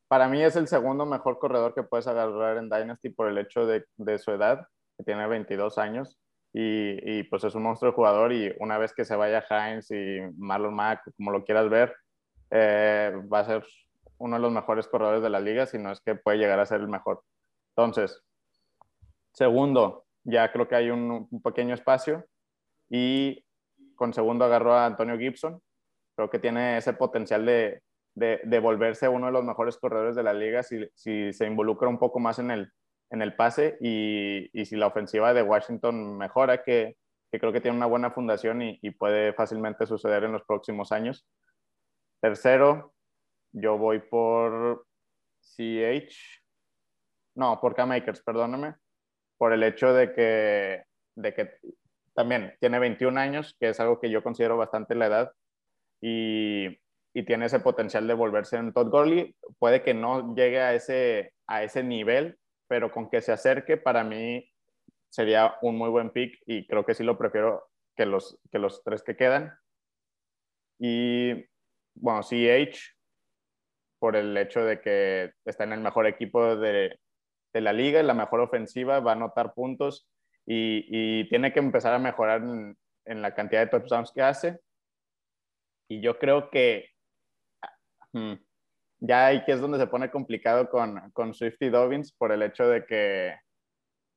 Para 0.09 0.27
mí 0.27 0.43
es 0.43 0.57
el 0.57 0.67
segundo 0.69 1.05
mejor 1.05 1.39
corredor 1.39 1.75
que 1.75 1.83
puedes 1.83 2.07
agarrar 2.07 2.57
en 2.57 2.71
Dynasty 2.71 3.11
por 3.11 3.29
el 3.29 3.37
hecho 3.37 3.67
de, 3.67 3.85
de 3.99 4.19
su 4.19 4.31
edad, 4.31 4.67
que 4.97 5.05
tiene 5.05 5.27
22 5.27 5.77
años. 5.77 6.19
Y, 6.55 7.19
y, 7.19 7.25
pues 7.25 7.45
es 7.45 7.55
un 7.55 7.65
monstruo 7.65 7.91
de 7.91 7.95
jugador 7.95 8.33
y 8.33 8.53
una 8.59 8.79
vez 8.79 8.95
que 8.95 9.05
se 9.05 9.15
vaya 9.15 9.45
Heinz 9.49 9.91
y 9.91 10.19
Marlon 10.37 10.75
Mack, 10.75 11.03
como 11.15 11.31
lo 11.31 11.45
quieras 11.45 11.69
ver, 11.69 11.95
eh, 12.51 13.13
va 13.31 13.41
a 13.41 13.45
ser 13.45 13.65
uno 14.21 14.37
de 14.37 14.43
los 14.43 14.53
mejores 14.53 14.87
corredores 14.87 15.23
de 15.23 15.31
la 15.31 15.41
liga, 15.41 15.67
si 15.67 15.79
no 15.79 15.91
es 15.91 16.01
que 16.01 16.15
puede 16.15 16.39
llegar 16.39 16.61
a 16.61 16.67
ser 16.67 16.81
el 16.81 16.89
mejor. 16.89 17.23
Entonces, 17.75 18.23
segundo, 19.33 20.05
ya 20.25 20.53
creo 20.53 20.69
que 20.69 20.77
hay 20.77 20.91
un, 20.91 21.29
pequeño 21.43 21.75
espacio 21.75 22.27
y 22.91 23.45
con 23.95 24.13
segundo 24.13 24.45
agarró 24.45 24.75
a 24.75 24.85
Antonio 24.85 25.19
Gibson. 25.19 25.61
Creo 26.17 26.29
que 26.29 26.39
tiene 26.39 26.77
ese 26.77 26.93
potencial 26.93 27.47
de, 27.47 27.83
de, 28.15 28.43
de 28.45 28.59
volverse 28.61 29.09
uno 29.09 29.27
de 29.27 29.33
los 29.33 29.45
mejores 29.45 29.79
corredores 29.79 30.15
de 30.15 30.23
la 30.23 30.35
liga 30.35 30.63
si, 30.63 30.87
si 30.95 31.33
se 31.33 31.47
involucra 31.47 31.89
un 31.89 31.99
poco 31.99 32.19
más 32.21 32.39
en 32.39 32.51
el, 32.51 32.71
en 33.09 33.23
el 33.23 33.35
pase 33.35 33.79
y, 33.81 34.51
y, 34.53 34.67
si 34.67 34.77
la 34.77 34.89
ofensiva 34.89 35.33
de 35.33 35.43
Washington 35.43 36.19
mejora, 36.19 36.63
que, 36.63 36.99
que 37.33 37.41
creo 37.41 37.53
que 37.53 37.63
tiene 37.63 37.77
una 37.79 37.87
buena 37.87 38.11
fundación 38.11 38.61
y, 38.61 38.79
y, 38.83 38.91
puede 38.91 39.33
fácilmente 39.33 39.87
suceder 39.87 40.25
en 40.25 40.33
los 40.33 40.43
próximos 40.45 40.93
años. 40.93 41.27
Tercero, 42.21 42.93
yo 43.53 43.79
voy 43.79 44.01
por 44.01 44.87
CH, 45.41 46.43
no, 47.35 47.61
por 47.61 47.75
K-Makers, 47.75 48.23
perdóname, 48.23 48.75
por 49.39 49.53
el 49.53 49.63
hecho 49.63 49.93
de 49.93 50.13
que, 50.13 50.85
de 51.17 51.35
que 51.35 51.51
también 52.15 52.55
tiene 52.61 52.79
21 52.79 53.19
años, 53.19 53.57
que 53.59 53.71
es 53.71 53.81
algo 53.81 54.01
que 54.01 54.11
yo 54.11 54.23
considero 54.23 54.57
bastante 54.57 54.95
la 54.95 55.07
edad, 55.07 55.33
y, 56.01 56.81
y 57.15 57.25
tiene 57.25 57.47
ese 57.47 57.61
potencial 57.61 58.07
de 58.07 58.15
volverse 58.15 58.59
un 58.59 58.73
Todd 58.73 58.91
Gurley. 58.91 59.35
Puede 59.59 59.83
que 59.83 59.95
no 59.95 60.35
llegue 60.35 60.61
a 60.61 60.75
ese, 60.75 61.33
a 61.47 61.63
ese 61.63 61.83
nivel, 61.83 62.39
pero 62.69 62.93
con 62.93 63.11
que 63.11 63.21
se 63.21 63.33
acerque, 63.33 63.77
para 63.77 64.05
mí 64.05 64.49
sería 65.09 65.57
un 65.63 65.77
muy 65.77 65.91
buen 65.91 66.11
pick 66.11 66.41
y 66.47 66.67
creo 66.67 66.85
que 66.85 66.95
sí 66.95 67.03
lo 67.03 67.19
prefiero 67.19 67.69
que 67.97 68.07
los, 68.07 68.39
que 68.51 68.59
los 68.59 68.83
tres 68.85 69.03
que 69.03 69.17
quedan. 69.17 69.53
Y 70.79 71.47
bueno, 71.95 72.23
CH, 72.23 72.97
por 74.01 74.17
el 74.17 74.37
hecho 74.37 74.65
de 74.65 74.81
que 74.81 75.33
está 75.45 75.65
en 75.65 75.75
el 75.75 75.81
mejor 75.81 76.07
equipo 76.07 76.57
de, 76.57 76.99
de 77.53 77.61
la 77.61 77.73
liga, 77.73 78.03
la 78.03 78.15
mejor 78.15 78.41
ofensiva, 78.41 78.99
va 78.99 79.13
a 79.13 79.15
anotar 79.15 79.55
puntos 79.55 80.09
y, 80.47 80.87
y 80.89 81.29
tiene 81.29 81.53
que 81.53 81.61
empezar 81.61 81.95
a 81.95 81.99
mejorar 81.99 82.43
en, 82.43 82.77
en, 83.05 83.23
la 83.23 83.35
cantidad 83.35 83.61
de 83.61 83.67
touchdowns 83.69 84.11
que 84.13 84.23
hace. 84.23 84.59
Y 85.89 86.01
yo 86.01 86.19
creo 86.19 86.51
que 86.51 86.89
hmm, 88.13 88.35
ya 89.01 89.27
ahí 89.27 89.45
que 89.45 89.53
es 89.53 89.61
donde 89.61 89.79
se 89.79 89.87
pone 89.87 90.11
complicado 90.11 90.69
con, 90.71 91.11
con 91.13 91.35
Swift 91.35 91.61
y 91.61 91.69
Dobbins 91.69 92.13
por 92.13 92.33
el 92.33 92.43
hecho 92.43 92.67
de 92.69 92.87
que 92.87 93.37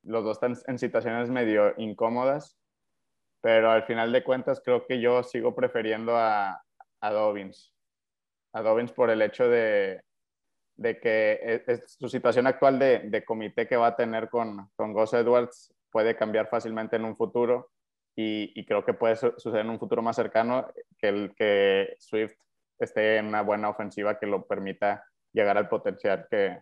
los 0.04 0.24
dos 0.24 0.38
están 0.38 0.56
en 0.68 0.80
situaciones 0.80 1.30
medio 1.30 1.74
incómodas, 1.78 2.58
pero 3.42 3.72
al 3.72 3.84
final 3.84 4.12
de 4.12 4.24
cuentas 4.24 4.62
creo 4.64 4.86
que 4.86 5.02
yo 5.02 5.24
sigo 5.24 5.56
prefiriendo 5.56 6.16
a, 6.16 6.62
a 7.02 7.12
Dobbins. 7.12 7.73
A 8.54 8.62
Dobbins 8.62 8.92
por 8.92 9.10
el 9.10 9.22
hecho 9.22 9.48
de, 9.50 10.02
de 10.76 11.00
que 11.00 11.40
es, 11.42 11.68
es 11.68 11.96
su 12.00 12.10
situación 12.10 12.48
actual 12.48 12.80
de, 12.80 13.00
de, 13.00 13.24
comité 13.24 13.68
que 13.68 13.78
va 13.78 13.88
a 13.88 13.96
tener 13.96 14.30
con, 14.30 14.70
con 14.76 14.94
Gus 14.94 15.14
Edwards 15.14 15.74
puede 15.92 16.16
cambiar 16.16 16.50
fácilmente 16.50 16.96
en 16.96 17.06
un 17.06 17.16
futuro 17.16 17.72
y, 18.16 18.52
y, 18.60 18.66
creo 18.66 18.84
que 18.84 18.94
puede 18.94 19.16
suceder 19.16 19.62
en 19.62 19.72
un 19.72 19.80
futuro 19.80 20.02
más 20.02 20.16
cercano 20.16 20.68
que 21.00 21.08
el 21.10 21.34
que 21.36 21.96
Swift 22.00 22.36
esté 22.80 23.18
en 23.18 23.28
una 23.28 23.42
buena 23.42 23.70
ofensiva 23.70 24.20
que 24.20 24.28
lo 24.28 24.46
permita 24.46 25.04
llegar 25.32 25.58
al 25.58 25.70
potencial 25.70 26.28
que, 26.30 26.62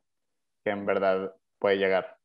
que 0.63 0.72
en 0.72 0.86
verdad 0.86 1.34
puede 1.59 1.78
llegar. 1.78 2.18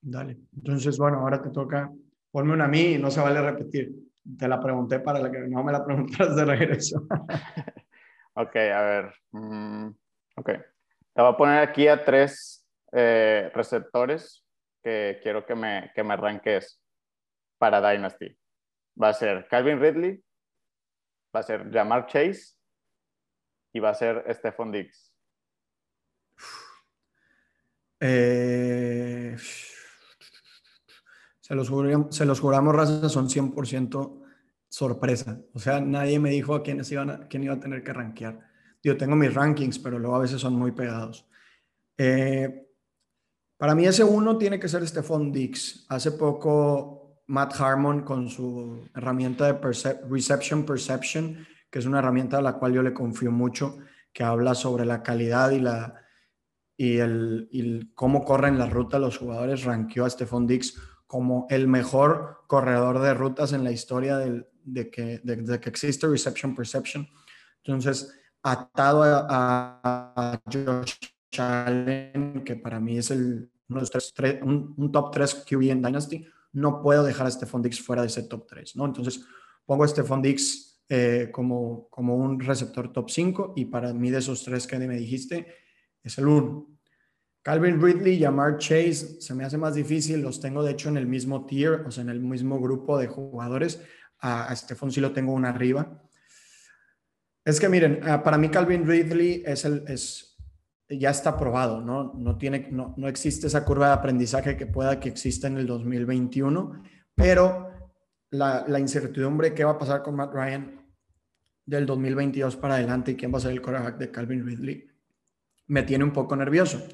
Dale. 0.00 0.38
Entonces, 0.54 0.98
bueno, 0.98 1.18
ahora 1.18 1.42
te 1.42 1.50
toca, 1.50 1.90
ponme 2.30 2.52
una 2.52 2.66
a 2.66 2.68
mí 2.68 2.94
y 2.94 2.98
no 2.98 3.10
se 3.10 3.20
vale 3.20 3.40
repetir. 3.40 3.92
Te 4.38 4.48
la 4.48 4.60
pregunté 4.60 5.00
para 5.00 5.18
la 5.18 5.30
que 5.30 5.40
no 5.40 5.64
me 5.64 5.72
la 5.72 5.84
preguntaras 5.84 6.36
de 6.36 6.44
regreso. 6.44 7.06
ok, 8.34 8.56
a 8.56 8.82
ver. 8.82 9.14
Mm, 9.32 9.88
ok. 10.36 10.46
Te 10.46 11.22
voy 11.22 11.32
a 11.32 11.36
poner 11.36 11.58
aquí 11.60 11.88
a 11.88 12.04
tres 12.04 12.66
eh, 12.92 13.50
receptores 13.54 14.44
que 14.82 15.18
quiero 15.22 15.46
que 15.46 15.54
me, 15.54 15.90
que 15.94 16.02
me 16.02 16.14
arranques 16.14 16.80
para 17.58 17.80
Dynasty. 17.80 18.36
Va 19.00 19.08
a 19.08 19.14
ser 19.14 19.46
Calvin 19.48 19.80
Ridley, 19.80 20.22
va 21.34 21.40
a 21.40 21.42
ser 21.42 21.70
Jamar 21.72 22.06
Chase 22.06 22.54
y 23.72 23.80
va 23.80 23.90
a 23.90 23.94
ser 23.94 24.24
Stephon 24.34 24.70
Diggs. 24.70 25.12
Eh, 28.00 29.36
se, 31.40 31.54
los 31.54 31.68
juramos, 31.70 32.14
se 32.14 32.26
los 32.26 32.40
juramos, 32.40 32.74
raza, 32.74 33.08
son 33.08 33.28
100% 33.28 34.23
sorpresa. 34.74 35.40
O 35.52 35.60
sea, 35.60 35.80
nadie 35.80 36.18
me 36.18 36.30
dijo 36.30 36.52
a 36.52 36.64
quiénes 36.64 36.90
iban 36.90 37.08
a, 37.08 37.28
quién 37.28 37.44
iba 37.44 37.54
a 37.54 37.60
tener 37.60 37.84
que 37.84 37.92
rankear. 37.92 38.40
Yo 38.82 38.96
tengo 38.96 39.14
mis 39.14 39.32
rankings, 39.32 39.78
pero 39.78 40.00
luego 40.00 40.16
a 40.16 40.18
veces 40.18 40.40
son 40.40 40.54
muy 40.54 40.72
pegados. 40.72 41.28
Eh, 41.96 42.66
para 43.56 43.76
mí 43.76 43.86
ese 43.86 44.02
uno 44.02 44.36
tiene 44.36 44.58
que 44.58 44.68
ser 44.68 44.84
Stephon 44.86 45.30
Dix. 45.30 45.86
Hace 45.88 46.10
poco 46.10 47.22
Matt 47.28 47.54
Harmon 47.60 48.02
con 48.02 48.28
su 48.28 48.88
herramienta 48.96 49.52
de 49.52 49.60
Reception 50.10 50.66
Perception, 50.66 51.46
que 51.70 51.78
es 51.78 51.86
una 51.86 52.00
herramienta 52.00 52.38
a 52.38 52.42
la 52.42 52.54
cual 52.54 52.72
yo 52.72 52.82
le 52.82 52.92
confío 52.92 53.30
mucho, 53.30 53.78
que 54.12 54.24
habla 54.24 54.56
sobre 54.56 54.84
la 54.84 55.04
calidad 55.04 55.52
y 55.52 55.60
la 55.60 56.00
y 56.76 56.98
el, 56.98 57.92
cómo 57.94 58.24
corren 58.24 58.58
las 58.58 58.72
rutas 58.72 59.00
los 59.00 59.18
jugadores, 59.18 59.62
ranqueó 59.62 60.04
a 60.04 60.10
Stephon 60.10 60.48
Dix 60.48 60.76
como 61.06 61.46
el 61.48 61.68
mejor 61.68 62.38
corredor 62.48 62.98
de 62.98 63.14
rutas 63.14 63.52
en 63.52 63.62
la 63.62 63.70
historia 63.70 64.18
de, 64.64 64.90
que, 64.90 65.20
de, 65.22 65.60
que 65.60 65.68
existe 65.68 66.06
Reception 66.06 66.54
Perception. 66.54 67.06
Entonces, 67.62 68.12
atado 68.42 69.02
a, 69.04 70.40
Josh 70.52 70.94
Allen, 71.38 72.42
que 72.44 72.56
para 72.56 72.80
mí 72.80 72.98
es 72.98 73.10
el, 73.10 73.50
un, 73.68 74.92
top 74.92 75.10
3 75.12 75.46
QB 75.48 75.62
en 75.70 75.82
Dynasty, 75.82 76.26
no 76.52 76.80
puedo 76.80 77.02
dejar 77.02 77.26
a 77.26 77.30
Stephon 77.30 77.62
Dix 77.62 77.80
fuera 77.80 78.02
de 78.02 78.08
ese 78.08 78.24
top 78.24 78.46
3, 78.46 78.76
¿no? 78.76 78.86
Entonces, 78.86 79.24
pongo 79.64 79.84
a 79.84 79.88
Stephon 79.88 80.22
Dix 80.22 80.82
eh, 80.88 81.30
como, 81.32 81.88
como 81.88 82.16
un 82.16 82.38
receptor 82.38 82.92
top 82.92 83.10
5 83.10 83.54
y 83.56 83.64
para 83.64 83.92
mí 83.94 84.10
de 84.10 84.18
esos 84.18 84.44
tres 84.44 84.66
que 84.66 84.78
me 84.78 84.96
dijiste 84.96 85.46
es 86.02 86.18
el 86.18 86.26
1. 86.26 86.74
Calvin 87.42 87.80
Ridley 87.80 88.20
Jamar 88.20 88.58
Chase 88.58 89.20
se 89.20 89.34
me 89.34 89.44
hace 89.44 89.58
más 89.58 89.74
difícil, 89.74 90.20
los 90.20 90.40
tengo 90.40 90.62
de 90.62 90.72
hecho 90.72 90.88
en 90.88 90.96
el 90.96 91.06
mismo 91.06 91.46
tier, 91.46 91.84
o 91.86 91.90
sea, 91.90 92.02
en 92.02 92.10
el 92.10 92.20
mismo 92.20 92.60
grupo 92.60 92.98
de 92.98 93.06
jugadores. 93.06 93.82
A, 94.20 94.46
a 94.46 94.56
Stephon 94.56 94.90
lo 94.96 95.12
tengo 95.12 95.32
una 95.32 95.50
arriba. 95.50 96.02
Es 97.44 97.60
que 97.60 97.68
miren, 97.68 98.00
ah, 98.04 98.22
para 98.22 98.38
mí 98.38 98.48
Calvin 98.48 98.86
Ridley 98.86 99.42
es 99.44 99.64
el, 99.64 99.84
es, 99.86 100.38
ya 100.88 101.10
está 101.10 101.36
probado, 101.36 101.80
¿no? 101.80 102.14
No, 102.14 102.38
tiene, 102.38 102.68
no, 102.70 102.94
no 102.96 103.08
existe 103.08 103.46
esa 103.46 103.64
curva 103.64 103.88
de 103.88 103.92
aprendizaje 103.94 104.56
que 104.56 104.66
pueda 104.66 104.98
que 104.98 105.10
exista 105.10 105.46
en 105.46 105.58
el 105.58 105.66
2021, 105.66 106.82
pero 107.14 107.68
la, 108.30 108.64
la 108.66 108.80
incertidumbre 108.80 109.52
qué 109.52 109.64
va 109.64 109.72
a 109.72 109.78
pasar 109.78 110.02
con 110.02 110.16
Matt 110.16 110.32
Ryan 110.32 110.80
del 111.66 111.84
2022 111.84 112.56
para 112.56 112.74
adelante 112.74 113.12
y 113.12 113.16
quién 113.16 113.32
va 113.32 113.38
a 113.38 113.42
ser 113.42 113.52
el 113.52 113.60
quarterback 113.60 113.98
de 113.98 114.10
Calvin 114.10 114.46
Ridley 114.46 114.94
me 115.66 115.82
tiene 115.82 116.04
un 116.04 116.12
poco 116.12 116.36
nervioso. 116.36 116.86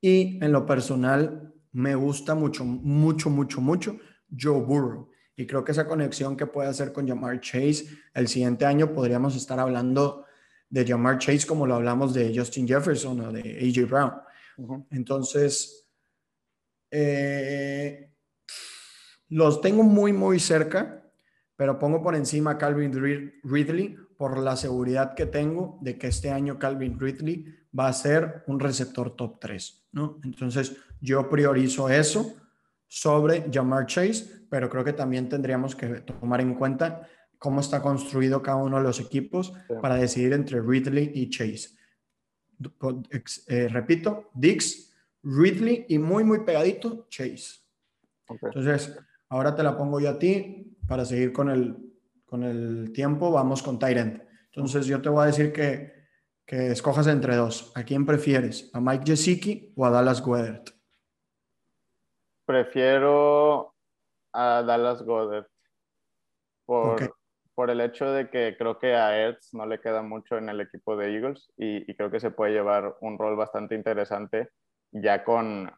Y 0.00 0.42
en 0.42 0.52
lo 0.52 0.66
personal 0.66 1.54
me 1.72 1.94
gusta 1.94 2.34
mucho, 2.34 2.64
mucho, 2.64 3.30
mucho, 3.30 3.60
mucho 3.60 3.98
Joe 4.38 4.60
Burrow. 4.60 5.10
Y 5.42 5.46
creo 5.46 5.64
que 5.64 5.72
esa 5.72 5.88
conexión 5.88 6.36
que 6.36 6.46
puede 6.46 6.68
hacer 6.68 6.92
con 6.92 7.08
Jamar 7.08 7.40
Chase, 7.40 7.86
el 8.14 8.28
siguiente 8.28 8.64
año 8.64 8.94
podríamos 8.94 9.34
estar 9.34 9.58
hablando 9.58 10.24
de 10.70 10.86
Jamar 10.86 11.18
Chase 11.18 11.48
como 11.48 11.66
lo 11.66 11.74
hablamos 11.74 12.14
de 12.14 12.32
Justin 12.32 12.68
Jefferson 12.68 13.20
o 13.20 13.32
de 13.32 13.40
AJ 13.40 13.90
Brown. 13.90 14.12
Entonces, 14.92 15.90
eh, 16.92 18.12
los 19.30 19.60
tengo 19.60 19.82
muy, 19.82 20.12
muy 20.12 20.38
cerca, 20.38 21.10
pero 21.56 21.76
pongo 21.76 22.00
por 22.00 22.14
encima 22.14 22.52
a 22.52 22.58
Calvin 22.58 22.92
Ridley 23.42 23.96
por 24.16 24.38
la 24.38 24.54
seguridad 24.54 25.16
que 25.16 25.26
tengo 25.26 25.76
de 25.80 25.98
que 25.98 26.06
este 26.06 26.30
año 26.30 26.56
Calvin 26.56 27.00
Ridley 27.00 27.46
va 27.76 27.88
a 27.88 27.92
ser 27.92 28.44
un 28.46 28.60
receptor 28.60 29.16
top 29.16 29.40
3, 29.40 29.88
¿no? 29.90 30.20
Entonces, 30.22 30.76
yo 31.00 31.28
priorizo 31.28 31.88
eso 31.88 32.36
sobre 32.92 33.50
Jamar 33.50 33.86
Chase, 33.86 34.44
pero 34.50 34.68
creo 34.68 34.84
que 34.84 34.92
también 34.92 35.26
tendríamos 35.26 35.74
que 35.74 35.86
tomar 36.02 36.42
en 36.42 36.54
cuenta 36.54 37.08
cómo 37.38 37.60
está 37.60 37.80
construido 37.80 38.42
cada 38.42 38.58
uno 38.58 38.76
de 38.76 38.82
los 38.82 39.00
equipos 39.00 39.54
para 39.80 39.94
decidir 39.94 40.34
entre 40.34 40.60
Ridley 40.60 41.10
y 41.14 41.30
Chase. 41.30 41.70
Eh, 43.48 43.68
repito, 43.68 44.30
Dix, 44.34 44.92
Ridley 45.22 45.86
y 45.88 45.98
muy, 45.98 46.22
muy 46.22 46.40
pegadito, 46.40 47.06
Chase. 47.08 47.62
Entonces, 48.28 48.94
ahora 49.30 49.54
te 49.54 49.62
la 49.62 49.74
pongo 49.76 49.98
yo 49.98 50.10
a 50.10 50.18
ti 50.18 50.76
para 50.86 51.06
seguir 51.06 51.32
con 51.32 51.48
el, 51.48 51.76
con 52.26 52.42
el 52.42 52.92
tiempo. 52.92 53.30
Vamos 53.30 53.62
con 53.62 53.78
Tyrant. 53.78 54.22
Entonces, 54.46 54.84
yo 54.84 55.00
te 55.00 55.08
voy 55.08 55.22
a 55.22 55.26
decir 55.26 55.50
que 55.50 56.02
que 56.44 56.70
escojas 56.70 57.06
entre 57.06 57.36
dos. 57.36 57.72
¿A 57.74 57.84
quién 57.84 58.04
prefieres? 58.04 58.68
¿A 58.74 58.80
Mike 58.80 59.04
Gesicki 59.06 59.72
o 59.74 59.86
a 59.86 59.90
Dallas 59.90 60.20
Goedert? 60.20 60.81
Prefiero 62.44 63.74
a 64.32 64.62
Dallas 64.62 65.02
Goedert. 65.02 65.48
Por, 66.64 67.14
por 67.54 67.70
el 67.70 67.80
hecho 67.80 68.10
de 68.10 68.30
que 68.30 68.56
creo 68.56 68.78
que 68.78 68.94
a 68.94 69.18
Ertz 69.18 69.52
no 69.52 69.66
le 69.66 69.80
queda 69.80 70.02
mucho 70.02 70.38
en 70.38 70.48
el 70.48 70.60
equipo 70.60 70.96
de 70.96 71.14
Eagles 71.14 71.52
y, 71.56 71.84
creo 71.94 72.10
que 72.10 72.20
se 72.20 72.30
puede 72.30 72.52
llevar 72.52 72.96
un 73.00 73.18
rol 73.18 73.36
bastante 73.36 73.74
interesante 73.74 74.48
ya 74.92 75.24
con... 75.24 75.70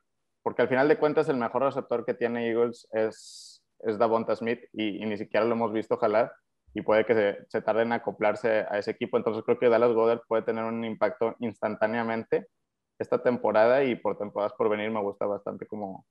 Porque 0.43 0.62
al 0.62 0.69
final 0.69 0.89
de 0.89 0.99
cuentas 0.99 1.29
el 1.29 1.37
mejor 1.37 1.62
receptor 1.62 2.05
que 2.05 2.15
tiene 2.15 2.49
Eagles 2.49 2.87
es, 2.93 3.65
es 3.81 3.99
Davonta 3.99 4.37
Smith 4.37 4.61
y, 4.73 5.03
y 5.03 5.07
ni 5.07 5.17
siquiera 5.17 5.47
lo 5.47 5.55
hemos 5.55 5.73
visto 5.73 5.97
jalar 5.97 6.33
y 6.75 6.83
puede 6.83 7.07
que 7.07 7.15
se, 7.15 7.47
se 7.49 7.62
tarde 7.62 7.83
en 7.83 7.93
acoplarse 7.93 8.67
a 8.69 8.79
ese 8.79 8.91
equipo. 8.91 9.17
Entonces 9.17 9.43
creo 9.45 9.59
que 9.59 9.69
Dallas 9.69 9.93
Goddard 9.93 10.23
puede 10.29 10.43
tener 10.43 10.65
un 10.65 10.85
impacto 10.85 11.35
instantáneamente 11.39 12.49
esta 12.99 13.23
temporada 13.23 13.85
y 13.85 13.95
por 13.97 14.19
temporadas 14.19 14.53
por 14.53 14.69
venir 14.69 14.91
me 14.91 15.01
gusta 15.01 15.25
bastante 15.27 15.67
como, 15.67 16.05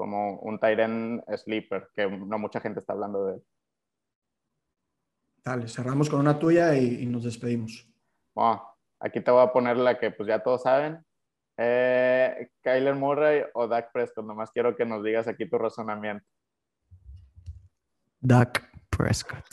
como 0.00 0.38
un 0.38 0.58
Tyren 0.58 1.22
sleeper, 1.36 1.90
que 1.94 2.08
no 2.08 2.38
mucha 2.38 2.58
gente 2.58 2.80
está 2.80 2.94
hablando 2.94 3.26
de 3.26 3.34
él. 3.34 3.42
Dale, 5.44 5.68
cerramos 5.68 6.08
con 6.08 6.20
una 6.20 6.38
tuya 6.38 6.74
y, 6.74 7.04
nos 7.04 7.24
despedimos. 7.24 7.86
aquí 8.98 9.20
te 9.20 9.30
voy 9.30 9.42
a 9.42 9.52
poner 9.52 9.76
la 9.76 9.98
que 9.98 10.10
pues 10.10 10.26
ya 10.26 10.42
todos 10.42 10.62
saben. 10.62 11.04
Eh, 11.58 12.48
Kyler 12.62 12.94
Murray 12.94 13.42
o 13.52 13.68
Dak 13.68 13.92
Prescott, 13.92 14.24
nomás 14.24 14.50
quiero 14.52 14.74
que 14.74 14.86
nos 14.86 15.04
digas 15.04 15.28
aquí 15.28 15.46
tu 15.46 15.58
razonamiento. 15.58 16.24
Dak 18.20 18.70
Prescott. 18.88 19.44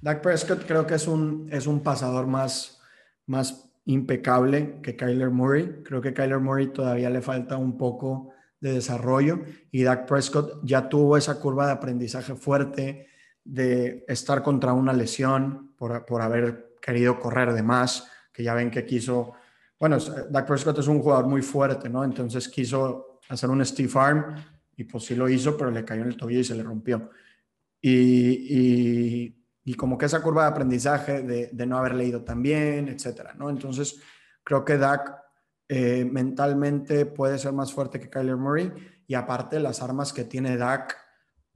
Dak 0.00 0.22
Prescott 0.22 0.64
creo 0.66 0.86
que 0.86 0.94
es 0.94 1.06
un, 1.06 1.50
es 1.52 1.66
un 1.66 1.82
pasador 1.82 2.26
más, 2.26 2.80
más 3.26 3.70
impecable 3.84 4.80
que 4.80 4.96
Kyler 4.96 5.28
Murray. 5.28 5.82
Creo 5.84 6.00
que 6.00 6.14
Kyler 6.14 6.40
Murray 6.40 6.68
todavía 6.68 7.10
le 7.10 7.20
falta 7.20 7.58
un 7.58 7.76
poco 7.76 8.32
de 8.60 8.72
desarrollo 8.74 9.40
y 9.70 9.82
Dak 9.82 10.06
Prescott 10.06 10.60
ya 10.62 10.88
tuvo 10.88 11.16
esa 11.16 11.40
curva 11.40 11.66
de 11.66 11.72
aprendizaje 11.72 12.34
fuerte 12.34 13.08
de 13.44 14.04
estar 14.06 14.42
contra 14.42 14.72
una 14.72 14.92
lesión 14.92 15.72
por, 15.76 16.04
por 16.04 16.22
haber 16.22 16.76
querido 16.80 17.18
correr 17.18 17.52
de 17.52 17.62
más, 17.62 18.08
que 18.32 18.42
ya 18.42 18.54
ven 18.54 18.70
que 18.70 18.84
quiso, 18.84 19.32
bueno, 19.78 19.98
Dak 19.98 20.46
Prescott 20.46 20.78
es 20.78 20.88
un 20.88 21.00
jugador 21.00 21.26
muy 21.26 21.42
fuerte, 21.42 21.88
¿no? 21.88 22.04
Entonces 22.04 22.48
quiso 22.48 23.18
hacer 23.28 23.50
un 23.50 23.64
Steve 23.64 23.92
Arm 23.94 24.34
y 24.76 24.84
pues 24.84 25.04
sí 25.04 25.14
lo 25.14 25.28
hizo, 25.28 25.56
pero 25.56 25.70
le 25.70 25.84
cayó 25.84 26.02
en 26.02 26.08
el 26.08 26.16
tobillo 26.16 26.40
y 26.40 26.44
se 26.44 26.54
le 26.54 26.62
rompió. 26.62 27.10
y, 27.82 29.34
y 29.70 29.74
como 29.74 29.98
que 29.98 30.06
esa 30.06 30.22
curva 30.22 30.42
de 30.42 30.50
aprendizaje 30.50 31.22
de, 31.22 31.66
no 31.66 31.78
haber 31.78 31.94
leído 31.94 32.22
tan 32.22 32.42
bien, 32.42 32.88
etcétera, 32.88 33.34
¿no? 33.34 33.50
Entonces, 33.50 34.00
creo 34.42 34.64
que 34.64 34.78
Dak 34.78 35.19
eh, 35.72 36.04
mentalmente 36.04 37.06
puede 37.06 37.38
ser 37.38 37.52
más 37.52 37.72
fuerte 37.72 38.00
que 38.00 38.10
Kyler 38.10 38.36
Murray 38.36 38.72
y 39.06 39.14
aparte 39.14 39.60
las 39.60 39.80
armas 39.80 40.12
que 40.12 40.24
tiene 40.24 40.56
Dak 40.56 40.96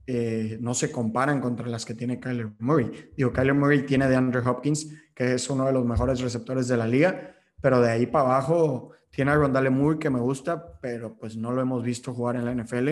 eh, 0.07 0.57
no 0.61 0.73
se 0.73 0.89
comparan 0.89 1.41
contra 1.41 1.67
las 1.67 1.83
que 1.83 1.95
tiene 1.95 2.17
Kyler 2.17 2.53
Murray. 2.59 3.11
Digo, 3.17 3.33
Kyler 3.33 3.53
Murray 3.53 3.85
tiene 3.85 4.07
de 4.07 4.15
Andrew 4.15 4.41
Hopkins, 4.49 4.89
que 5.13 5.33
es 5.33 5.49
uno 5.49 5.65
de 5.65 5.73
los 5.73 5.83
mejores 5.83 6.21
receptores 6.21 6.69
de 6.69 6.77
la 6.77 6.87
liga, 6.87 7.35
pero 7.59 7.81
de 7.81 7.91
ahí 7.91 8.05
para 8.05 8.23
abajo 8.23 8.91
tiene 9.09 9.31
a 9.31 9.35
Rondale 9.35 9.69
Moore 9.69 9.99
que 9.99 10.09
me 10.09 10.21
gusta, 10.21 10.79
pero 10.79 11.17
pues 11.17 11.35
no 11.35 11.51
lo 11.51 11.61
hemos 11.61 11.83
visto 11.83 12.13
jugar 12.13 12.37
en 12.37 12.45
la 12.45 12.55
NFL. 12.55 12.89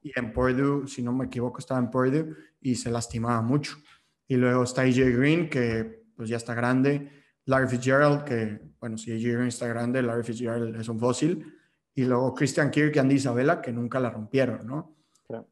Y 0.00 0.18
en 0.18 0.32
Purdue, 0.32 0.88
si 0.88 1.02
no 1.02 1.12
me 1.12 1.26
equivoco, 1.26 1.58
estaba 1.58 1.78
en 1.78 1.90
Purdue 1.90 2.34
y 2.62 2.76
se 2.76 2.90
lastimaba 2.90 3.42
mucho. 3.42 3.76
Y 4.26 4.36
luego 4.36 4.64
está 4.64 4.80
AJ 4.80 5.14
Green, 5.14 5.50
que 5.50 6.04
pues 6.16 6.30
ya 6.30 6.38
está 6.38 6.54
grande. 6.54 7.23
Larry 7.46 7.68
Fitzgerald, 7.68 8.24
que 8.24 8.60
bueno, 8.80 8.96
si 8.96 9.10
Green 9.22 9.48
está 9.48 9.66
grande, 9.66 10.02
Larry 10.02 10.24
Fitzgerald 10.24 10.74
es 10.76 10.88
un 10.88 10.98
fósil. 10.98 11.52
Y 11.94 12.04
luego 12.04 12.34
Christian 12.34 12.70
Kirk 12.70 12.96
y 12.96 12.98
Andy 12.98 13.14
Isabella, 13.14 13.60
que 13.60 13.72
nunca 13.72 14.00
la 14.00 14.10
rompieron, 14.10 14.66
¿no? 14.66 14.96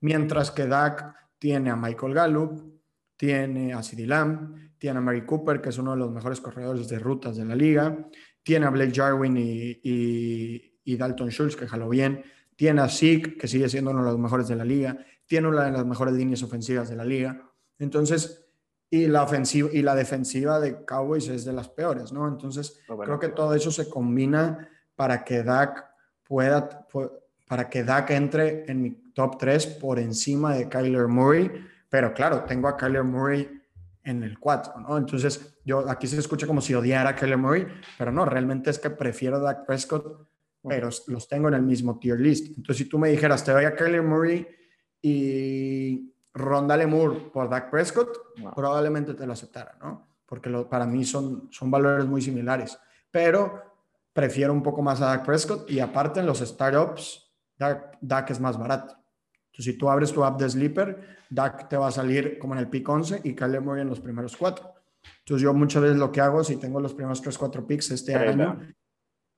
Mientras 0.00 0.50
que 0.50 0.66
Dak 0.66 1.14
tiene 1.38 1.70
a 1.70 1.76
Michael 1.76 2.14
Gallup, 2.14 2.82
tiene 3.16 3.72
a 3.72 3.82
CeeDee 3.82 4.06
Lamb, 4.06 4.72
tiene 4.78 4.98
a 4.98 5.00
Mary 5.00 5.24
Cooper, 5.24 5.60
que 5.60 5.68
es 5.68 5.78
uno 5.78 5.92
de 5.92 5.98
los 5.98 6.10
mejores 6.10 6.40
corredores 6.40 6.88
de 6.88 6.98
rutas 6.98 7.36
de 7.36 7.44
la 7.44 7.54
liga, 7.54 8.08
tiene 8.42 8.66
a 8.66 8.70
Blake 8.70 8.92
Jarwin 8.92 9.36
y, 9.36 9.80
y, 10.84 10.96
Dalton 10.96 11.30
Schultz, 11.30 11.54
que 11.54 11.68
jaló 11.68 11.88
bien, 11.88 12.22
tiene 12.56 12.80
a 12.80 12.88
Zeke, 12.88 13.36
que 13.36 13.46
sigue 13.46 13.68
siendo 13.68 13.92
uno 13.92 14.04
de 14.04 14.10
los 14.10 14.18
mejores 14.18 14.48
de 14.48 14.56
la 14.56 14.64
liga, 14.64 14.98
tiene 15.24 15.48
una 15.48 15.66
de 15.66 15.70
las 15.70 15.86
mejores 15.86 16.14
líneas 16.14 16.42
ofensivas 16.42 16.90
de 16.90 16.96
la 16.96 17.04
liga. 17.04 17.48
Entonces, 17.78 18.41
y 18.92 19.06
la 19.06 19.22
ofensiva 19.22 19.70
y 19.72 19.80
la 19.80 19.94
defensiva 19.94 20.60
de 20.60 20.84
Cowboys 20.84 21.26
es 21.28 21.46
de 21.46 21.54
las 21.54 21.66
peores, 21.70 22.12
¿no? 22.12 22.28
Entonces, 22.28 22.78
creo 22.86 23.18
que 23.18 23.30
todo 23.30 23.54
eso 23.54 23.72
se 23.72 23.88
combina 23.88 24.68
para 24.94 25.24
que 25.24 25.42
Dak 25.42 25.82
pueda, 26.22 26.86
para 27.48 27.70
que 27.70 27.84
Dak 27.84 28.10
entre 28.10 28.70
en 28.70 28.82
mi 28.82 28.90
top 29.14 29.38
3 29.38 29.66
por 29.80 29.98
encima 29.98 30.54
de 30.54 30.68
Kyler 30.68 31.08
Murray, 31.08 31.50
pero 31.88 32.12
claro, 32.12 32.44
tengo 32.44 32.68
a 32.68 32.76
Kyler 32.76 33.02
Murray 33.02 33.62
en 34.04 34.24
el 34.24 34.38
4, 34.38 34.80
¿no? 34.80 34.98
Entonces, 34.98 35.58
yo 35.64 35.88
aquí 35.88 36.06
se 36.06 36.18
escucha 36.18 36.46
como 36.46 36.60
si 36.60 36.74
odiara 36.74 37.10
a 37.10 37.16
Kyler 37.16 37.38
Murray, 37.38 37.66
pero 37.96 38.12
no, 38.12 38.26
realmente 38.26 38.68
es 38.68 38.78
que 38.78 38.90
prefiero 38.90 39.36
a 39.36 39.40
Dak 39.40 39.64
Prescott, 39.64 40.28
pero 40.68 40.90
los 41.06 41.28
tengo 41.28 41.48
en 41.48 41.54
el 41.54 41.62
mismo 41.62 41.98
tier 41.98 42.20
list. 42.20 42.48
Entonces, 42.58 42.76
si 42.76 42.90
tú 42.90 42.98
me 42.98 43.08
dijeras, 43.08 43.42
te 43.42 43.52
doy 43.52 43.64
a 43.64 43.74
Kyler 43.74 44.02
Murray 44.02 44.46
y 45.00 46.11
Rondale 46.34 46.86
Moore 46.86 47.30
por 47.32 47.48
Dak 47.48 47.70
Prescott, 47.70 48.08
probablemente 48.54 49.14
te 49.14 49.26
lo 49.26 49.32
aceptara, 49.32 49.76
¿no? 49.80 50.08
Porque 50.26 50.50
para 50.70 50.86
mí 50.86 51.04
son, 51.04 51.48
son 51.50 51.70
valores 51.70 52.06
muy 52.06 52.22
similares, 52.22 52.78
pero 53.10 53.62
prefiero 54.12 54.52
un 54.52 54.62
poco 54.62 54.82
más 54.82 55.00
a 55.02 55.06
Dak 55.06 55.26
Prescott 55.26 55.70
y 55.70 55.80
aparte 55.80 56.20
en 56.20 56.26
los 56.26 56.38
startups, 56.40 57.30
Dak, 57.58 57.98
Dak 58.00 58.30
es 58.30 58.40
más 58.40 58.58
barato. 58.58 58.96
Entonces, 59.46 59.74
si 59.74 59.78
tú 59.78 59.90
abres 59.90 60.12
tu 60.12 60.24
app 60.24 60.40
de 60.40 60.48
Sleeper, 60.48 61.18
Dak 61.28 61.68
te 61.68 61.76
va 61.76 61.88
a 61.88 61.92
salir 61.92 62.38
como 62.38 62.54
en 62.54 62.60
el 62.60 62.68
pick 62.68 62.88
11 62.88 63.20
y 63.24 63.34
Kyler 63.34 63.60
Murray 63.60 63.82
en 63.82 63.88
los 63.88 64.00
primeros 64.00 64.36
cuatro. 64.36 64.72
Entonces, 65.18 65.42
yo 65.42 65.52
muchas 65.52 65.82
veces 65.82 65.98
lo 65.98 66.10
que 66.10 66.20
hago, 66.20 66.42
si 66.42 66.56
tengo 66.56 66.80
los 66.80 66.94
primeros 66.94 67.20
3, 67.20 67.36
4 67.36 67.66
picks 67.66 67.90
este 67.90 68.14
año, 68.14 68.58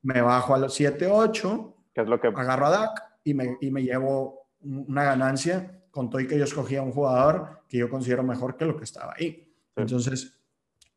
me 0.03 0.21
bajo 0.21 0.55
a 0.55 0.59
los 0.59 0.75
7, 0.75 1.09
8, 1.11 1.77
¿Qué 1.95 2.03
es 2.03 2.09
lo 2.09 2.21
que... 2.21 2.29
agarro 2.29 2.67
a 2.67 2.71
Dak 2.71 3.03
y 3.25 3.35
me, 3.35 3.57
y 3.61 3.71
me 3.71 3.83
llevo 3.83 4.49
una 4.61 5.05
ganancia 5.05 5.81
con 5.95 6.11
todo 6.11 6.21
y 6.21 6.27
que 6.27 6.37
yo 6.37 6.45
escogía 6.45 6.83
un 6.83 6.91
jugador 6.91 7.61
que 7.69 7.79
yo 7.79 7.89
considero 7.89 8.25
mejor 8.25 8.57
que 8.57 8.65
lo 8.65 8.77
que 8.77 8.85
estaba 8.85 9.15
ahí. 9.17 9.49
Entonces, 9.77 10.37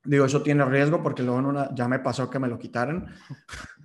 digo, 0.03 0.25
eso 0.25 0.41
tiene 0.41 0.65
riesgo 0.65 1.03
porque 1.03 1.21
luego 1.21 1.39
en 1.39 1.45
una, 1.45 1.75
ya 1.75 1.87
me 1.87 1.99
pasó 1.99 2.29
que 2.29 2.39
me 2.39 2.47
lo 2.47 2.57
quitaran. 2.57 3.07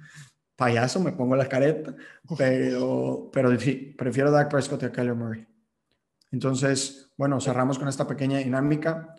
payaso, 0.56 1.00
me 1.00 1.12
pongo 1.12 1.34
la 1.34 1.48
careta, 1.48 1.94
pero, 2.38 3.28
pero 3.32 3.58
sí, 3.58 3.94
prefiero 3.98 4.30
Dak 4.30 4.48
Prescott 4.48 4.84
a 4.84 4.92
Kyler 4.92 5.14
Murray. 5.14 5.46
Entonces, 6.30 7.10
bueno, 7.16 7.40
cerramos 7.40 7.78
con 7.78 7.88
esta 7.88 8.06
pequeña 8.06 8.38
dinámica. 8.38 9.16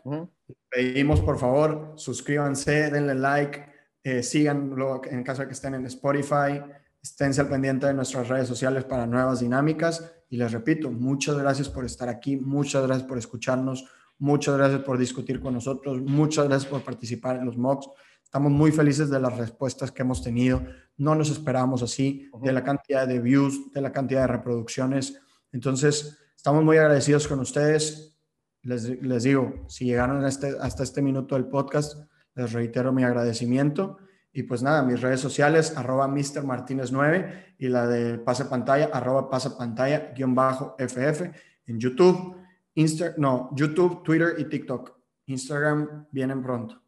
Pedimos, 0.70 1.22
por 1.22 1.38
favor, 1.38 1.94
suscríbanse, 1.96 2.90
denle 2.90 3.16
like, 3.16 3.66
eh, 4.04 4.24
síganlo 4.24 5.02
en 5.06 5.24
caso 5.24 5.42
de 5.42 5.48
que 5.48 5.54
estén 5.54 5.76
en 5.76 5.86
Spotify, 5.86 6.62
esténse 7.04 7.42
al 7.42 7.50
pendiente 7.50 7.86
de 7.86 7.94
nuestras 7.94 8.30
redes 8.30 8.48
sociales 8.48 8.86
para 8.86 9.06
nuevas 9.06 9.42
dinámicas. 9.42 10.10
Y 10.30 10.38
les 10.38 10.52
repito, 10.52 10.90
muchas 10.90 11.38
gracias 11.38 11.70
por 11.70 11.86
estar 11.86 12.10
aquí, 12.10 12.38
muchas 12.38 12.88
gracias 12.88 13.08
por 13.08 13.18
escucharnos, 13.18 13.86
muchas 14.18 14.58
gracias 14.58 14.82
por 14.82 14.98
discutir 14.98 15.42
con 15.42 15.54
nosotros, 15.54 16.02
muchas 16.02 16.48
gracias 16.48 16.72
por 16.72 16.82
participar 16.82 17.36
en 17.36 17.46
los 17.46 17.58
mocks. 17.58 17.90
Estamos 18.24 18.52
muy 18.52 18.72
felices 18.72 19.10
de 19.12 19.20
las 19.20 19.38
respuestas 19.38 19.92
que 19.92 20.02
hemos 20.02 20.24
tenido. 20.24 20.64
No 20.98 21.14
nos 21.14 21.30
esperábamos 21.30 21.84
así, 21.84 22.32
de 22.42 22.52
la 22.52 22.64
cantidad 22.64 23.08
de 23.08 23.20
views, 23.20 23.72
de 23.74 23.82
la 23.82 23.92
cantidad 23.92 24.22
de 24.22 24.28
reproducciones. 24.28 25.20
Entonces, 25.52 26.18
estamos 26.36 26.64
muy 26.64 26.78
agradecidos 26.78 27.28
con 27.28 27.40
ustedes. 27.42 28.18
Les, 28.64 28.86
les 29.04 29.24
digo, 29.24 29.66
si 29.68 29.86
llegaron 29.86 30.26
este, 30.26 30.56
hasta 30.60 30.82
este 30.82 31.02
minuto 31.02 31.36
del 31.36 31.46
podcast, 31.46 31.96
les 32.34 32.54
reitero 32.54 32.92
mi 32.92 33.04
agradecimiento. 33.04 33.98
Y 34.34 34.44
pues 34.44 34.64
nada, 34.64 34.82
mis 34.82 35.00
redes 35.00 35.20
sociales, 35.20 35.78
arroba 35.78 36.08
Mr. 36.08 36.44
Martínez 36.44 36.92
9 36.92 37.56
y 37.60 37.68
la 37.68 37.88
de 37.88 38.18
pase 38.18 38.46
pantalla, 38.46 38.90
arroba 38.92 39.30
pase 39.30 39.52
pantalla, 39.52 40.12
guion 40.16 40.34
bajo 40.34 40.76
FF 40.80 41.32
en 41.68 41.80
YouTube, 41.80 42.36
Insta, 42.76 43.14
no, 43.18 43.52
YouTube, 43.54 44.04
Twitter 44.04 44.34
y 44.40 44.46
TikTok. 44.46 44.98
Instagram 45.28 46.08
vienen 46.12 46.42
pronto. 46.42 46.82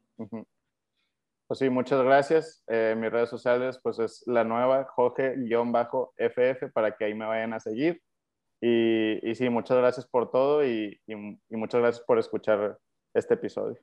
Pues 1.47 1.59
sí, 1.59 1.69
muchas 1.69 2.03
gracias. 2.03 2.63
Eh, 2.67 2.95
mis 2.97 3.11
redes 3.11 3.29
sociales, 3.29 3.79
pues 3.81 3.99
es 3.99 4.23
la 4.25 4.43
nueva, 4.43 4.85
Jorge-FF, 4.85 6.71
para 6.73 6.97
que 6.97 7.05
ahí 7.05 7.13
me 7.13 7.27
vayan 7.27 7.53
a 7.53 7.59
seguir. 7.59 8.01
Y, 8.59 9.19
y 9.29 9.35
sí, 9.35 9.49
muchas 9.49 9.77
gracias 9.77 10.07
por 10.07 10.31
todo 10.31 10.65
y, 10.65 10.99
y, 11.05 11.15
muchas 11.55 11.81
gracias 11.81 12.03
por 12.05 12.17
escuchar 12.17 12.79
este 13.13 13.35
episodio. 13.35 13.77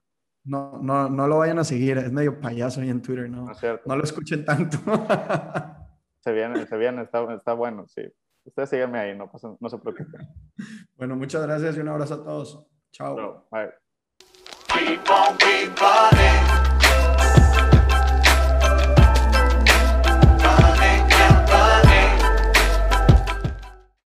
No, 0.44 0.78
no, 0.82 1.08
no 1.08 1.28
lo 1.28 1.38
vayan 1.38 1.58
a 1.58 1.64
seguir, 1.64 1.98
es 1.98 2.10
medio 2.10 2.40
payaso 2.40 2.80
ahí 2.80 2.90
en 2.90 3.00
Twitter, 3.00 3.30
no, 3.30 3.46
no, 3.86 3.96
lo 3.96 4.02
escuchen 4.02 4.44
tanto. 4.44 4.78
se 6.20 6.32
viene, 6.32 6.66
se 6.66 6.76
viene, 6.76 7.02
está, 7.02 7.32
está 7.34 7.52
bueno, 7.52 7.86
sí. 7.86 8.02
Ustedes 8.44 8.70
síganme 8.70 8.98
ahí, 8.98 9.16
no, 9.16 9.30
no 9.60 9.68
se 9.68 9.78
preocupen. 9.78 10.28
Bueno, 10.96 11.14
muchas 11.14 11.42
gracias 11.42 11.76
y 11.76 11.80
un 11.80 11.88
abrazo 11.88 12.14
a 12.14 12.24
todos. 12.24 12.66
Chao. 12.90 13.46
bye. 13.50 13.70